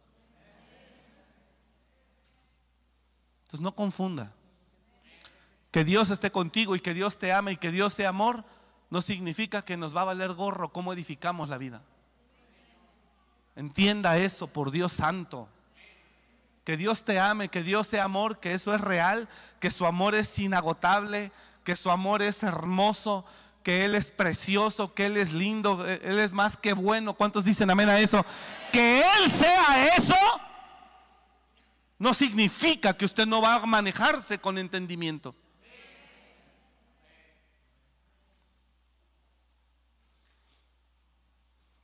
Entonces 3.40 3.60
no 3.60 3.74
confunda. 3.74 4.32
Que 5.72 5.82
Dios 5.82 6.10
esté 6.10 6.30
contigo 6.30 6.76
y 6.76 6.80
que 6.80 6.94
Dios 6.94 7.18
te 7.18 7.32
ame 7.32 7.50
y 7.50 7.56
que 7.56 7.72
Dios 7.72 7.94
sea 7.94 8.10
amor 8.10 8.44
no 8.88 9.02
significa 9.02 9.62
que 9.62 9.76
nos 9.76 9.96
va 9.96 10.02
a 10.02 10.04
valer 10.04 10.32
gorro 10.34 10.72
cómo 10.72 10.92
edificamos 10.92 11.48
la 11.48 11.58
vida. 11.58 11.82
Entienda 13.56 14.18
eso, 14.18 14.46
por 14.46 14.70
Dios 14.70 14.92
santo. 14.92 15.48
Que 16.64 16.76
Dios 16.76 17.04
te 17.04 17.18
ame, 17.18 17.48
que 17.48 17.62
Dios 17.62 17.86
sea 17.86 18.04
amor, 18.04 18.38
que 18.38 18.52
eso 18.52 18.74
es 18.74 18.80
real, 18.80 19.28
que 19.58 19.70
su 19.70 19.86
amor 19.86 20.14
es 20.14 20.38
inagotable, 20.38 21.32
que 21.64 21.76
su 21.76 21.90
amor 21.90 22.22
es 22.22 22.42
hermoso, 22.42 23.24
que 23.62 23.84
Él 23.84 23.94
es 23.94 24.10
precioso, 24.10 24.94
que 24.94 25.06
Él 25.06 25.16
es 25.16 25.32
lindo, 25.32 25.86
Él 25.86 26.18
es 26.18 26.32
más 26.32 26.56
que 26.56 26.72
bueno. 26.72 27.14
¿Cuántos 27.14 27.44
dicen 27.44 27.70
amén 27.70 27.88
a 27.88 27.98
eso? 27.98 28.24
Que 28.72 29.00
Él 29.00 29.30
sea 29.30 29.94
eso 29.96 30.14
no 32.00 32.14
significa 32.14 32.96
que 32.96 33.04
usted 33.04 33.26
no 33.26 33.42
va 33.42 33.56
a 33.56 33.66
manejarse 33.66 34.38
con 34.38 34.56
entendimiento. 34.56 35.34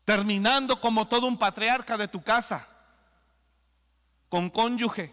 Terminando 0.06 0.80
como 0.80 1.08
todo 1.08 1.26
un 1.26 1.36
patriarca 1.36 1.98
de 1.98 2.08
tu 2.08 2.22
casa, 2.22 2.66
con 4.30 4.48
cónyuge, 4.48 5.12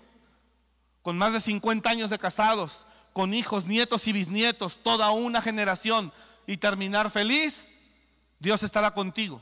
con 1.02 1.18
más 1.18 1.34
de 1.34 1.42
50 1.42 1.90
años 1.90 2.10
de 2.12 2.20
casados, 2.20 2.86
con 3.12 3.34
hijos, 3.34 3.66
nietos 3.66 4.08
y 4.08 4.14
bisnietos, 4.14 4.82
toda 4.84 5.10
una 5.10 5.42
generación, 5.42 6.14
y 6.46 6.58
terminar 6.58 7.10
feliz, 7.10 7.68
Dios 8.40 8.62
estará 8.62 8.92
contigo. 8.92 9.42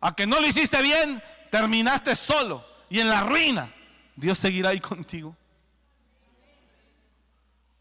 A 0.00 0.14
que 0.14 0.26
no 0.26 0.40
lo 0.40 0.46
hiciste 0.46 0.80
bien, 0.82 1.22
terminaste 1.50 2.14
solo 2.14 2.64
y 2.90 3.00
en 3.00 3.08
la 3.08 3.22
ruina, 3.22 3.72
Dios 4.14 4.38
seguirá 4.38 4.70
ahí 4.70 4.80
contigo. 4.80 5.34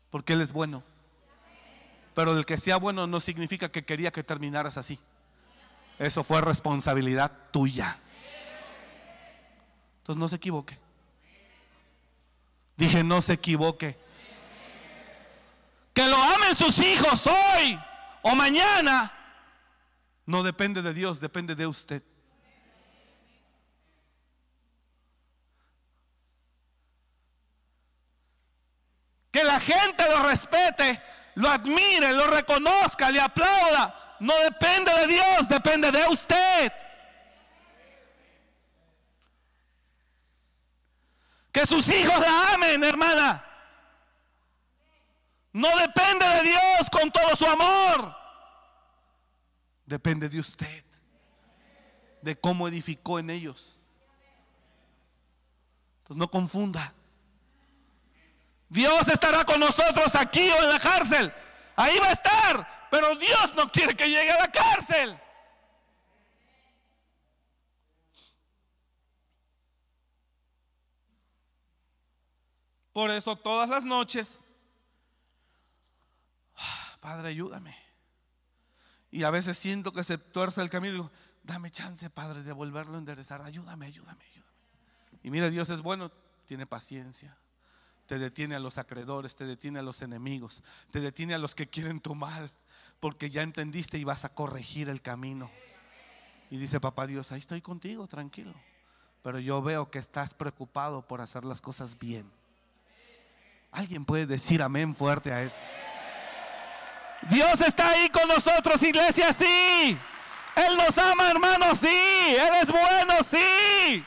Porque 0.09 0.33
Él 0.33 0.41
es 0.41 0.53
bueno. 0.53 0.81
Pero 2.15 2.37
el 2.37 2.45
que 2.45 2.57
sea 2.57 2.77
bueno 2.77 3.05
no 3.05 3.19
significa 3.19 3.69
que 3.69 3.83
quería 3.83 4.11
que 4.11 4.23
terminaras 4.23 4.77
así. 4.77 4.97
Eso 5.99 6.23
fue 6.23 6.41
responsabilidad 6.41 7.31
tuya. 7.51 7.97
Entonces 9.99 10.19
no 10.19 10.29
se 10.29 10.35
equivoque. 10.35 10.77
Dije, 12.75 13.03
no 13.03 13.21
se 13.21 13.33
equivoque. 13.33 13.97
Que 15.93 16.07
lo 16.07 16.15
amen 16.15 16.55
sus 16.55 16.77
hijos 16.79 17.25
hoy 17.25 17.79
o 18.21 18.35
mañana. 18.35 19.11
No 20.25 20.43
depende 20.43 20.81
de 20.81 20.93
Dios, 20.93 21.19
depende 21.19 21.55
de 21.55 21.65
usted. 21.65 22.03
Que 29.31 29.43
la 29.43 29.59
gente 29.59 30.07
lo 30.09 30.23
respete, 30.23 31.01
lo 31.35 31.49
admire, 31.49 32.13
lo 32.13 32.27
reconozca, 32.27 33.09
le 33.09 33.19
aplauda 33.19 34.07
no 34.20 34.34
depende 34.43 34.91
de 34.91 35.07
Dios, 35.07 35.49
depende 35.49 35.91
de 35.91 36.07
usted. 36.07 36.72
Que 41.51 41.65
sus 41.65 41.88
hijos 41.89 42.20
la 42.20 42.53
amen, 42.53 42.84
hermana. 42.84 43.43
No 45.53 45.76
depende 45.78 46.28
de 46.28 46.43
Dios 46.43 46.89
con 46.91 47.11
todo 47.11 47.36
su 47.36 47.45
amor. 47.45 48.15
Depende 49.86 50.30
de 50.30 50.39
usted. 50.39 50.84
De 52.22 52.39
cómo 52.39 52.68
edificó 52.68 53.18
en 53.18 53.30
ellos. 53.30 53.78
Entonces 55.99 56.18
no 56.18 56.30
confunda. 56.30 56.93
Dios 58.70 59.07
estará 59.07 59.45
con 59.45 59.59
nosotros 59.59 60.13
aquí 60.15 60.49
o 60.49 60.63
en 60.63 60.70
la 60.70 60.80
cárcel. 60.80 61.34
Ahí 61.76 61.97
va 61.99 62.09
a 62.09 62.13
estar. 62.13 62.76
Pero 62.99 63.15
Dios 63.15 63.53
no 63.55 63.71
quiere 63.71 63.95
que 63.95 64.07
llegue 64.07 64.31
a 64.31 64.39
la 64.39 64.51
cárcel. 64.51 65.19
Por 72.91 73.11
eso 73.11 73.35
todas 73.35 73.69
las 73.69 73.85
noches, 73.85 74.41
ah, 76.55 76.97
Padre, 76.99 77.27
ayúdame. 77.27 77.77
Y 79.11 79.21
a 79.21 79.29
veces 79.29 79.59
siento 79.59 79.91
que 79.91 80.03
se 80.03 80.17
tuerce 80.17 80.59
el 80.61 80.71
camino 80.71 80.93
y 80.95 80.97
digo, 80.97 81.11
dame 81.43 81.69
chance, 81.69 82.09
Padre, 82.09 82.41
de 82.41 82.51
volverlo 82.51 82.95
a 82.95 82.97
enderezar. 82.97 83.43
Ayúdame, 83.43 83.85
ayúdame, 83.85 84.25
ayúdame. 84.25 84.55
Y 85.21 85.29
mira, 85.29 85.51
Dios 85.51 85.69
es 85.69 85.83
bueno, 85.83 86.11
tiene 86.47 86.65
paciencia. 86.65 87.37
Te 88.07 88.17
detiene 88.17 88.55
a 88.55 88.59
los 88.59 88.79
acreedores, 88.79 89.35
te 89.35 89.45
detiene 89.45 89.77
a 89.77 89.83
los 89.83 90.01
enemigos, 90.01 90.63
te 90.89 90.99
detiene 90.99 91.35
a 91.35 91.37
los 91.37 91.53
que 91.53 91.67
quieren 91.67 91.99
tu 91.99 92.15
mal, 92.15 92.51
porque 92.99 93.29
ya 93.29 93.41
entendiste 93.41 93.97
y 93.97 94.03
vas 94.03 94.25
a 94.25 94.29
corregir 94.29 94.89
el 94.89 95.01
camino. 95.01 95.49
Y 96.49 96.57
dice, 96.57 96.79
papá 96.79 97.07
Dios, 97.07 97.31
ahí 97.31 97.39
estoy 97.39 97.61
contigo, 97.61 98.07
tranquilo. 98.07 98.53
Pero 99.23 99.39
yo 99.39 99.61
veo 99.61 99.91
que 99.91 99.99
estás 99.99 100.33
preocupado 100.33 101.01
por 101.01 101.21
hacer 101.21 101.43
las 101.43 101.61
cosas 101.61 101.97
bien. 101.97 102.31
¿Alguien 103.71 104.05
puede 104.05 104.25
decir 104.25 104.61
amén 104.61 104.95
fuerte 104.95 105.31
a 105.31 105.43
eso? 105.43 105.57
Dios 107.29 107.59
está 107.61 107.89
ahí 107.89 108.09
con 108.09 108.27
nosotros, 108.27 108.81
iglesia, 108.81 109.33
sí. 109.33 109.97
Él 110.55 110.77
nos 110.77 110.97
ama, 110.97 111.29
hermano, 111.29 111.75
sí. 111.75 111.87
Él 111.87 112.53
es 112.61 112.71
bueno, 112.71 113.13
sí. 113.29 114.03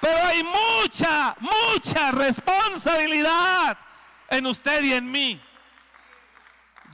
Pero 0.00 0.18
hay 0.24 0.42
mucha, 0.44 1.36
mucha 1.40 2.12
responsabilidad 2.12 3.76
en 4.28 4.46
usted 4.46 4.82
y 4.84 4.92
en 4.92 5.10
mí. 5.10 5.42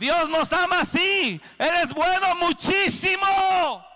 Dios 0.02 0.28
nos 0.28 0.52
ama, 0.52 0.84
sí. 0.84 1.40
Él 1.58 1.70
es 1.84 1.94
bueno 1.94 2.34
muchísimo. 2.34 3.86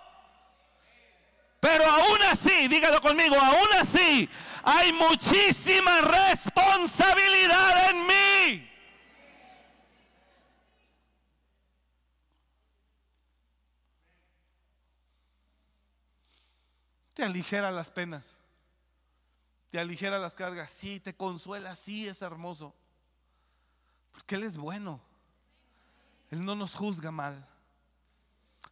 Pero 1.59 1.83
aún 1.83 2.23
así, 2.31 2.69
dígalo 2.69 3.01
conmigo, 3.01 3.35
aún 3.35 3.67
así, 3.77 4.29
hay 4.63 4.93
muchísima 4.93 5.99
responsabilidad 5.99 7.89
en 7.89 8.07
mí. 8.07 8.71
Te 17.15 17.23
aligera 17.23 17.69
las 17.69 17.89
penas, 17.89 18.37
te 19.71 19.77
aligera 19.77 20.19
las 20.19 20.35
cargas, 20.35 20.71
sí, 20.71 21.01
te 21.01 21.13
consuela, 21.13 21.75
sí, 21.75 22.07
es 22.07 22.21
hermoso. 22.21 22.73
Porque 24.13 24.35
Él 24.35 24.43
es 24.43 24.55
bueno, 24.55 25.01
Él 26.29 26.43
no 26.43 26.55
nos 26.55 26.73
juzga 26.73 27.11
mal. 27.11 27.47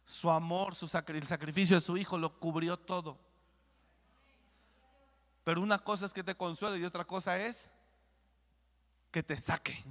Su 0.04 0.30
amor, 0.30 0.74
su 0.74 0.84
el 0.84 1.26
sacrificio 1.26 1.76
de 1.76 1.80
su 1.80 1.96
Hijo 1.96 2.18
lo 2.18 2.38
cubrió 2.38 2.76
todo. 2.76 3.18
Pero 5.42 5.60
una 5.60 5.78
cosa 5.78 6.06
es 6.06 6.12
que 6.12 6.24
te 6.24 6.34
consuele 6.34 6.78
y 6.78 6.84
otra 6.84 7.04
cosa 7.04 7.38
es 7.38 7.70
que 9.10 9.22
te 9.22 9.36
saque. 9.36 9.84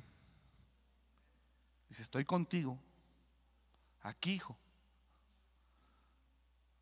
Dice, 1.89 2.03
estoy 2.03 2.25
contigo, 2.25 2.77
aquí 4.01 4.33
hijo. 4.33 4.57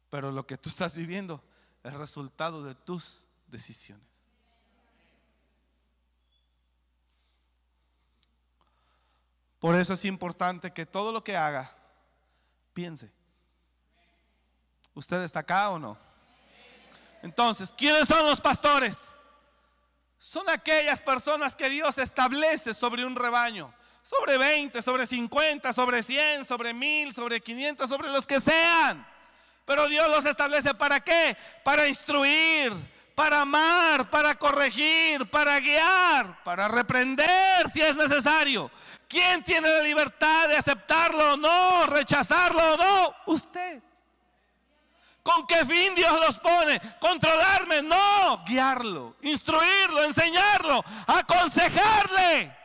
Pero 0.09 0.31
lo 0.31 0.45
que 0.45 0.57
tú 0.57 0.69
estás 0.69 0.95
viviendo 0.95 1.43
es 1.83 1.93
resultado 1.93 2.63
de 2.63 2.75
tus 2.75 3.25
decisiones. 3.47 4.12
Por 9.63 9.75
eso 9.75 9.93
es 9.93 10.03
importante 10.03 10.73
que 10.73 10.85
todo 10.85 11.13
lo 11.13 11.23
que 11.23 11.37
haga, 11.37 11.73
piense. 12.73 13.09
¿Usted 14.93 15.21
está 15.21 15.39
acá 15.39 15.69
o 15.69 15.79
no? 15.79 15.97
Entonces, 17.21 17.73
¿quiénes 17.77 18.05
son 18.05 18.27
los 18.27 18.41
pastores? 18.41 18.97
Son 20.17 20.49
aquellas 20.49 20.99
personas 20.99 21.55
que 21.55 21.69
Dios 21.69 21.97
establece 21.97 22.73
sobre 22.73 23.05
un 23.05 23.15
rebaño. 23.15 23.73
Sobre 24.03 24.37
20, 24.37 24.81
sobre 24.81 25.07
50, 25.07 25.71
sobre 25.71 26.03
100, 26.03 26.43
sobre 26.43 26.73
1000, 26.73 27.13
sobre 27.13 27.39
500, 27.39 27.87
sobre 27.87 28.09
los 28.09 28.27
que 28.27 28.41
sean. 28.41 29.07
Pero 29.63 29.87
Dios 29.87 30.09
los 30.09 30.25
establece 30.25 30.73
para 30.73 30.99
qué? 30.99 31.37
Para 31.63 31.87
instruir, 31.87 32.73
para 33.15 33.41
amar, 33.41 34.09
para 34.09 34.35
corregir, 34.35 35.29
para 35.29 35.59
guiar, 35.59 36.43
para 36.43 36.67
reprender 36.67 37.69
si 37.71 37.81
es 37.81 37.95
necesario. 37.95 38.71
¿Quién 39.07 39.43
tiene 39.43 39.69
la 39.69 39.83
libertad 39.83 40.47
de 40.47 40.57
aceptarlo 40.57 41.33
o 41.33 41.37
no, 41.37 41.85
rechazarlo 41.87 42.73
o 42.73 42.77
no? 42.77 43.15
Usted. 43.27 43.83
¿Con 45.21 45.47
qué 45.47 45.65
fin 45.65 45.95
Dios 45.95 46.19
los 46.19 46.37
pone? 46.39 46.81
¿Controlarme? 46.99 47.81
No, 47.81 48.43
guiarlo, 48.45 49.15
instruirlo, 49.21 50.03
enseñarlo, 50.03 50.83
aconsejarle. 51.07 52.57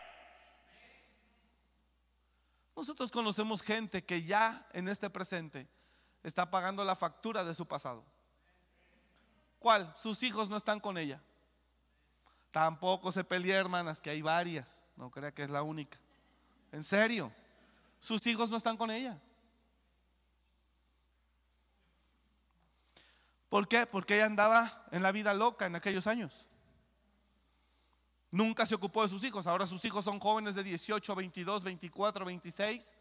Nosotros 2.74 3.10
conocemos 3.12 3.62
gente 3.62 4.04
que 4.04 4.22
ya 4.22 4.66
en 4.72 4.88
este 4.88 5.10
presente 5.10 5.68
está 6.22 6.50
pagando 6.50 6.82
la 6.84 6.96
factura 6.96 7.44
de 7.44 7.54
su 7.54 7.66
pasado. 7.66 8.04
¿Cuál? 9.58 9.94
Sus 9.96 10.22
hijos 10.22 10.48
no 10.48 10.56
están 10.56 10.80
con 10.80 10.96
ella. 10.98 11.20
Tampoco 12.50 13.12
se 13.12 13.24
pelea, 13.24 13.58
hermanas, 13.58 14.00
que 14.00 14.10
hay 14.10 14.22
varias. 14.22 14.82
No 14.96 15.10
crea 15.10 15.32
que 15.32 15.42
es 15.42 15.50
la 15.50 15.62
única. 15.62 15.98
En 16.72 16.82
serio, 16.82 17.32
sus 18.00 18.26
hijos 18.26 18.50
no 18.50 18.56
están 18.56 18.76
con 18.76 18.90
ella. 18.90 19.18
¿Por 23.48 23.66
qué? 23.66 23.86
Porque 23.86 24.16
ella 24.16 24.26
andaba 24.26 24.84
en 24.90 25.02
la 25.02 25.12
vida 25.12 25.32
loca 25.34 25.66
en 25.66 25.76
aquellos 25.76 26.06
años. 26.06 26.46
Nunca 28.30 28.66
se 28.66 28.74
ocupó 28.74 29.02
de 29.02 29.08
sus 29.08 29.24
hijos. 29.24 29.46
Ahora 29.46 29.66
sus 29.66 29.84
hijos 29.84 30.04
son 30.04 30.20
jóvenes 30.20 30.54
de 30.54 30.62
18, 30.62 31.14
22, 31.14 31.64
24, 31.64 32.24
26. 32.26 32.94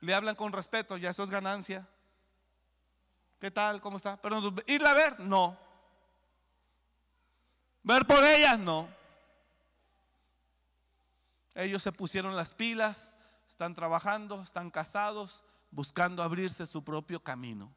Le 0.00 0.14
hablan 0.14 0.34
con 0.34 0.52
respeto, 0.52 0.96
ya 0.96 1.10
eso 1.10 1.22
es 1.22 1.30
ganancia. 1.30 1.88
¿Qué 3.40 3.50
tal? 3.50 3.80
¿Cómo 3.80 3.96
está? 3.98 4.16
Pero 4.16 4.52
irla 4.66 4.90
a 4.90 4.94
ver, 4.94 5.20
no. 5.20 5.56
Ver 7.82 8.06
por 8.06 8.22
ellas, 8.24 8.58
no. 8.58 8.88
Ellos 11.54 11.82
se 11.82 11.92
pusieron 11.92 12.36
las 12.36 12.52
pilas, 12.52 13.12
están 13.48 13.74
trabajando, 13.74 14.42
están 14.42 14.70
casados, 14.70 15.44
buscando 15.70 16.22
abrirse 16.22 16.66
su 16.66 16.82
propio 16.82 17.20
camino. 17.20 17.72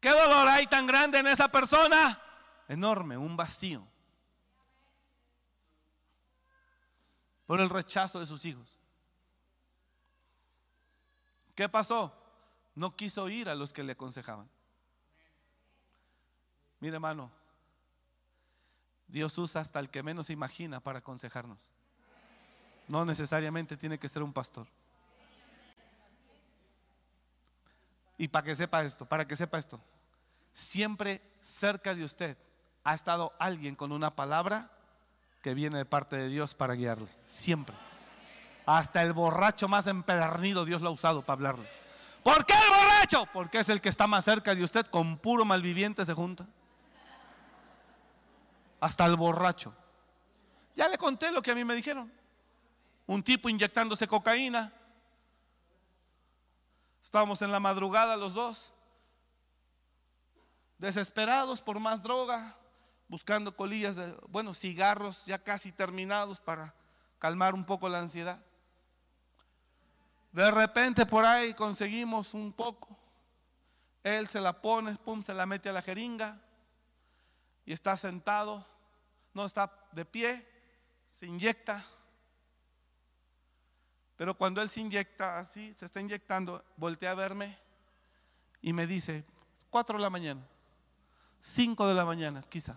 ¿Qué 0.00 0.10
dolor 0.10 0.48
hay 0.48 0.66
tan 0.66 0.86
grande 0.86 1.18
en 1.18 1.28
esa 1.28 1.48
persona? 1.48 2.20
Enorme, 2.68 3.16
un 3.16 3.36
vacío. 3.36 3.86
Por 7.46 7.60
el 7.60 7.70
rechazo 7.70 8.18
de 8.18 8.26
sus 8.26 8.44
hijos. 8.44 8.81
¿Qué 11.54 11.68
pasó? 11.68 12.12
No 12.74 12.96
quiso 12.96 13.28
ir 13.28 13.48
a 13.48 13.54
los 13.54 13.72
que 13.72 13.82
le 13.82 13.92
aconsejaban. 13.92 14.48
Mire 16.80 16.94
hermano, 16.94 17.30
Dios 19.06 19.36
usa 19.38 19.60
hasta 19.60 19.78
el 19.78 19.90
que 19.90 20.02
menos 20.02 20.30
imagina 20.30 20.80
para 20.80 21.00
aconsejarnos. 21.00 21.58
No 22.88 23.04
necesariamente 23.04 23.76
tiene 23.76 23.98
que 23.98 24.08
ser 24.08 24.22
un 24.22 24.32
pastor. 24.32 24.66
Y 28.18 28.28
para 28.28 28.44
que 28.44 28.56
sepa 28.56 28.84
esto, 28.84 29.04
para 29.04 29.26
que 29.26 29.36
sepa 29.36 29.58
esto, 29.58 29.80
siempre 30.52 31.20
cerca 31.40 31.94
de 31.94 32.04
usted 32.04 32.36
ha 32.84 32.94
estado 32.94 33.32
alguien 33.38 33.74
con 33.74 33.92
una 33.92 34.14
palabra 34.16 34.70
que 35.42 35.54
viene 35.54 35.78
de 35.78 35.84
parte 35.84 36.16
de 36.16 36.28
Dios 36.28 36.54
para 36.54 36.74
guiarle. 36.74 37.08
Siempre. 37.24 37.74
Hasta 38.66 39.02
el 39.02 39.12
borracho 39.12 39.68
más 39.68 39.86
empedernido 39.86 40.64
Dios 40.64 40.82
lo 40.82 40.88
ha 40.88 40.92
usado 40.92 41.22
para 41.22 41.34
hablarle. 41.34 41.68
¿Por 42.22 42.46
qué 42.46 42.54
el 42.54 42.68
borracho? 42.68 43.26
Porque 43.32 43.58
es 43.58 43.68
el 43.68 43.80
que 43.80 43.88
está 43.88 44.06
más 44.06 44.24
cerca 44.24 44.54
de 44.54 44.62
usted, 44.62 44.86
con 44.86 45.18
puro 45.18 45.44
malviviente 45.44 46.04
se 46.04 46.14
junta. 46.14 46.46
Hasta 48.80 49.06
el 49.06 49.16
borracho. 49.16 49.74
Ya 50.76 50.88
le 50.88 50.98
conté 50.98 51.32
lo 51.32 51.42
que 51.42 51.50
a 51.50 51.54
mí 51.54 51.64
me 51.64 51.74
dijeron. 51.74 52.12
Un 53.06 53.22
tipo 53.22 53.48
inyectándose 53.48 54.06
cocaína, 54.06 54.72
Estábamos 57.12 57.42
en 57.42 57.52
la 57.52 57.60
madrugada 57.60 58.16
los 58.16 58.32
dos, 58.32 58.72
desesperados 60.78 61.60
por 61.60 61.78
más 61.78 62.02
droga, 62.02 62.56
buscando 63.06 63.54
colillas 63.54 63.96
de, 63.96 64.16
bueno, 64.28 64.54
cigarros 64.54 65.26
ya 65.26 65.38
casi 65.38 65.72
terminados 65.72 66.40
para 66.40 66.74
calmar 67.18 67.54
un 67.54 67.66
poco 67.66 67.88
la 67.90 67.98
ansiedad. 67.98 68.40
De 70.32 70.50
repente 70.50 71.04
por 71.04 71.24
ahí 71.24 71.52
conseguimos 71.54 72.34
un 72.34 72.52
poco. 72.52 72.96
Él 74.02 74.26
se 74.28 74.40
la 74.40 74.60
pone, 74.60 74.96
pum, 74.96 75.22
se 75.22 75.34
la 75.34 75.46
mete 75.46 75.68
a 75.68 75.72
la 75.72 75.82
jeringa. 75.82 76.40
y 77.64 77.72
está 77.72 77.96
sentado, 77.96 78.66
no 79.34 79.46
está 79.46 79.72
de 79.92 80.04
pie, 80.04 80.44
se 81.20 81.26
inyecta. 81.26 81.84
Pero 84.16 84.36
cuando 84.36 84.60
él 84.60 84.68
se 84.68 84.80
inyecta 84.80 85.38
así, 85.38 85.72
se 85.74 85.86
está 85.86 86.00
inyectando, 86.00 86.64
voltea 86.76 87.12
a 87.12 87.14
verme 87.14 87.58
y 88.60 88.72
me 88.72 88.86
dice, 88.86 89.24
4 89.70 89.96
de 89.98 90.02
la 90.02 90.10
mañana, 90.10 90.46
5 91.40 91.86
de 91.86 91.94
la 91.94 92.04
mañana, 92.04 92.42
quizá. 92.48 92.76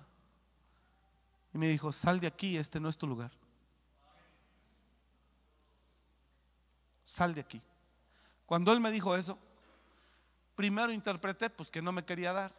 Y 1.53 1.57
me 1.57 1.67
dijo, 1.67 1.91
sal 1.91 2.19
de 2.19 2.27
aquí, 2.27 2.57
este 2.57 2.79
no 2.79 2.89
es 2.89 2.97
tu 2.97 3.07
lugar. 3.07 3.31
Sal 7.05 7.33
de 7.33 7.41
aquí. 7.41 7.61
Cuando 8.45 8.73
él 8.73 8.79
me 8.79 8.91
dijo 8.91 9.15
eso, 9.15 9.37
primero 10.55 10.91
interpreté 10.91 11.49
pues 11.49 11.69
que 11.69 11.81
no 11.81 11.91
me 11.91 12.03
quería 12.03 12.33
dar. 12.33 12.51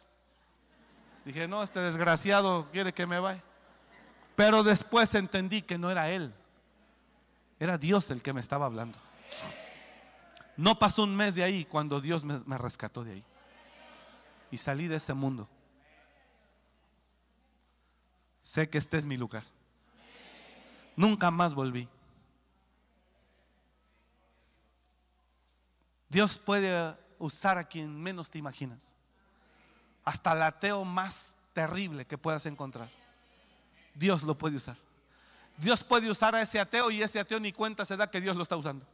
Dije, 1.25 1.47
no, 1.47 1.61
este 1.61 1.79
desgraciado 1.79 2.69
quiere 2.71 2.93
que 2.93 3.05
me 3.05 3.19
vaya. 3.19 3.43
Pero 4.35 4.63
después 4.63 5.13
entendí 5.15 5.61
que 5.61 5.77
no 5.77 5.91
era 5.91 6.09
él, 6.09 6.33
era 7.59 7.77
Dios 7.77 8.11
el 8.11 8.21
que 8.21 8.33
me 8.33 8.41
estaba 8.41 8.65
hablando. 8.65 8.97
No 10.55 10.79
pasó 10.79 11.03
un 11.03 11.15
mes 11.15 11.35
de 11.35 11.43
ahí 11.43 11.65
cuando 11.65 12.01
Dios 12.01 12.23
me, 12.23 12.37
me 12.45 12.57
rescató 12.57 13.03
de 13.03 13.13
ahí. 13.13 13.23
Y 14.51 14.57
salí 14.57 14.87
de 14.87 14.95
ese 14.95 15.13
mundo. 15.13 15.49
Sé 18.41 18.69
que 18.69 18.77
este 18.77 18.97
es 18.97 19.05
mi 19.05 19.17
lugar. 19.17 19.43
Nunca 20.95 21.29
más 21.29 21.53
volví. 21.53 21.87
Dios 26.09 26.37
puede 26.37 26.95
usar 27.19 27.57
a 27.57 27.67
quien 27.67 28.01
menos 28.01 28.29
te 28.29 28.37
imaginas. 28.37 28.93
Hasta 30.05 30.33
el 30.33 30.41
ateo 30.41 30.85
más 30.85 31.33
terrible 31.53 32.05
que 32.05 32.17
puedas 32.17 32.45
encontrar. 32.45 32.89
Dios 33.93 34.23
lo 34.23 34.37
puede 34.37 34.55
usar. 34.55 34.77
Dios 35.57 35.83
puede 35.83 36.09
usar 36.09 36.35
a 36.35 36.41
ese 36.41 36.59
ateo 36.59 36.91
y 36.91 37.01
ese 37.01 37.19
ateo 37.19 37.39
ni 37.39 37.51
cuenta 37.51 37.83
se 37.83 37.97
da 37.97 38.09
que 38.09 38.21
Dios 38.21 38.37
lo 38.37 38.43
está 38.43 38.55
usando. 38.55 38.85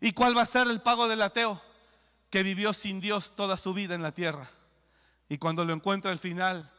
¿Y 0.00 0.12
cuál 0.12 0.36
va 0.36 0.42
a 0.42 0.46
ser 0.46 0.66
el 0.68 0.80
pago 0.80 1.08
del 1.08 1.22
ateo? 1.22 1.62
Que 2.30 2.42
vivió 2.42 2.72
sin 2.72 3.00
Dios 3.00 3.34
toda 3.36 3.56
su 3.56 3.72
vida 3.74 3.94
en 3.94 4.02
la 4.02 4.12
tierra. 4.12 4.50
Y 5.28 5.38
cuando 5.38 5.64
lo 5.64 5.72
encuentra 5.72 6.10
al 6.10 6.18
final, 6.18 6.70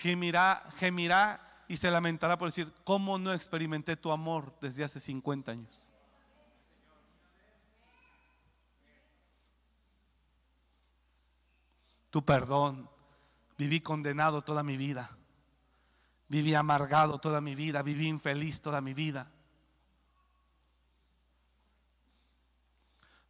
gemirá, 0.00 0.64
gemirá 0.78 1.53
y 1.68 1.76
se 1.76 1.90
lamentará 1.90 2.36
por 2.36 2.48
decir, 2.48 2.72
¿cómo 2.84 3.18
no 3.18 3.32
experimenté 3.32 3.96
tu 3.96 4.12
amor 4.12 4.54
desde 4.60 4.84
hace 4.84 5.00
50 5.00 5.52
años? 5.52 5.90
Tu 12.10 12.24
perdón. 12.24 12.88
Viví 13.56 13.80
condenado 13.80 14.42
toda 14.42 14.62
mi 14.62 14.76
vida. 14.76 15.16
Viví 16.28 16.54
amargado 16.54 17.18
toda 17.18 17.40
mi 17.40 17.54
vida. 17.54 17.82
Viví 17.82 18.06
infeliz 18.06 18.60
toda 18.60 18.80
mi 18.80 18.94
vida. 18.94 19.30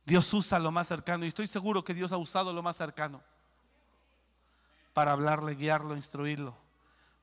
Dios 0.05 0.32
usa 0.35 0.59
lo 0.59 0.70
más 0.70 0.87
cercano 0.87 1.24
y 1.24 1.28
estoy 1.28 1.47
seguro 1.47 1.82
que 1.82 1.95
Dios 1.95 2.12
ha 2.12 2.18
usado 2.18 2.53
lo 2.53 2.62
más 2.62 2.76
cercano 2.76 3.22
para 4.93 5.12
hablarle, 5.12 5.55
guiarlo, 5.55 5.97
instruirlo. 5.97 6.63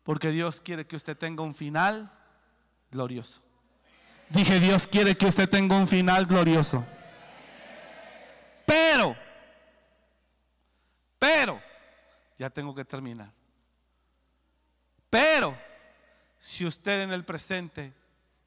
Porque 0.04 0.30
Dios 0.30 0.62
quiere 0.62 0.88
que 0.88 0.96
usted 0.96 1.18
tenga 1.18 1.44
un 1.44 1.54
final 1.54 2.12
glorioso. 2.92 3.42
Dije, 4.30 4.60
Dios 4.60 4.88
quiere 4.88 5.16
que 5.16 5.26
usted 5.26 5.50
tenga 5.50 5.76
un 5.76 5.88
final 5.88 6.26
glorioso. 6.26 6.86
Pero, 8.66 9.16
pero, 11.20 11.62
ya 12.38 12.50
tengo 12.50 12.74
que 12.74 12.86
terminar. 12.86 13.32
Pero, 15.10 15.58
si 16.40 16.66
usted 16.66 17.02
en 17.02 17.12
el 17.12 17.26
presente 17.26 17.94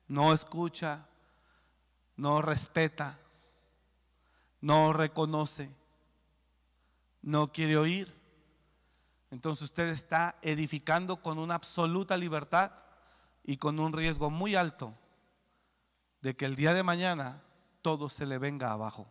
no 0.09 0.33
escucha, 0.33 1.07
no 2.17 2.41
respeta, 2.41 3.19
no 4.61 4.93
reconoce, 4.93 5.71
no 7.21 7.53
quiere 7.53 7.77
oír, 7.77 8.15
entonces 9.35 9.65
usted 9.65 9.89
está 9.89 10.39
edificando 10.43 11.21
con 11.21 11.41
una 11.41 11.57
absoluta 11.57 12.17
libertad 12.17 12.71
y 13.43 13.57
con 13.57 13.81
un 13.81 13.93
riesgo 13.93 14.31
muy 14.31 14.55
alto 14.55 14.97
de 16.21 16.37
que 16.37 16.45
el 16.45 16.55
día 16.55 16.73
de 16.73 16.85
mañana 16.85 17.43
todo 17.83 18.09
se 18.09 18.27
le 18.27 18.39
venga 18.39 18.71
abajo. 18.71 19.09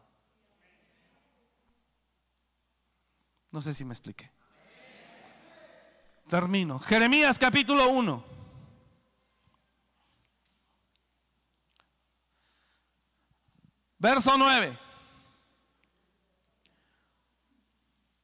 No 3.51 3.61
sé 3.61 3.73
si 3.73 3.83
me 3.83 3.93
expliqué. 3.93 4.31
Termino. 6.29 6.79
Jeremías 6.79 7.37
capítulo 7.37 7.89
1. 7.89 8.23
Verso 13.97 14.37
9. 14.37 14.79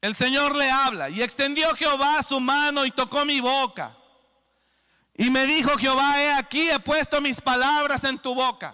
El 0.02 0.16
Señor 0.16 0.56
le 0.56 0.70
habla 0.70 1.10
y 1.10 1.22
extendió 1.22 1.74
Jehová 1.76 2.24
su 2.24 2.40
mano 2.40 2.86
y 2.86 2.92
tocó 2.92 3.26
mi 3.26 3.42
boca. 3.42 3.96
Y 5.14 5.30
me 5.30 5.46
dijo 5.46 5.78
Jehová, 5.78 6.22
he 6.22 6.32
aquí, 6.32 6.70
he 6.70 6.80
puesto 6.80 7.20
mis 7.20 7.42
palabras 7.42 8.06
en 8.06 8.18
tu 8.18 8.34
boca. 8.34 8.74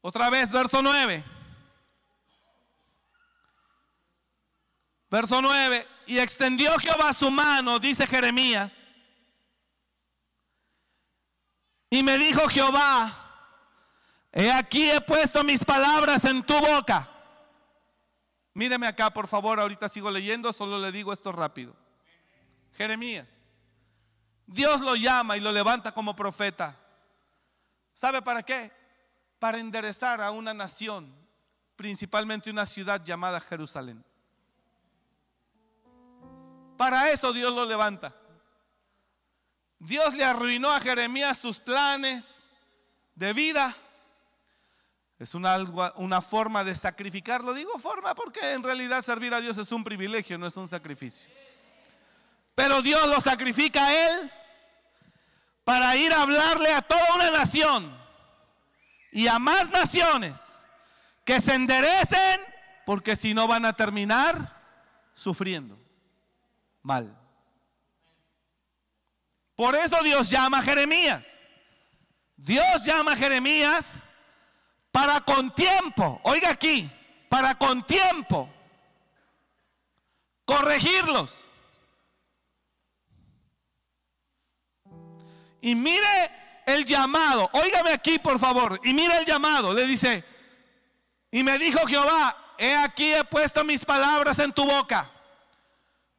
Otra 0.00 0.28
vez, 0.30 0.50
verso 0.50 0.82
9. 0.82 1.24
Verso 5.08 5.40
9. 5.40 5.86
Y 6.08 6.18
extendió 6.18 6.76
Jehová 6.78 7.12
su 7.12 7.30
mano, 7.30 7.78
dice 7.78 8.06
Jeremías. 8.06 8.82
Y 11.88 12.02
me 12.02 12.18
dijo 12.18 12.48
Jehová, 12.48 13.23
He 14.36 14.50
aquí 14.50 14.90
he 14.90 15.00
puesto 15.00 15.44
mis 15.44 15.64
palabras 15.64 16.24
en 16.24 16.44
tu 16.44 16.58
boca. 16.58 17.08
Míreme 18.52 18.88
acá, 18.88 19.08
por 19.08 19.28
favor, 19.28 19.60
ahorita 19.60 19.88
sigo 19.88 20.10
leyendo, 20.10 20.52
solo 20.52 20.80
le 20.80 20.90
digo 20.90 21.12
esto 21.12 21.30
rápido. 21.30 21.76
Jeremías, 22.76 23.28
Dios 24.44 24.80
lo 24.80 24.96
llama 24.96 25.36
y 25.36 25.40
lo 25.40 25.52
levanta 25.52 25.92
como 25.92 26.16
profeta. 26.16 26.76
¿Sabe 27.92 28.22
para 28.22 28.42
qué? 28.42 28.72
Para 29.38 29.58
enderezar 29.58 30.20
a 30.20 30.32
una 30.32 30.52
nación, 30.52 31.14
principalmente 31.76 32.50
una 32.50 32.66
ciudad 32.66 33.04
llamada 33.04 33.40
Jerusalén. 33.40 34.04
Para 36.76 37.08
eso 37.12 37.32
Dios 37.32 37.54
lo 37.54 37.64
levanta. 37.64 38.12
Dios 39.78 40.12
le 40.14 40.24
arruinó 40.24 40.72
a 40.72 40.80
Jeremías 40.80 41.38
sus 41.38 41.60
planes 41.60 42.50
de 43.14 43.32
vida 43.32 43.76
es 45.18 45.34
una, 45.34 45.56
una 45.96 46.20
forma 46.20 46.64
de 46.64 46.74
sacrificarlo. 46.74 47.54
Digo 47.54 47.78
forma 47.78 48.14
porque 48.14 48.52
en 48.52 48.62
realidad 48.62 49.02
servir 49.02 49.32
a 49.32 49.40
Dios 49.40 49.56
es 49.58 49.70
un 49.72 49.84
privilegio, 49.84 50.38
no 50.38 50.46
es 50.46 50.56
un 50.56 50.68
sacrificio. 50.68 51.30
Pero 52.54 52.82
Dios 52.82 53.06
lo 53.08 53.20
sacrifica 53.20 53.86
a 53.86 54.08
él 54.08 54.32
para 55.64 55.96
ir 55.96 56.12
a 56.12 56.22
hablarle 56.22 56.72
a 56.72 56.82
toda 56.82 57.14
una 57.14 57.30
nación 57.30 57.96
y 59.12 59.28
a 59.28 59.38
más 59.38 59.70
naciones 59.70 60.38
que 61.24 61.40
se 61.40 61.54
enderecen 61.54 62.40
porque 62.84 63.16
si 63.16 63.32
no 63.34 63.48
van 63.48 63.64
a 63.64 63.72
terminar 63.72 64.60
sufriendo 65.14 65.78
mal. 66.82 67.16
Por 69.56 69.74
eso 69.76 70.02
Dios 70.02 70.28
llama 70.28 70.58
a 70.58 70.62
Jeremías. 70.62 71.24
Dios 72.36 72.84
llama 72.84 73.12
a 73.12 73.16
Jeremías 73.16 73.94
para 74.94 75.22
con 75.22 75.52
tiempo, 75.52 76.20
oiga 76.22 76.50
aquí, 76.50 76.88
para 77.28 77.56
con 77.56 77.84
tiempo, 77.84 78.48
corregirlos. 80.44 81.34
Y 85.60 85.74
mire 85.74 86.62
el 86.64 86.84
llamado, 86.84 87.50
óigame 87.54 87.90
aquí 87.90 88.20
por 88.20 88.38
favor, 88.38 88.80
y 88.84 88.94
mire 88.94 89.16
el 89.16 89.26
llamado, 89.26 89.74
le 89.74 89.84
dice, 89.84 90.24
y 91.32 91.42
me 91.42 91.58
dijo 91.58 91.84
Jehová, 91.88 92.54
he 92.56 92.76
aquí 92.76 93.12
he 93.14 93.24
puesto 93.24 93.64
mis 93.64 93.84
palabras 93.84 94.38
en 94.38 94.52
tu 94.52 94.64
boca. 94.64 95.10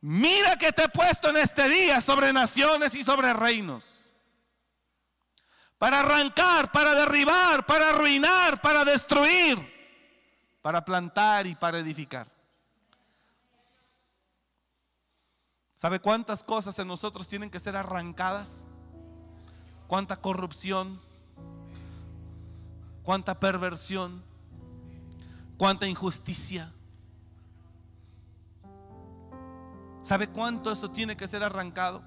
Mira 0.02 0.58
que 0.58 0.74
te 0.74 0.84
he 0.84 0.90
puesto 0.90 1.30
en 1.30 1.38
este 1.38 1.70
día 1.70 2.02
sobre 2.02 2.34
naciones 2.34 2.94
y 2.94 3.04
sobre 3.04 3.34
reinos 3.34 3.95
para 5.78 6.00
arrancar, 6.00 6.72
para 6.72 6.96
derribar, 6.96 7.66
para 7.66 7.90
arruinar, 7.90 8.62
para 8.62 8.86
destruir, 8.86 9.58
para 10.62 10.84
plantar 10.84 11.48
y 11.48 11.56
para 11.56 11.80
edificar. 11.80 12.28
¿Sabe 15.76 16.00
cuántas 16.00 16.44
cosas 16.44 16.78
en 16.80 16.88
nosotros 16.88 17.28
tienen 17.28 17.50
que 17.50 17.60
ser 17.60 17.76
arrancadas? 17.76 18.64
¿Cuánta 19.88 20.16
corrupción? 20.18 21.02
¿Cuánta 23.04 23.40
perversión? 23.40 24.24
cuánta 25.58 25.88
injusticia. 25.88 26.72
¿Sabe 30.02 30.28
cuánto 30.28 30.72
eso 30.72 30.92
tiene 30.92 31.18
que 31.18 31.28
ser 31.28 31.44
arrancado? 31.44 32.04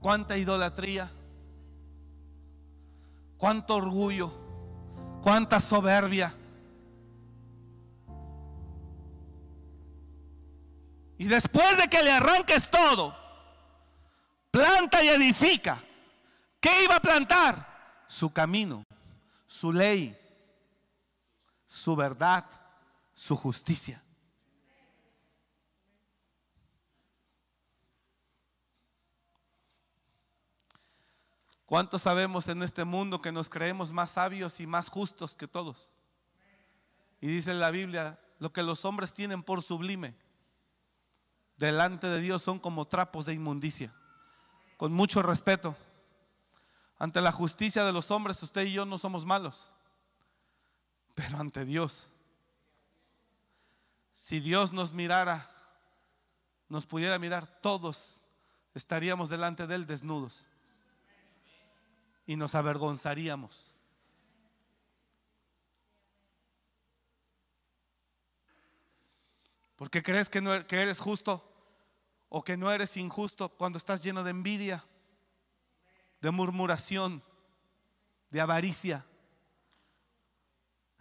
¿Cuánta 0.00 0.36
idolatría? 0.36 1.12
¿Cuánto 3.40 3.76
orgullo? 3.76 4.30
¿Cuánta 5.22 5.60
soberbia? 5.60 6.34
Y 11.16 11.24
después 11.24 11.78
de 11.78 11.88
que 11.88 12.02
le 12.02 12.12
arranques 12.12 12.70
todo, 12.70 13.16
planta 14.50 15.02
y 15.02 15.08
edifica. 15.08 15.82
¿Qué 16.60 16.84
iba 16.84 16.96
a 16.96 17.00
plantar? 17.00 18.04
Su 18.06 18.30
camino, 18.30 18.84
su 19.46 19.72
ley, 19.72 20.14
su 21.66 21.96
verdad, 21.96 22.44
su 23.14 23.36
justicia. 23.36 24.02
¿Cuántos 31.70 32.02
sabemos 32.02 32.48
en 32.48 32.64
este 32.64 32.82
mundo 32.84 33.22
que 33.22 33.30
nos 33.30 33.48
creemos 33.48 33.92
más 33.92 34.10
sabios 34.10 34.58
y 34.58 34.66
más 34.66 34.88
justos 34.88 35.36
que 35.36 35.46
todos? 35.46 35.88
Y 37.20 37.28
dice 37.28 37.54
la 37.54 37.70
Biblia, 37.70 38.18
lo 38.40 38.52
que 38.52 38.64
los 38.64 38.84
hombres 38.84 39.14
tienen 39.14 39.44
por 39.44 39.62
sublime, 39.62 40.16
delante 41.56 42.08
de 42.08 42.20
Dios 42.20 42.42
son 42.42 42.58
como 42.58 42.88
trapos 42.88 43.24
de 43.24 43.34
inmundicia. 43.34 43.94
Con 44.78 44.92
mucho 44.92 45.22
respeto, 45.22 45.76
ante 46.98 47.20
la 47.20 47.30
justicia 47.30 47.84
de 47.84 47.92
los 47.92 48.10
hombres, 48.10 48.42
usted 48.42 48.62
y 48.62 48.72
yo 48.72 48.84
no 48.84 48.98
somos 48.98 49.24
malos, 49.24 49.70
pero 51.14 51.38
ante 51.38 51.64
Dios, 51.64 52.08
si 54.12 54.40
Dios 54.40 54.72
nos 54.72 54.92
mirara, 54.92 55.48
nos 56.68 56.84
pudiera 56.84 57.16
mirar, 57.20 57.46
todos 57.62 58.24
estaríamos 58.74 59.28
delante 59.28 59.68
de 59.68 59.76
Él 59.76 59.86
desnudos 59.86 60.49
y 62.30 62.36
nos 62.36 62.54
avergonzaríamos. 62.54 63.66
¿Por 69.74 69.90
qué 69.90 70.00
crees 70.00 70.28
que, 70.28 70.40
no, 70.40 70.54
e-, 70.54 70.64
que 70.64 70.80
eres 70.80 71.00
justo 71.00 71.44
o 72.28 72.44
que 72.44 72.56
no 72.56 72.70
eres 72.70 72.96
injusto 72.96 73.48
cuando 73.48 73.78
estás 73.78 74.00
lleno 74.00 74.22
de 74.22 74.30
envidia, 74.30 74.84
de 76.20 76.30
murmuración, 76.30 77.20
de 78.30 78.40
avaricia? 78.40 79.04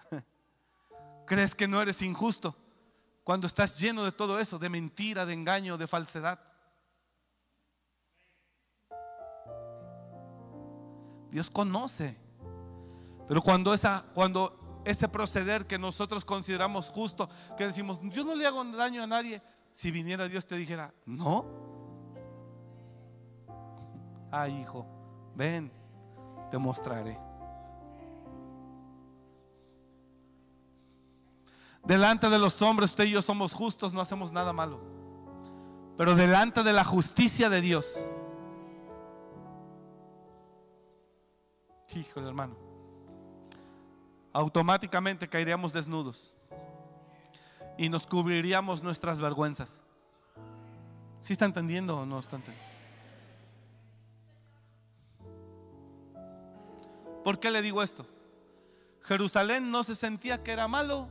¿Crees 1.28 1.54
que 1.54 1.68
no 1.68 1.80
eres 1.80 2.02
injusto 2.02 2.56
cuando 3.24 3.46
estás 3.46 3.80
lleno 3.80 4.04
de 4.04 4.14
todo 4.14 4.40
eso, 4.40 4.58
de 4.58 4.70
mentira, 4.70 5.28
de 5.28 5.34
engaño, 5.34 5.78
de 5.78 5.86
falsedad? 5.86 6.49
Dios 11.32 11.50
conoce. 11.50 12.18
Pero 13.28 13.42
cuando, 13.42 13.74
esa, 13.74 14.06
cuando 14.14 14.82
ese 14.86 15.08
proceder 15.08 15.68
que 15.68 15.78
nosotros 15.78 16.26
consideramos 16.26 16.88
justo, 16.88 17.30
que 17.58 17.68
decimos, 17.68 18.00
yo 18.04 18.24
no 18.24 18.36
le 18.36 18.46
hago 18.48 18.64
daño 18.66 19.04
a 19.04 19.08
nadie, 19.08 19.42
si 19.72 19.92
viniera 19.92 20.28
Dios 20.28 20.46
te 20.46 20.56
dijera, 20.56 20.94
no. 21.06 21.46
Ay, 24.32 24.62
hijo, 24.62 24.86
ven, 25.36 25.72
te 26.50 26.58
mostraré. 26.58 27.20
Delante 31.84 32.30
de 32.30 32.38
los 32.38 32.62
hombres, 32.62 32.92
usted 32.92 33.06
y 33.06 33.12
yo 33.12 33.22
somos 33.22 33.54
justos, 33.54 33.94
no 33.94 34.02
hacemos 34.02 34.32
nada 34.32 34.54
malo. 34.54 34.80
Pero 35.98 36.16
delante 36.16 36.64
de 36.64 36.74
la 36.74 36.84
justicia 36.84 37.50
de 37.50 37.62
Dios, 37.62 38.00
Híjole, 41.96 42.28
hermano. 42.28 42.56
Automáticamente 44.32 45.28
caeríamos 45.28 45.74
desnudos 45.74 46.36
y 47.78 47.90
nos 47.90 48.06
cubriríamos 48.06 48.84
nuestras 48.84 49.20
vergüenzas. 49.20 49.82
¿Sí 51.22 51.34
está 51.34 51.46
entendiendo 51.46 52.00
o 52.00 52.06
no 52.06 52.20
está 52.20 52.36
entendiendo? 52.36 52.70
¿Por 57.24 57.40
qué 57.40 57.52
le 57.52 57.62
digo 57.62 57.82
esto? 57.82 58.06
Jerusalén 59.02 59.72
no 59.72 59.84
se 59.84 59.96
sentía 59.96 60.44
que 60.44 60.52
era 60.52 60.68
malo. 60.68 61.08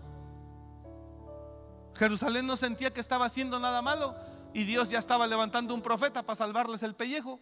Jerusalén 1.95 2.47
no 2.47 2.57
sentía 2.57 2.93
que 2.93 3.01
estaba 3.01 3.27
haciendo 3.27 3.59
nada 3.59 3.83
malo 3.83 4.15
y 4.55 4.65
Dios 4.65 4.89
ya 4.89 5.01
estaba 5.01 5.27
levantando 5.27 5.75
un 5.75 5.83
profeta 5.83 6.23
para 6.23 6.37
salvarles 6.37 6.83
el 6.83 6.95
pellejo. 6.95 7.41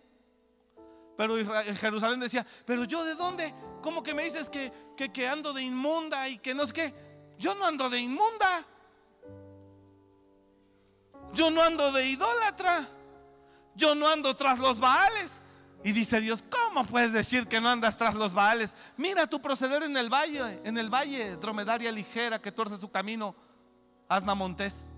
Pero 1.16 1.36
Jerusalén 1.76 2.20
decía, 2.20 2.46
pero 2.64 2.84
yo 2.84 3.04
de 3.04 3.14
dónde? 3.14 3.54
¿Cómo 3.82 4.02
que 4.02 4.14
me 4.14 4.24
dices 4.24 4.50
que, 4.50 4.72
que, 4.96 5.28
ando 5.28 5.52
de 5.52 5.62
inmunda 5.62 6.28
y 6.28 6.38
que 6.38 6.54
no 6.54 6.62
es 6.62 6.72
que? 6.72 6.94
Yo 7.38 7.54
no 7.54 7.64
ando 7.64 7.88
de 7.88 8.00
inmunda. 8.00 8.64
Yo 11.32 11.50
no 11.50 11.62
ando 11.62 11.90
de 11.92 12.06
idólatra. 12.06 12.88
Yo 13.74 13.94
no 13.94 14.08
ando 14.08 14.34
tras 14.36 14.58
los 14.58 14.78
baales. 14.78 15.40
Y 15.84 15.92
dice 15.92 16.20
Dios, 16.20 16.42
¿cómo 16.50 16.84
puedes 16.84 17.12
decir 17.12 17.46
que 17.46 17.60
no 17.60 17.68
andas 17.68 17.96
tras 17.96 18.14
los 18.14 18.34
baales? 18.34 18.74
Mira 18.96 19.26
tu 19.26 19.40
proceder 19.40 19.84
en 19.84 19.96
el 19.96 20.12
valle, 20.12 20.60
en 20.64 20.76
el 20.78 20.92
valle, 20.92 21.36
dromedaria 21.36 21.92
ligera 21.92 22.40
que 22.40 22.50
tuerce 22.50 22.76
su 22.76 22.90
camino, 22.90 23.36
asna 24.08 24.34
montés. 24.34 24.88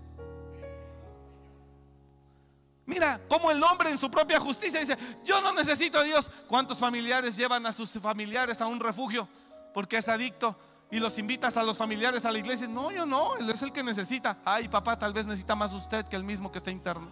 Mira 2.89 3.21
cómo 3.29 3.51
el 3.51 3.61
hombre 3.61 3.91
en 3.91 3.99
su 3.99 4.09
propia 4.09 4.39
justicia 4.39 4.79
dice, 4.79 4.97
yo 5.23 5.39
no 5.41 5.53
necesito 5.53 5.99
a 5.99 6.03
Dios. 6.03 6.31
¿Cuántos 6.47 6.79
familiares 6.79 7.37
llevan 7.37 7.63
a 7.67 7.71
sus 7.71 7.91
familiares 7.91 8.59
a 8.61 8.65
un 8.65 8.79
refugio 8.79 9.27
porque 9.75 9.97
es 9.97 10.09
adicto? 10.09 10.57
Y 10.89 10.97
los 10.97 11.19
invitas 11.19 11.55
a 11.55 11.61
los 11.61 11.77
familiares 11.77 12.25
a 12.25 12.31
la 12.31 12.39
iglesia. 12.39 12.67
No, 12.67 12.89
yo 12.89 13.05
no, 13.05 13.35
él 13.35 13.47
es 13.47 13.61
el 13.61 13.71
que 13.71 13.83
necesita. 13.83 14.39
Ay, 14.43 14.67
papá, 14.67 14.97
tal 14.97 15.13
vez 15.13 15.27
necesita 15.27 15.53
más 15.53 15.71
usted 15.71 16.03
que 16.07 16.15
el 16.15 16.23
mismo 16.23 16.51
que 16.51 16.57
está 16.57 16.71
interno. 16.71 17.11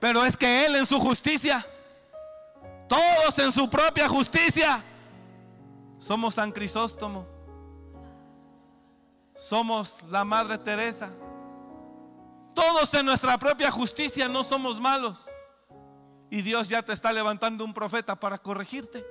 Pero 0.00 0.24
es 0.24 0.38
que 0.38 0.64
él 0.64 0.76
en 0.76 0.86
su 0.86 0.98
justicia, 0.98 1.66
todos 2.88 3.38
en 3.38 3.52
su 3.52 3.68
propia 3.68 4.08
justicia, 4.08 4.82
somos 5.98 6.34
San 6.34 6.50
Crisóstomo, 6.50 7.26
somos 9.36 10.02
la 10.08 10.24
Madre 10.24 10.56
Teresa. 10.56 11.12
Todos 12.56 12.94
en 12.94 13.04
nuestra 13.04 13.36
propia 13.36 13.70
justicia 13.70 14.28
no 14.28 14.42
somos 14.42 14.80
malos. 14.80 15.22
Y 16.30 16.40
Dios 16.40 16.70
ya 16.70 16.82
te 16.82 16.94
está 16.94 17.12
levantando 17.12 17.62
un 17.62 17.74
profeta 17.74 18.16
para 18.16 18.38
corregirte. 18.38 19.04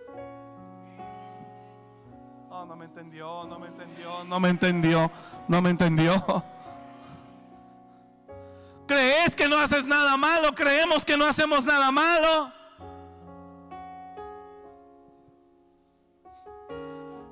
Oh, 2.50 2.66
no 2.66 2.76
me 2.76 2.86
entendió, 2.86 3.46
no 3.46 3.60
me 3.60 3.68
entendió, 3.68 4.24
no 4.24 4.40
me 4.40 4.50
entendió, 4.50 5.12
no 5.48 5.62
me 5.62 5.70
entendió. 5.70 6.44
¿Crees 8.88 9.36
que 9.36 9.48
no 9.48 9.60
haces 9.60 9.86
nada 9.86 10.18
malo? 10.18 10.56
Creemos 10.56 11.06
que 11.06 11.16
no 11.16 11.26
hacemos 11.26 11.64
nada 11.66 11.92
malo. 11.92 12.52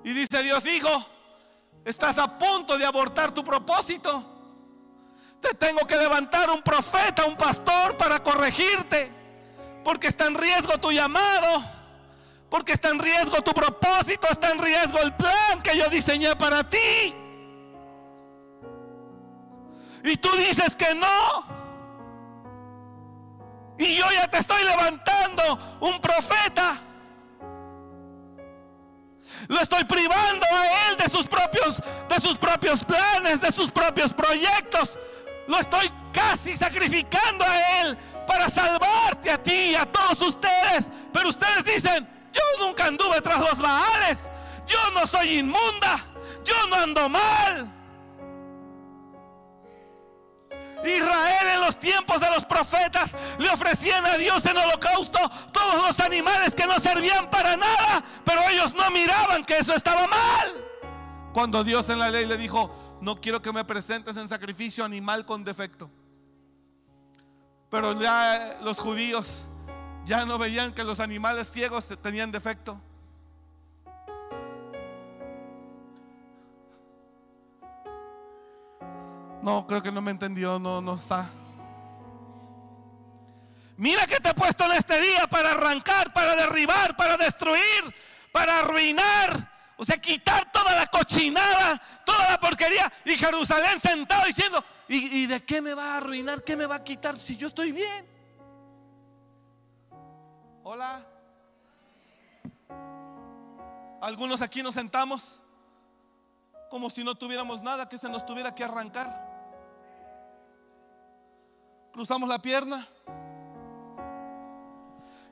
Y 0.03 0.13
dice 0.13 0.43
Dios, 0.43 0.63
hijo, 0.67 0.89
estás 1.83 2.19
a 2.19 2.37
punto 2.37 2.77
de 2.77 2.85
abortar 2.85 3.31
tu 3.31 3.43
propósito. 3.43 4.32
Te 5.43 5.53
tengo 5.53 5.85
que 5.85 5.97
levantar 5.97 6.49
un 6.49 6.61
profeta, 6.61 7.25
un 7.25 7.35
pastor 7.35 7.97
para 7.97 8.23
corregirte. 8.23 9.11
Porque 9.83 10.07
está 10.07 10.25
en 10.25 10.35
riesgo 10.35 10.77
tu 10.79 10.91
llamado. 10.91 11.63
Porque 12.49 12.71
está 12.73 12.89
en 12.89 12.99
riesgo 12.99 13.41
tu 13.41 13.51
propósito. 13.51 14.27
Está 14.29 14.51
en 14.51 14.59
riesgo 14.59 14.99
el 14.99 15.13
plan 15.15 15.61
que 15.61 15.77
yo 15.77 15.87
diseñé 15.89 16.35
para 16.35 16.67
ti. 16.69 17.13
Y 20.05 20.17
tú 20.17 20.29
dices 20.37 20.75
que 20.75 20.95
no. 20.95 21.53
Y 23.77 23.97
yo 23.97 24.05
ya 24.11 24.29
te 24.29 24.37
estoy 24.37 24.63
levantando 24.63 25.77
un 25.81 25.99
profeta. 25.99 26.81
Lo 29.49 29.59
estoy 29.59 29.83
privando 29.83 30.45
a 30.49 30.89
él 30.89 30.97
de 30.97 31.09
sus 31.09 31.27
propios 31.27 31.81
de 32.13 32.21
sus 32.21 32.37
propios 32.37 32.83
planes, 32.83 33.41
de 33.41 33.51
sus 33.51 33.71
propios 33.71 34.13
proyectos, 34.13 34.97
lo 35.47 35.59
estoy 35.59 35.91
casi 36.11 36.55
sacrificando 36.55 37.45
a 37.45 37.81
Él 37.81 37.97
para 38.27 38.49
salvarte 38.49 39.31
a 39.31 39.41
ti 39.41 39.71
y 39.71 39.75
a 39.75 39.85
todos 39.85 40.21
ustedes. 40.21 40.89
Pero 41.11 41.29
ustedes 41.29 41.65
dicen, 41.65 42.07
yo 42.31 42.65
nunca 42.65 42.85
anduve 42.85 43.21
tras 43.21 43.39
los 43.39 43.57
Baales. 43.57 44.23
Yo 44.65 44.91
no 44.91 45.05
soy 45.05 45.39
inmunda. 45.39 46.05
Yo 46.43 46.55
no 46.69 46.75
ando 46.75 47.09
mal. 47.09 47.71
Israel 50.83 51.47
en 51.53 51.61
los 51.61 51.79
tiempos 51.79 52.19
de 52.19 52.29
los 52.29 52.45
profetas 52.45 53.11
le 53.37 53.49
ofrecían 53.49 54.05
a 54.05 54.17
Dios 54.17 54.45
en 54.45 54.57
holocausto 54.57 55.19
todos 55.53 55.87
los 55.87 55.99
animales 56.01 56.53
que 56.53 56.67
no 56.67 56.77
servían 56.79 57.29
para 57.29 57.55
nada, 57.55 58.03
pero 58.25 58.41
ellos 58.49 58.73
no 58.73 58.89
miraban 58.91 59.45
que 59.45 59.57
eso 59.57 59.73
estaba 59.73 60.07
mal. 60.07 60.55
Cuando 61.31 61.63
Dios 61.63 61.89
en 61.89 61.99
la 61.99 62.09
ley 62.09 62.25
le 62.25 62.37
dijo, 62.37 62.82
no 63.03 63.19
quiero 63.19 63.41
que 63.41 63.51
me 63.51 63.65
presentes 63.65 64.15
en 64.15 64.29
sacrificio 64.29 64.85
animal 64.85 65.25
con 65.25 65.43
defecto. 65.43 65.91
Pero 67.69 67.99
ya 67.99 68.59
los 68.61 68.79
judíos 68.79 69.45
ya 70.05 70.25
no 70.25 70.37
veían 70.37 70.73
que 70.73 70.85
los 70.85 71.01
animales 71.01 71.51
ciegos 71.51 71.85
tenían 72.01 72.31
defecto. 72.31 72.79
No, 79.41 79.67
creo 79.67 79.83
que 79.83 79.91
no 79.91 80.01
me 80.01 80.11
entendió, 80.11 80.57
no, 80.57 80.79
no 80.79 80.95
está. 80.95 81.29
Mira 83.75 84.07
que 84.07 84.21
te 84.21 84.29
he 84.29 84.33
puesto 84.33 84.63
en 84.63 84.71
este 84.71 85.01
día 85.01 85.27
para 85.27 85.51
arrancar, 85.51 86.13
para 86.13 86.37
derribar, 86.37 86.95
para 86.95 87.17
destruir, 87.17 87.93
para 88.31 88.59
arruinar. 88.59 89.52
O 89.83 89.85
sea, 89.85 89.97
quitar 89.97 90.49
toda 90.49 90.73
la 90.75 90.87
cochinada, 90.87 91.77
toda 92.05 92.31
la 92.31 92.39
porquería. 92.39 92.89
Y 93.03 93.17
Jerusalén 93.17 93.81
sentado 93.81 94.25
diciendo, 94.25 94.63
¿y, 94.87 95.25
de 95.25 95.43
qué 95.43 95.61
me 95.61 95.73
va 95.73 95.95
a 95.95 95.97
arruinar? 95.97 96.41
¿Qué 96.41 96.55
me 96.55 96.65
va 96.65 96.75
a 96.75 96.83
quitar 96.85 97.19
si 97.19 97.35
yo 97.35 97.49
estoy 97.49 97.73
bien? 97.73 98.07
Hola. 100.63 101.05
Algunos 103.99 104.41
aquí 104.41 104.63
nos 104.63 104.73
sentamos 104.73 105.41
como 106.69 106.89
si 106.89 107.03
no 107.03 107.15
tuviéramos 107.15 107.61
nada 107.61 107.89
que 107.89 107.97
se 107.97 108.07
nos 108.07 108.25
tuviera 108.25 108.55
que 108.55 108.63
arrancar 108.63 109.33
cruzamos 111.91 112.29
la 112.29 112.39
pierna 112.39 112.87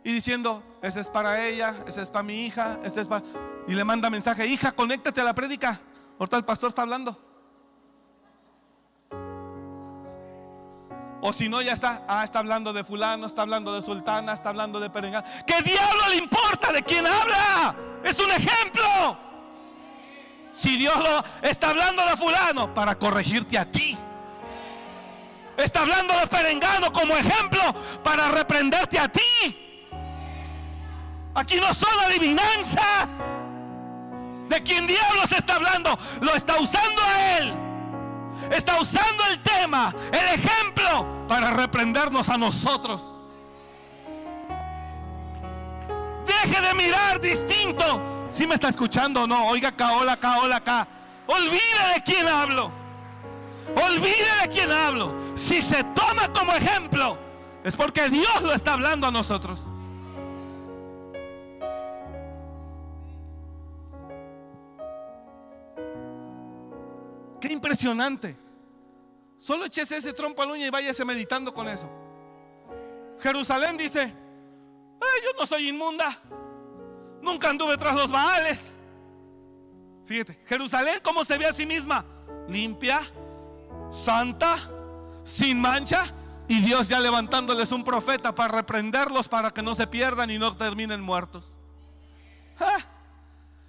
y 0.03 0.13
diciendo, 0.13 0.63
ese 0.81 0.99
es 1.01 1.07
para 1.07 1.45
ella, 1.45 1.75
ese 1.87 2.01
es 2.01 2.09
para 2.09 2.23
mi 2.23 2.45
hija, 2.45 2.79
ese 2.83 3.01
es 3.01 3.07
para... 3.07 3.23
Y 3.67 3.73
le 3.73 3.83
manda 3.83 4.09
mensaje, 4.09 4.47
hija, 4.47 4.71
conéctate 4.71 5.21
a 5.21 5.23
la 5.23 5.33
prédica. 5.33 5.79
Ahorita 6.19 6.37
el 6.37 6.45
pastor 6.45 6.69
está 6.69 6.81
hablando. 6.81 7.17
O 11.23 11.31
si 11.31 11.47
no, 11.47 11.61
ya 11.61 11.73
está, 11.73 12.03
ah, 12.07 12.23
está 12.23 12.39
hablando 12.39 12.73
de 12.73 12.83
fulano, 12.83 13.27
está 13.27 13.43
hablando 13.43 13.73
de 13.75 13.83
sultana, 13.83 14.33
está 14.33 14.49
hablando 14.49 14.79
de 14.79 14.89
perengán. 14.89 15.23
¿Qué 15.45 15.61
diablo 15.61 16.09
le 16.09 16.15
importa 16.15 16.73
de 16.73 16.81
quién 16.81 17.05
habla? 17.05 17.75
Es 18.03 18.19
un 18.19 18.31
ejemplo. 18.31 19.19
Si 20.51 20.77
Dios 20.77 20.97
lo 20.97 21.23
está 21.47 21.69
hablando 21.69 22.03
de 22.07 22.17
fulano 22.17 22.73
para 22.73 22.97
corregirte 22.97 23.57
a 23.57 23.65
ti. 23.65 23.97
Está 25.57 25.81
hablando 25.81 26.17
de 26.19 26.25
Perengano 26.27 26.91
como 26.91 27.15
ejemplo 27.15 27.61
para 28.03 28.29
reprenderte 28.29 28.97
a 28.97 29.07
ti. 29.07 29.60
Aquí 31.33 31.59
no 31.59 31.73
son 31.73 31.97
adivinanzas. 32.05 33.09
¿De 34.49 34.61
quién 34.63 34.85
diablos 34.85 35.31
está 35.31 35.55
hablando? 35.55 35.97
Lo 36.19 36.33
está 36.35 36.59
usando 36.59 37.01
a 37.01 37.37
él. 37.37 37.53
Está 38.51 38.81
usando 38.81 39.23
el 39.31 39.41
tema, 39.41 39.95
el 40.11 40.39
ejemplo, 40.39 41.25
para 41.27 41.51
reprendernos 41.51 42.27
a 42.27 42.37
nosotros. 42.37 43.01
Deje 46.25 46.61
de 46.61 46.73
mirar 46.73 47.21
distinto. 47.21 48.01
Si 48.29 48.45
me 48.45 48.55
está 48.55 48.69
escuchando 48.69 49.23
o 49.23 49.27
no, 49.27 49.47
oiga 49.47 49.69
acá, 49.69 49.93
hola 49.93 50.13
acá, 50.13 50.39
hola 50.39 50.57
acá. 50.57 50.87
Olvide 51.27 51.93
de 51.93 52.03
quién 52.03 52.27
hablo. 52.27 52.71
Olvide 53.75 54.27
de 54.41 54.49
quién 54.49 54.71
hablo. 54.71 55.13
Si 55.35 55.61
se 55.61 55.83
toma 55.95 56.27
como 56.33 56.51
ejemplo, 56.53 57.17
es 57.63 57.75
porque 57.75 58.09
Dios 58.09 58.41
lo 58.41 58.53
está 58.53 58.73
hablando 58.73 59.07
a 59.07 59.11
nosotros. 59.11 59.61
Qué 67.41 67.51
impresionante. 67.51 68.37
Solo 69.37 69.65
échese 69.65 69.97
ese 69.97 70.13
trompo 70.13 70.43
al 70.43 70.51
uña 70.51 70.67
y 70.67 70.69
váyase 70.69 71.03
meditando 71.03 71.53
con 71.53 71.67
eso. 71.67 71.89
Jerusalén 73.19 73.75
dice, 73.75 74.13
yo 75.23 75.39
no 75.39 75.45
soy 75.45 75.69
inmunda. 75.69 76.19
Nunca 77.21 77.49
anduve 77.49 77.77
tras 77.77 77.95
los 77.95 78.11
baales. 78.11 78.71
Fíjate, 80.05 80.39
Jerusalén, 80.45 80.99
¿cómo 81.03 81.23
se 81.23 81.37
ve 81.37 81.45
a 81.45 81.53
sí 81.53 81.65
misma? 81.65 82.05
Limpia, 82.47 83.01
santa, 84.03 84.57
sin 85.23 85.59
mancha, 85.59 86.13
y 86.47 86.59
Dios 86.59 86.87
ya 86.87 86.99
levantándoles 86.99 87.71
un 87.71 87.83
profeta 87.83 88.33
para 88.35 88.55
reprenderlos 88.55 89.27
para 89.27 89.51
que 89.51 89.61
no 89.61 89.73
se 89.75 89.87
pierdan 89.87 90.29
y 90.29 90.37
no 90.37 90.55
terminen 90.57 90.99
muertos. 90.99 91.49
Ah, 92.59 92.79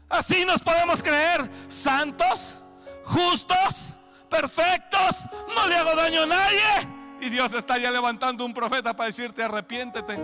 así 0.08 0.44
nos 0.44 0.60
podemos 0.60 1.02
creer 1.02 1.48
santos, 1.68 2.58
justos, 3.04 3.96
perfectos, 4.28 5.16
no 5.54 5.66
le 5.66 5.76
hago 5.76 5.94
daño 5.94 6.22
a 6.22 6.26
nadie. 6.26 6.88
Y 7.20 7.28
Dios 7.28 7.52
está 7.52 7.78
ya 7.78 7.90
levantando 7.90 8.44
un 8.44 8.52
profeta 8.52 8.94
para 8.94 9.06
decirte 9.06 9.42
arrepiéntete. 9.42 10.16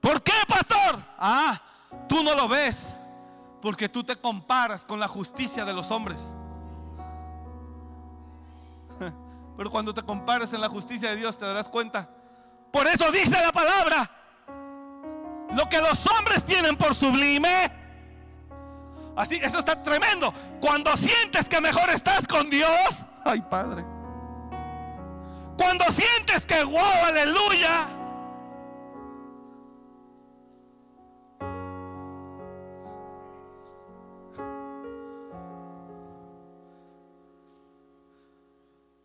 ¿Por 0.00 0.22
qué, 0.22 0.32
pastor? 0.48 1.02
Ah, 1.18 1.60
Tú 2.08 2.22
no 2.22 2.34
lo 2.34 2.48
ves 2.48 2.96
porque 3.60 3.88
tú 3.88 4.04
te 4.04 4.16
comparas 4.16 4.84
con 4.84 5.00
la 5.00 5.08
justicia 5.08 5.64
de 5.64 5.72
los 5.72 5.90
hombres. 5.90 6.30
Pero 9.56 9.70
cuando 9.70 9.94
te 9.94 10.02
compares 10.02 10.52
en 10.52 10.60
la 10.60 10.68
justicia 10.68 11.10
de 11.10 11.16
Dios 11.16 11.38
te 11.38 11.44
darás 11.44 11.68
cuenta. 11.68 12.08
Por 12.70 12.86
eso 12.86 13.10
dice 13.10 13.30
la 13.30 13.52
palabra. 13.52 14.10
Lo 15.54 15.68
que 15.68 15.78
los 15.80 16.06
hombres 16.06 16.44
tienen 16.44 16.76
por 16.76 16.94
sublime. 16.94 17.70
Así, 19.16 19.36
eso 19.36 19.58
está 19.58 19.82
tremendo. 19.82 20.32
Cuando 20.60 20.96
sientes 20.96 21.48
que 21.48 21.60
mejor 21.60 21.90
estás 21.90 22.26
con 22.26 22.50
Dios. 22.50 22.70
Ay, 23.24 23.40
Padre. 23.48 23.84
Cuando 25.56 25.84
sientes 25.92 26.44
que, 26.46 26.64
wow, 26.64 27.04
aleluya 27.06 27.88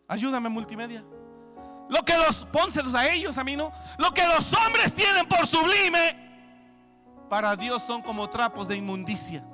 Ayúdame 0.09 0.49
multimedia. 0.49 1.03
Lo 1.87 2.03
que 2.03 2.17
los, 2.17 2.43
pónselos 2.51 2.95
a 2.95 3.07
ellos, 3.11 3.37
a 3.37 3.43
mí 3.43 3.55
no. 3.55 3.71
Lo 3.99 4.11
que 4.11 4.25
los 4.25 4.51
hombres 4.53 4.93
tienen 4.95 5.27
por 5.27 5.45
sublime, 5.45 6.28
para 7.29 7.55
Dios 7.55 7.83
son 7.83 8.01
como 8.01 8.29
trapos 8.29 8.67
de 8.67 8.75
inmundicia. 8.75 9.45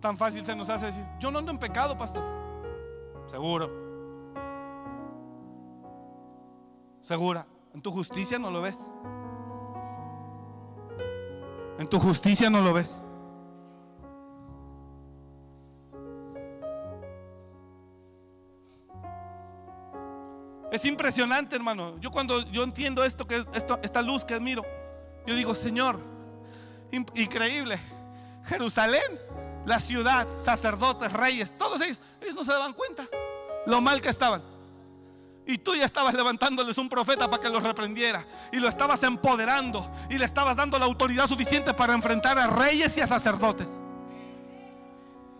Tan 0.00 0.18
fácil 0.18 0.44
se 0.44 0.54
nos 0.54 0.68
hace 0.68 0.86
decir, 0.86 1.06
yo 1.18 1.30
no 1.30 1.38
ando 1.38 1.50
en 1.50 1.58
pecado, 1.58 1.96
pastor. 1.96 2.22
Seguro. 3.30 3.70
Segura. 7.00 7.46
En 7.72 7.80
tu 7.80 7.90
justicia 7.90 8.38
no 8.38 8.50
lo 8.50 8.60
ves. 8.60 8.86
En 11.78 11.88
tu 11.88 11.98
justicia 11.98 12.50
no 12.50 12.60
lo 12.60 12.72
ves. 12.72 13.00
Es 20.74 20.84
impresionante, 20.84 21.54
hermano. 21.54 21.96
Yo 22.00 22.10
cuando 22.10 22.42
yo 22.50 22.64
entiendo 22.64 23.04
esto, 23.04 23.28
que 23.28 23.46
esto, 23.54 23.78
esta 23.80 24.02
luz 24.02 24.24
que 24.24 24.34
admiro, 24.34 24.64
yo 25.24 25.36
digo, 25.36 25.54
Señor, 25.54 26.00
increíble. 26.90 27.78
Jerusalén, 28.46 29.20
la 29.64 29.78
ciudad, 29.78 30.26
sacerdotes, 30.36 31.12
reyes, 31.12 31.56
todos 31.56 31.80
ellos, 31.80 32.02
ellos 32.20 32.34
no 32.34 32.42
se 32.42 32.50
daban 32.50 32.72
cuenta 32.72 33.06
lo 33.66 33.80
mal 33.80 34.02
que 34.02 34.08
estaban. 34.08 34.42
Y 35.46 35.58
tú 35.58 35.76
ya 35.76 35.84
estabas 35.84 36.12
levantándoles 36.12 36.76
un 36.76 36.88
profeta 36.88 37.30
para 37.30 37.40
que 37.40 37.50
los 37.50 37.62
reprendiera. 37.62 38.26
Y 38.50 38.56
lo 38.56 38.68
estabas 38.68 39.00
empoderando. 39.04 39.88
Y 40.10 40.18
le 40.18 40.24
estabas 40.24 40.56
dando 40.56 40.76
la 40.76 40.86
autoridad 40.86 41.28
suficiente 41.28 41.72
para 41.72 41.94
enfrentar 41.94 42.36
a 42.36 42.48
reyes 42.48 42.96
y 42.96 43.00
a 43.00 43.06
sacerdotes. 43.06 43.80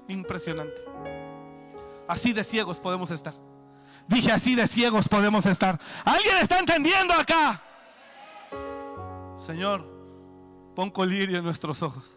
Impresionante. 0.07 0.81
Así 2.07 2.33
de 2.33 2.45
ciegos 2.45 2.79
podemos 2.79 3.11
estar. 3.11 3.35
Dije 4.07 4.33
así 4.33 4.55
de 4.55 4.67
ciegos 4.67 5.09
podemos 5.09 5.47
estar. 5.47 5.81
¿Alguien 6.05 6.37
está 6.39 6.59
entendiendo 6.59 7.15
acá? 7.15 7.63
Señor, 9.39 9.87
pon 10.75 10.91
colirio 10.91 11.39
en 11.39 11.45
nuestros 11.45 11.83
ojos. 11.83 12.17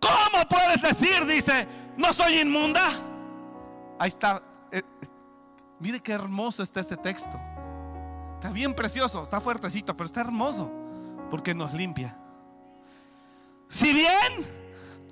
¿Cómo 0.00 0.44
puedes 0.48 0.82
decir, 0.82 1.24
dice, 1.26 1.68
no 1.96 2.12
soy 2.12 2.40
inmunda? 2.40 2.90
Ahí 3.98 4.08
está. 4.08 4.42
Eh, 4.70 4.82
mire 5.78 6.00
qué 6.00 6.12
hermoso 6.12 6.62
está 6.62 6.80
este 6.80 6.96
texto. 6.96 7.38
Está 8.34 8.50
bien 8.50 8.74
precioso, 8.74 9.22
está 9.22 9.40
fuertecito, 9.40 9.96
pero 9.96 10.06
está 10.06 10.20
hermoso 10.22 10.70
porque 11.30 11.54
nos 11.54 11.72
limpia. 11.72 12.16
Si 13.68 13.92
bien 13.92 14.46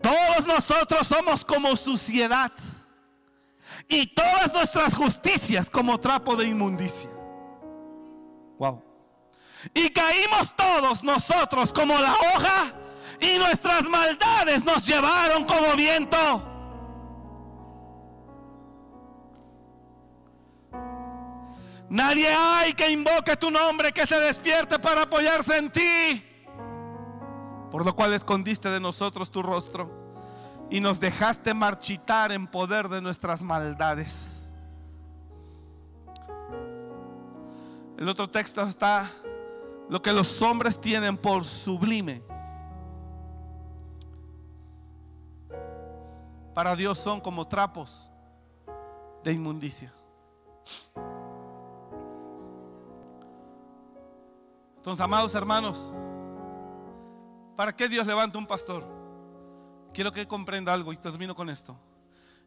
todos 0.03 0.47
nosotros 0.47 1.07
somos 1.07 1.45
como 1.45 1.77
suciedad, 1.77 2.51
y 3.89 4.15
todas 4.15 4.53
nuestras 4.53 4.95
justicias 4.95 5.69
como 5.69 5.99
trapo 5.99 6.37
de 6.37 6.47
inmundicia. 6.47 7.11
Wow. 8.59 8.83
Y 9.75 9.91
caímos 9.91 10.55
todos 10.57 11.03
nosotros 11.03 11.73
como 11.73 11.99
la 11.99 12.13
hoja 12.13 12.73
y 13.21 13.39
nuestras 13.39 13.89
maldades 13.89 14.65
nos 14.65 14.87
llevaron 14.87 15.45
como 15.45 15.75
viento. 15.77 16.47
Nadie 21.89 22.29
hay 22.33 22.73
que 22.75 22.89
invoque 22.89 23.37
tu 23.37 23.51
nombre, 23.51 23.93
que 23.93 24.07
se 24.07 24.19
despierte 24.21 24.79
para 24.79 25.03
apoyarse 25.03 25.57
en 25.57 25.73
ti. 25.73 26.25
Por 27.71 27.85
lo 27.85 27.95
cual 27.95 28.15
escondiste 28.15 28.69
de 28.69 28.79
nosotros 28.79 29.31
tu 29.31 29.43
rostro 29.43 29.99
y 30.71 30.81
nos 30.81 31.01
dejaste 31.01 31.53
marchitar 31.53 32.31
en 32.31 32.47
poder 32.47 32.89
de 32.89 33.03
nuestras 33.03 33.43
maldades. 33.43 34.53
El 37.99 38.09
otro 38.09 38.31
texto 38.31 38.63
está 38.63 39.11
lo 39.89 40.01
que 40.01 40.13
los 40.13 40.41
hombres 40.41 40.81
tienen 40.81 41.19
por 41.19 41.45
sublime. 41.45 42.23
Para 46.55 46.77
Dios 46.77 46.99
son 46.99 47.21
como 47.21 47.47
trapos 47.49 48.09
de 49.25 49.33
inmundicia. 49.33 49.93
Entonces, 54.77 55.05
amados 55.05 55.35
hermanos, 55.35 55.93
¿para 57.57 57.75
qué 57.75 57.89
Dios 57.89 58.07
levanta 58.07 58.39
un 58.39 58.47
pastor? 58.47 58.99
Quiero 59.93 60.12
que 60.12 60.27
comprenda 60.27 60.73
algo 60.73 60.93
y 60.93 60.97
termino 60.97 61.35
con 61.35 61.51
esto. 61.51 61.77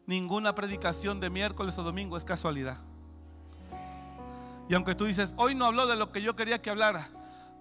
Ninguna 0.05 0.53
predicación 0.55 1.19
de 1.19 1.29
miércoles 1.29 1.77
o 1.77 1.83
domingo 1.83 2.17
es 2.17 2.25
casualidad. 2.25 2.77
Y 4.69 4.75
aunque 4.75 4.95
tú 4.95 5.05
dices, 5.05 5.33
hoy 5.37 5.55
no 5.55 5.65
habló 5.65 5.87
de 5.87 5.95
lo 5.95 6.11
que 6.11 6.21
yo 6.21 6.35
quería 6.35 6.61
que 6.61 6.69
hablara, 6.69 7.09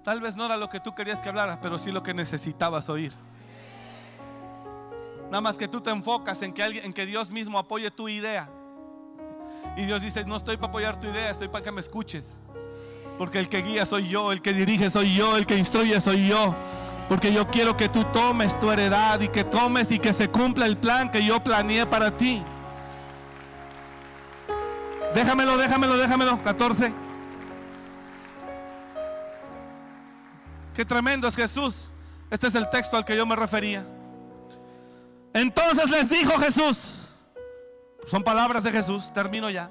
tal 0.04 0.20
vez 0.20 0.36
no 0.36 0.44
era 0.44 0.56
lo 0.56 0.68
que 0.68 0.80
tú 0.80 0.94
querías 0.94 1.20
que 1.20 1.28
hablara, 1.28 1.60
pero 1.60 1.78
sí 1.78 1.90
lo 1.90 2.02
que 2.02 2.14
necesitabas 2.14 2.88
oír. 2.88 3.12
Nada 5.24 5.40
más 5.40 5.56
que 5.56 5.66
tú 5.66 5.80
te 5.80 5.90
enfocas 5.90 6.42
en 6.42 6.52
que, 6.52 6.62
alguien, 6.62 6.84
en 6.84 6.92
que 6.92 7.06
Dios 7.06 7.30
mismo 7.30 7.58
apoye 7.58 7.90
tu 7.90 8.08
idea. 8.08 8.48
Y 9.76 9.86
Dios 9.86 10.02
dice, 10.02 10.24
no 10.24 10.36
estoy 10.36 10.56
para 10.56 10.68
apoyar 10.68 11.00
tu 11.00 11.06
idea, 11.06 11.30
estoy 11.30 11.48
para 11.48 11.64
que 11.64 11.72
me 11.72 11.80
escuches. 11.80 12.36
Porque 13.18 13.38
el 13.38 13.48
que 13.48 13.62
guía 13.62 13.86
soy 13.86 14.08
yo, 14.08 14.32
el 14.32 14.42
que 14.42 14.52
dirige 14.52 14.90
soy 14.90 15.14
yo, 15.14 15.36
el 15.36 15.46
que 15.46 15.56
instruye 15.56 16.00
soy 16.00 16.28
yo. 16.28 16.54
Porque 17.08 17.32
yo 17.32 17.48
quiero 17.48 17.76
que 17.76 17.88
tú 17.88 18.04
tomes 18.04 18.58
tu 18.58 18.70
heredad 18.70 19.20
y 19.20 19.28
que 19.28 19.44
tomes 19.44 19.90
y 19.90 19.98
que 19.98 20.12
se 20.12 20.28
cumpla 20.28 20.66
el 20.66 20.76
plan 20.76 21.10
que 21.10 21.24
yo 21.24 21.42
planeé 21.42 21.86
para 21.86 22.16
ti. 22.16 22.42
Déjamelo, 25.14 25.56
déjamelo, 25.58 25.96
déjamelo. 25.96 26.42
14. 26.42 26.92
Qué 30.74 30.84
tremendo 30.84 31.28
es 31.28 31.36
Jesús. 31.36 31.90
Este 32.30 32.46
es 32.46 32.54
el 32.54 32.68
texto 32.70 32.96
al 32.96 33.04
que 33.04 33.16
yo 33.16 33.26
me 33.26 33.36
refería. 33.36 33.84
Entonces 35.34 35.90
les 35.90 36.08
dijo 36.08 36.38
Jesús, 36.38 36.94
son 38.06 38.22
palabras 38.22 38.62
de 38.64 38.72
Jesús, 38.72 39.12
termino 39.12 39.50
ya. 39.50 39.70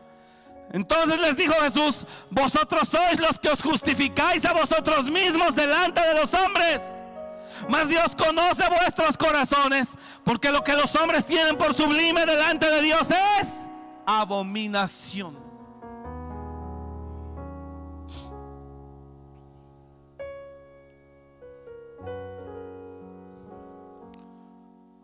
Entonces 0.72 1.20
les 1.20 1.36
dijo 1.36 1.54
Jesús, 1.62 2.06
vosotros 2.30 2.88
sois 2.88 3.20
los 3.20 3.38
que 3.40 3.50
os 3.50 3.62
justificáis 3.62 4.46
a 4.46 4.54
vosotros 4.54 5.06
mismos 5.06 5.56
delante 5.56 6.02
de 6.02 6.14
los 6.14 6.34
hombres. 6.34 6.82
Mas 7.70 7.88
Dios 7.88 8.16
conoce 8.16 8.64
vuestros 8.70 9.18
corazones, 9.18 9.90
porque 10.24 10.52
lo 10.52 10.64
que 10.64 10.74
los 10.74 10.96
hombres 10.96 11.26
tienen 11.26 11.58
por 11.58 11.74
sublime 11.74 12.26
delante 12.26 12.70
de 12.70 12.82
Dios 12.82 13.08
es 13.10 13.48
abominación. 14.06 15.38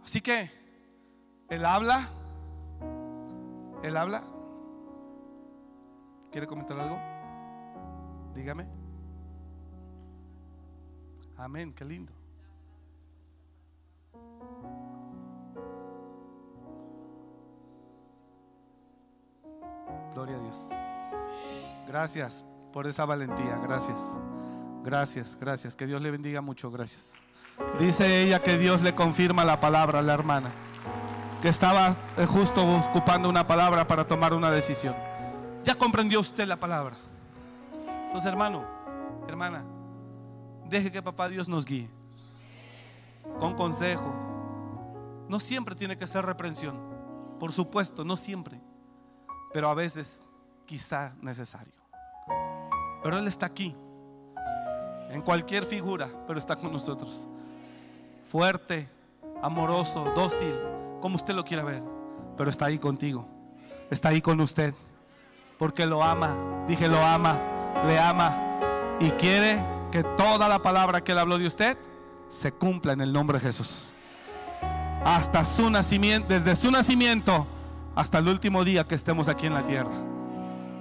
Así 0.04 0.22
que, 0.22 0.50
Él 1.50 1.66
habla, 1.66 2.10
Él 3.84 3.98
habla. 3.98 4.24
¿Quiere 6.32 6.48
comentar 6.48 6.80
algo? 6.80 6.98
Dígame. 8.34 8.68
Amén, 11.38 11.74
qué 11.74 11.86
lindo. 11.86 12.17
Gracias 21.88 22.44
por 22.74 22.86
esa 22.86 23.06
valentía, 23.06 23.58
gracias. 23.64 24.00
Gracias, 24.84 25.38
gracias. 25.40 25.76
Que 25.76 25.88
Dios 25.88 26.02
le 26.02 26.12
bendiga 26.12 26.42
mucho, 26.42 26.70
gracias. 26.70 27.14
Dice 27.80 28.22
ella 28.22 28.42
que 28.44 28.58
Dios 28.58 28.82
le 28.82 28.94
confirma 28.94 29.46
la 29.46 29.60
palabra 29.60 30.00
a 30.00 30.02
la 30.02 30.14
hermana, 30.14 30.52
que 31.42 31.50
estaba 31.50 31.96
eh, 32.18 32.26
justo 32.26 32.66
ocupando 32.66 33.30
una 33.30 33.48
palabra 33.48 33.88
para 33.88 34.06
tomar 34.06 34.34
una 34.34 34.52
decisión. 34.52 34.96
Ya 35.64 35.76
comprendió 35.76 36.20
usted 36.20 36.46
la 36.46 36.58
palabra. 36.58 36.98
Entonces, 38.06 38.30
hermano, 38.30 38.64
hermana, 39.28 39.64
deje 40.70 40.92
que 40.92 41.02
papá 41.02 41.30
Dios 41.30 41.48
nos 41.48 41.66
guíe. 41.66 41.90
Con 43.40 43.56
consejo. 43.56 44.14
No 45.28 45.40
siempre 45.40 45.76
tiene 45.76 45.98
que 45.98 46.08
ser 46.08 46.26
reprensión. 46.26 46.80
Por 47.40 47.52
supuesto, 47.52 48.06
no 48.06 48.18
siempre. 48.18 48.62
Pero 49.52 49.70
a 49.70 49.74
veces 49.74 50.27
quizá 50.68 51.14
necesario. 51.22 51.74
Pero 53.02 53.18
Él 53.18 53.28
está 53.28 53.48
aquí. 53.48 53.76
En 55.10 55.24
cualquier 55.24 55.66
figura, 55.66 56.12
pero 56.28 56.38
está 56.38 56.56
con 56.56 56.72
nosotros 56.72 57.28
fuerte, 58.30 58.90
amoroso, 59.42 60.12
dócil, 60.16 60.54
como 61.02 61.16
usted 61.16 61.34
lo 61.34 61.44
quiera 61.44 61.64
ver, 61.64 61.82
pero 62.38 62.50
está 62.50 62.66
ahí 62.66 62.78
contigo, 62.78 63.26
está 63.90 64.10
ahí 64.10 64.22
con 64.22 64.40
usted, 64.42 64.74
porque 65.58 65.86
lo 65.86 66.04
ama, 66.04 66.36
dije 66.68 66.88
lo 66.88 67.02
ama, 67.02 67.38
le 67.86 67.98
ama 67.98 68.38
y 69.00 69.12
quiere 69.12 69.64
que 69.92 70.04
toda 70.04 70.50
la 70.50 70.60
palabra 70.60 71.02
que 71.02 71.14
él 71.14 71.20
habló 71.20 71.38
de 71.38 71.48
usted 71.48 71.78
se 72.28 72.52
cumpla 72.52 72.94
en 72.94 73.02
el 73.02 73.14
nombre 73.14 73.40
de 73.40 73.46
Jesús. 73.46 73.90
Hasta 75.06 75.46
su 75.46 75.70
nacimiento, 75.70 76.28
desde 76.28 76.56
su 76.56 76.70
nacimiento 76.70 77.48
hasta 77.96 78.18
el 78.18 78.28
último 78.28 78.66
día 78.66 78.84
que 78.84 78.96
estemos 78.96 79.30
aquí 79.30 79.46
en 79.46 79.54
la 79.54 79.66
tierra. 79.66 80.07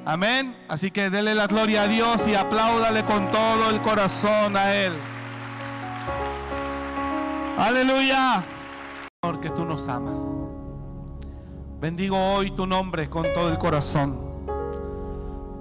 Amén. 0.07 0.57
Así 0.69 0.93
que 0.93 1.11
dele 1.11 1.35
la 1.35 1.49
gloria 1.49 1.83
a 1.83 1.89
Dios 1.89 2.23
y 2.29 2.35
apláudale 2.37 3.05
con 3.05 3.33
todo 3.33 3.71
el 3.71 3.83
corazón 3.83 4.57
a 4.57 4.73
Él. 4.73 4.93
Aleluya. 7.59 8.45
Señor, 9.21 9.41
que 9.41 9.51
tú 9.51 9.65
nos 9.65 9.89
amas. 9.89 10.21
Bendigo 11.81 12.17
hoy 12.17 12.53
tu 12.53 12.67
nombre 12.67 13.11
con 13.11 13.25
todo 13.35 13.49
el 13.49 13.59
corazón. 13.59 14.17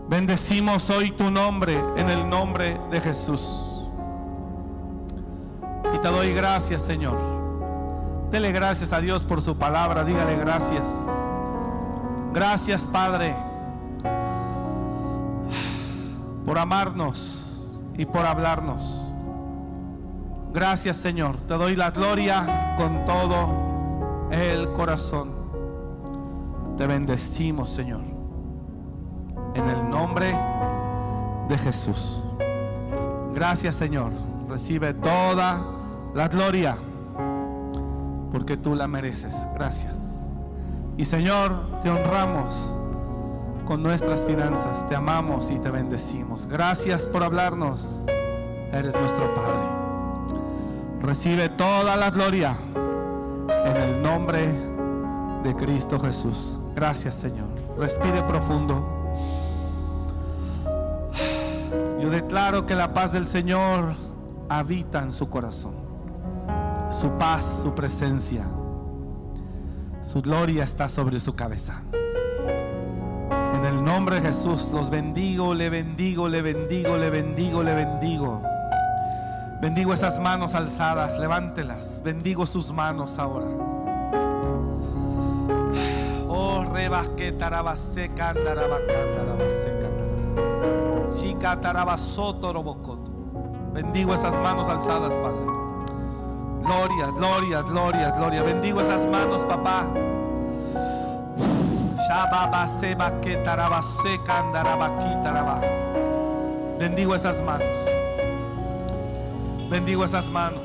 Bendecimos 0.08 0.92
hoy 0.92 1.10
tu 1.10 1.32
nombre 1.32 1.82
en 1.98 2.12
el 2.12 2.30
nombre 2.30 2.80
de 2.92 3.02
Jesús. 3.02 3.42
Y 5.92 5.98
te 5.98 6.08
doy 6.08 6.34
gracias, 6.34 6.84
Señor. 6.84 7.18
Dele 8.30 8.52
gracias 8.52 8.94
a 8.94 9.00
Dios 9.00 9.24
por 9.24 9.42
su 9.42 9.58
palabra. 9.58 10.04
Dígale 10.04 10.36
gracias. 10.36 10.88
Gracias, 12.32 12.84
Padre, 12.84 13.36
por 16.46 16.58
amarnos 16.58 17.60
y 17.98 18.06
por 18.06 18.26
hablarnos. 18.26 19.02
Gracias 20.54 20.98
Señor, 20.98 21.38
te 21.42 21.56
doy 21.56 21.76
la 21.76 21.92
gloria 21.92 22.76
con 22.78 23.06
todo 23.06 24.30
el 24.32 24.72
corazón. 24.74 25.32
Te 26.78 26.88
bendecimos 26.88 27.70
Señor. 27.70 28.02
En 29.54 29.70
el 29.70 29.90
nombre 29.90 30.38
de 31.50 31.58
Jesús. 31.58 32.22
Gracias 33.34 33.76
Señor. 33.76 34.12
Recibe 34.48 34.94
toda 34.94 35.62
la 36.14 36.28
gloria 36.28 36.78
porque 38.32 38.58
tú 38.58 38.76
la 38.76 38.88
mereces. 38.88 39.48
Gracias. 39.54 40.00
Y 40.98 41.06
Señor, 41.06 41.80
te 41.82 41.90
honramos 41.90 42.54
con 43.66 43.84
nuestras 43.84 44.26
finanzas. 44.26 44.88
Te 44.88 44.96
amamos 44.96 45.52
y 45.52 45.60
te 45.60 45.70
bendecimos. 45.70 46.48
Gracias 46.48 47.08
por 47.08 47.24
hablarnos. 47.24 48.06
Eres 48.72 48.94
nuestro 48.94 49.34
Padre. 49.34 49.68
Recibe 51.02 51.50
toda 51.50 51.96
la 51.96 52.10
gloria 52.10 52.56
en 53.66 53.78
el 53.78 54.02
nombre 54.02 54.48
de 55.44 55.56
Cristo 55.56 56.00
Jesús. 56.00 56.60
Gracias 56.76 57.16
Señor. 57.16 57.48
Respire 57.78 58.22
profundo. 58.24 58.84
Yo 62.00 62.10
declaro 62.10 62.66
que 62.66 62.76
la 62.76 62.94
paz 62.94 63.12
del 63.12 63.28
Señor 63.28 63.96
habita 64.50 65.02
en 65.02 65.12
su 65.12 65.30
corazón. 65.30 65.74
Su 66.92 67.10
paz, 67.18 67.62
su 67.64 67.74
presencia, 67.74 68.46
su 70.02 70.22
gloria 70.22 70.64
está 70.64 70.88
sobre 70.88 71.20
su 71.20 71.36
cabeza. 71.36 71.82
En 73.66 73.74
el 73.80 73.84
nombre 73.84 74.18
de 74.18 74.28
Jesús 74.28 74.70
los 74.72 74.92
bendigo, 74.92 75.56
le 75.56 75.72
bendigo, 75.72 76.30
le 76.30 76.44
bendigo, 76.44 76.98
le 76.98 77.10
bendigo, 77.10 77.64
le 77.64 77.74
bendigo. 77.74 78.44
Bendigo 79.60 79.92
esas 79.92 80.20
manos 80.20 80.54
alzadas, 80.54 81.18
levántelas. 81.18 82.00
Bendigo 82.04 82.46
sus 82.46 82.72
manos 82.72 83.18
ahora. 83.18 83.48
Oh, 86.28 86.64
rebasque 86.72 87.32
tarabase 87.32 88.12
Chica 91.16 91.56
Bendigo 93.74 94.14
esas 94.14 94.40
manos 94.42 94.70
alzadas, 94.70 95.18
Padre. 95.18 95.46
Gloria, 96.62 97.08
gloria, 97.08 97.62
gloria, 97.64 98.12
gloria. 98.12 98.44
Bendigo 98.44 98.82
esas 98.82 99.08
manos, 99.08 99.44
papá. 99.46 99.88
Bendigo 106.78 107.16
esas 107.16 107.42
manos. 107.42 107.68
Bendigo 109.72 110.06
esas 110.06 110.30
manos. 110.30 110.62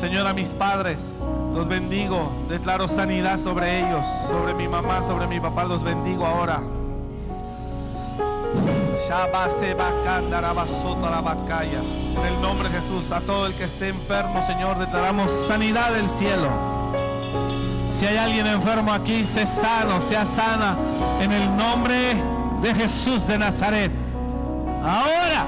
Señor, 0.00 0.26
a 0.26 0.32
mis 0.32 0.54
padres 0.54 1.22
los 1.54 1.68
bendigo. 1.68 2.32
Declaro 2.48 2.88
sanidad 2.88 3.38
sobre 3.38 3.80
ellos, 3.80 4.06
sobre 4.28 4.54
mi 4.54 4.66
mamá, 4.66 5.02
sobre 5.02 5.26
mi 5.26 5.38
papá. 5.38 5.64
Los 5.64 5.82
bendigo 5.82 6.24
ahora. 6.24 6.60
En 12.16 12.24
el 12.24 12.40
nombre 12.40 12.70
de 12.70 12.80
Jesús, 12.80 13.12
a 13.12 13.20
todo 13.20 13.46
el 13.46 13.54
que 13.54 13.64
esté 13.64 13.88
enfermo, 13.88 14.42
Señor, 14.46 14.78
declaramos 14.78 15.30
sanidad 15.46 15.92
del 15.92 16.08
cielo. 16.08 16.71
Si 18.02 18.08
hay 18.08 18.16
alguien 18.16 18.48
enfermo 18.48 18.92
aquí, 18.92 19.24
sea 19.24 19.46
sano, 19.46 20.02
sea 20.08 20.26
sana. 20.26 20.76
En 21.20 21.30
el 21.30 21.56
nombre 21.56 22.20
de 22.60 22.74
Jesús 22.74 23.24
de 23.28 23.38
Nazaret. 23.38 23.92
Ahora, 24.82 25.46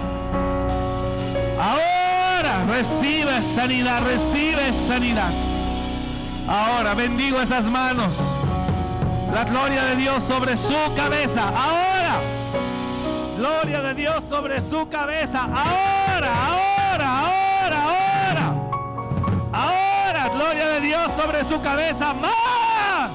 ahora 1.60 2.64
recibe 2.70 3.43
sanidad, 3.56 4.02
recibe 4.05 4.72
sanidad. 4.86 5.32
Ahora 6.47 6.94
bendigo 6.94 7.40
esas 7.40 7.64
manos. 7.64 8.14
La 9.35 9.43
gloria 9.43 9.86
de 9.86 9.97
Dios 9.97 10.22
sobre 10.28 10.56
su 10.56 10.94
cabeza. 10.94 11.48
Ahora. 11.48 12.20
Gloria 13.36 13.82
de 13.82 13.94
Dios 13.94 14.22
sobre 14.31 14.60
su 14.60 14.89
cabeza. 14.89 15.43
Ahora, 15.43 16.31
ahora, 16.47 17.18
ahora, 17.18 17.82
ahora. 17.82 17.93
Dios 20.85 21.11
sobre 21.16 21.43
su 21.44 21.61
cabeza. 21.62 22.12
Más. 22.12 23.11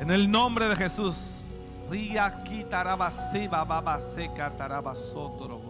En 0.00 0.10
el 0.10 0.30
nombre 0.30 0.68
de 0.68 0.76
Jesús. 0.76 1.34
Ría 1.88 2.42
quitarabasiba 2.44 3.64
baba 3.64 4.00
seca 4.00 4.50
tarabasotro. 4.50 5.60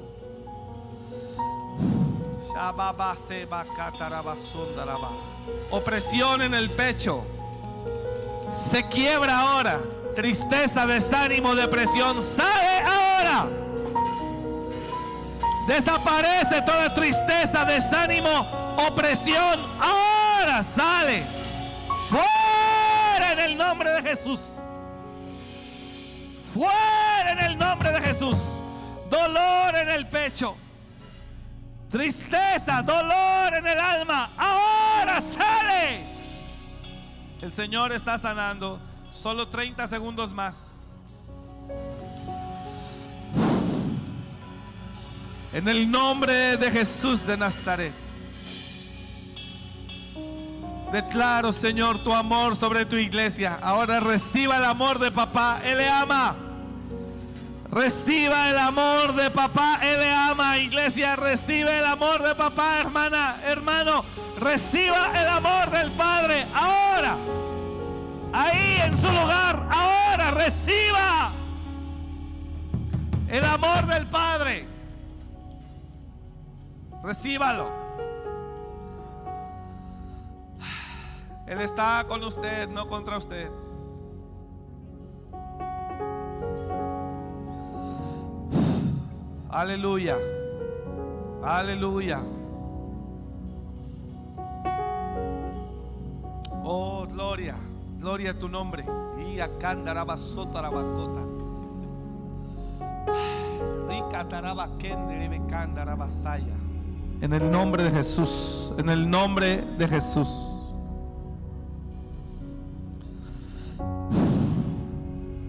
Shababa 2.53 3.17
catarabasondaraba 3.77 5.11
opresión 5.71 6.43
en 6.43 6.55
el 6.55 6.71
pecho, 6.71 7.23
se 8.51 8.87
quiebra 8.89 9.41
ahora. 9.41 9.81
Tristeza, 10.15 10.87
desánimo, 10.87 11.55
depresión, 11.55 12.23
sale 12.23 12.81
ahora. 12.81 13.47
Desaparece 15.69 16.63
toda 16.63 16.95
tristeza, 16.95 17.65
desánimo, 17.65 18.31
opresión. 18.89 19.61
Ahora 19.81 20.63
sale. 20.63 21.25
Fuera 22.09 23.33
en 23.33 23.39
el 23.39 23.57
nombre 23.57 23.91
de 23.91 24.03
Jesús. 24.03 24.41
Fuera 26.55 27.33
en 27.33 27.41
el 27.41 27.59
nombre 27.59 27.93
de 27.93 28.01
Jesús. 28.01 28.37
Dolor 29.11 29.77
en 29.77 29.89
el 29.91 30.07
pecho 30.09 30.57
tristeza, 31.91 32.83
dolor 32.83 33.55
en 33.55 33.67
el 33.67 33.79
alma, 33.79 34.31
ahora 34.37 35.21
sale. 35.21 36.05
El 37.41 37.53
Señor 37.53 37.93
está 37.93 38.19
sanando. 38.19 38.81
Solo 39.21 39.49
30 39.49 39.89
segundos 39.89 40.31
más. 40.33 40.55
En 45.53 45.67
el 45.67 45.91
nombre 45.91 46.57
de 46.57 46.71
Jesús 46.71 47.27
de 47.27 47.37
Nazaret. 47.37 47.93
Declaro, 50.93 51.53
Señor, 51.53 52.03
tu 52.05 52.15
amor 52.15 52.55
sobre 52.55 52.87
tu 52.87 52.95
iglesia. 52.95 53.59
Ahora 53.61 53.99
reciba 53.99 54.59
el 54.59 54.65
amor 54.65 55.01
de 55.01 55.11
papá. 55.11 55.63
Él 55.65 55.79
le 55.79 55.89
ama. 55.89 56.37
Reciba 57.73 58.51
el 58.51 58.59
amor 58.59 59.15
de 59.15 59.31
papá, 59.31 59.79
Él 59.83 60.01
le 60.01 60.11
ama, 60.11 60.57
iglesia. 60.57 61.17
Recibe 61.17 61.79
el 61.79 61.85
amor 61.85 62.23
de 62.23 62.35
papá, 62.35 62.79
hermana, 62.81 63.41
hermano. 63.45 64.05
Reciba 64.39 65.11
el 65.21 65.27
amor 65.27 65.71
del 65.71 65.91
Padre 65.93 66.47
ahora. 66.55 67.19
Ahí 68.33 68.81
en 68.85 68.97
su 68.97 69.07
lugar, 69.07 69.67
ahora 69.71 70.31
reciba 70.33 71.33
el 73.29 73.45
amor 73.45 73.87
del 73.87 74.07
Padre. 74.07 74.67
Recíbalo. 77.03 77.71
Él 81.47 81.61
está 81.63 82.05
con 82.07 82.23
usted, 82.25 82.69
no 82.69 82.87
contra 82.87 83.17
usted. 83.17 83.51
Aleluya. 89.49 90.19
Aleluya. 91.43 92.21
Oh, 96.63 97.07
gloria. 97.07 97.57
Gloria 97.99 98.31
a 98.31 98.35
tu 98.35 98.49
nombre. 98.49 98.85
Y 99.19 99.41
a 99.41 99.49
Rabacota. 100.63 101.23
Rica 103.89 104.27
En 107.21 107.33
el 107.33 107.51
nombre 107.51 107.83
de 107.83 107.91
Jesús. 107.91 108.73
En 108.79 108.89
el 108.89 109.11
nombre 109.11 109.65
de 109.77 109.89
Jesús. 109.89 110.29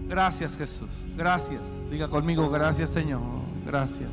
Gracias 0.08 0.56
Jesús. 0.56 0.90
Gracias. 1.16 1.62
Diga 1.88 2.08
conmigo, 2.08 2.50
gracias 2.50 2.90
Señor. 2.90 3.20
Gracias. 3.64 4.10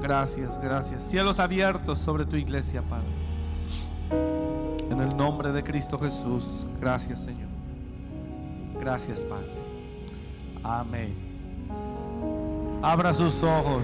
Gracias, 0.00 0.58
gracias. 0.60 1.02
Cielos 1.02 1.38
abiertos 1.40 1.98
sobre 1.98 2.24
tu 2.24 2.36
iglesia, 2.36 2.80
Padre. 2.82 3.15
En 4.90 5.00
el 5.00 5.16
nombre 5.16 5.52
de 5.52 5.64
Cristo 5.64 5.98
Jesús. 5.98 6.66
Gracias, 6.80 7.24
Señor. 7.24 7.48
Gracias, 8.78 9.24
Padre. 9.24 9.50
Amén. 10.62 11.14
Abra 12.82 13.12
sus 13.12 13.42
ojos. 13.42 13.82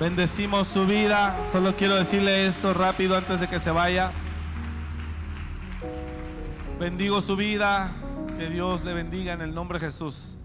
Bendecimos 0.00 0.68
su 0.68 0.86
vida. 0.86 1.36
Solo 1.52 1.74
quiero 1.74 1.96
decirle 1.96 2.46
esto 2.46 2.72
rápido 2.72 3.16
antes 3.16 3.40
de 3.40 3.48
que 3.48 3.60
se 3.60 3.70
vaya. 3.70 4.12
Bendigo 6.78 7.20
su 7.20 7.36
vida. 7.36 7.92
Que 8.38 8.48
Dios 8.48 8.84
le 8.84 8.94
bendiga 8.94 9.32
en 9.32 9.40
el 9.40 9.54
nombre 9.54 9.78
de 9.78 9.86
Jesús. 9.86 10.38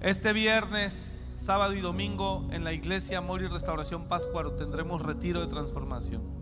Este 0.00 0.32
viernes, 0.32 1.22
sábado 1.34 1.74
y 1.74 1.80
domingo 1.80 2.46
en 2.50 2.64
la 2.64 2.72
iglesia 2.72 3.18
Amor 3.18 3.42
y 3.42 3.48
Restauración 3.48 4.08
Páscuaro 4.08 4.52
tendremos 4.52 5.02
retiro 5.02 5.40
de 5.40 5.48
transformación. 5.48 6.41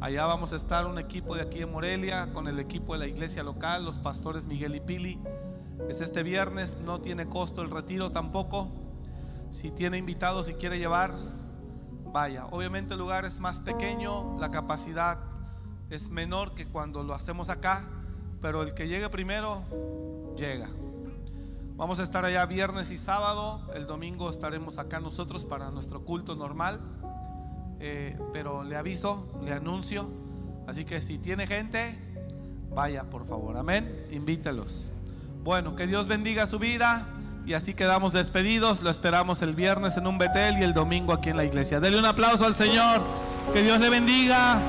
Allá 0.00 0.26
vamos 0.26 0.52
a 0.52 0.56
estar 0.56 0.86
un 0.86 0.98
equipo 0.98 1.34
de 1.34 1.42
aquí 1.42 1.60
de 1.60 1.66
Morelia 1.66 2.30
con 2.34 2.48
el 2.48 2.58
equipo 2.58 2.92
de 2.92 2.98
la 2.98 3.06
iglesia 3.06 3.42
local, 3.42 3.84
los 3.84 3.96
pastores 3.98 4.46
Miguel 4.46 4.74
y 4.74 4.80
Pili. 4.80 5.18
Es 5.88 6.02
este 6.02 6.22
viernes, 6.22 6.76
no 6.84 7.00
tiene 7.00 7.26
costo 7.26 7.62
el 7.62 7.70
retiro 7.70 8.12
tampoco. 8.12 8.68
Si 9.50 9.70
tiene 9.70 9.96
invitados 9.96 10.50
y 10.50 10.54
quiere 10.54 10.78
llevar, 10.78 11.14
vaya. 12.12 12.44
Obviamente 12.50 12.92
el 12.92 13.00
lugar 13.00 13.24
es 13.24 13.40
más 13.40 13.58
pequeño, 13.60 14.38
la 14.38 14.50
capacidad 14.50 15.18
es 15.88 16.10
menor 16.10 16.54
que 16.54 16.68
cuando 16.68 17.02
lo 17.02 17.14
hacemos 17.14 17.48
acá, 17.48 17.88
pero 18.42 18.62
el 18.62 18.74
que 18.74 18.88
llegue 18.88 19.08
primero, 19.08 19.62
llega. 20.36 20.68
Vamos 21.76 22.00
a 22.00 22.02
estar 22.02 22.24
allá 22.26 22.44
viernes 22.44 22.90
y 22.90 22.98
sábado. 22.98 23.60
El 23.74 23.86
domingo 23.86 24.28
estaremos 24.28 24.76
acá 24.76 25.00
nosotros 25.00 25.46
para 25.46 25.70
nuestro 25.70 26.04
culto 26.04 26.34
normal. 26.34 26.80
Eh, 27.80 28.18
pero 28.32 28.64
le 28.64 28.76
aviso, 28.76 29.26
le 29.44 29.52
anuncio. 29.52 30.08
Así 30.66 30.84
que 30.84 31.00
si 31.00 31.18
tiene 31.18 31.46
gente, 31.46 31.98
vaya 32.74 33.04
por 33.04 33.26
favor. 33.26 33.56
Amén. 33.56 34.06
Invítelos. 34.10 34.88
Bueno, 35.42 35.76
que 35.76 35.86
Dios 35.86 36.08
bendiga 36.08 36.46
su 36.46 36.58
vida. 36.58 37.06
Y 37.46 37.54
así 37.54 37.74
quedamos 37.74 38.12
despedidos. 38.12 38.82
Lo 38.82 38.90
esperamos 38.90 39.40
el 39.42 39.54
viernes 39.54 39.96
en 39.96 40.06
un 40.06 40.18
Betel 40.18 40.58
y 40.58 40.64
el 40.64 40.74
domingo 40.74 41.12
aquí 41.12 41.30
en 41.30 41.36
la 41.36 41.44
iglesia. 41.44 41.78
Dele 41.78 41.98
un 41.98 42.06
aplauso 42.06 42.44
al 42.44 42.56
Señor. 42.56 43.02
Que 43.52 43.62
Dios 43.62 43.78
le 43.78 43.88
bendiga. 43.88 44.60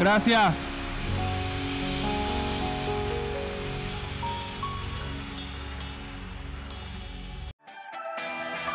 Gracias. 0.00 0.71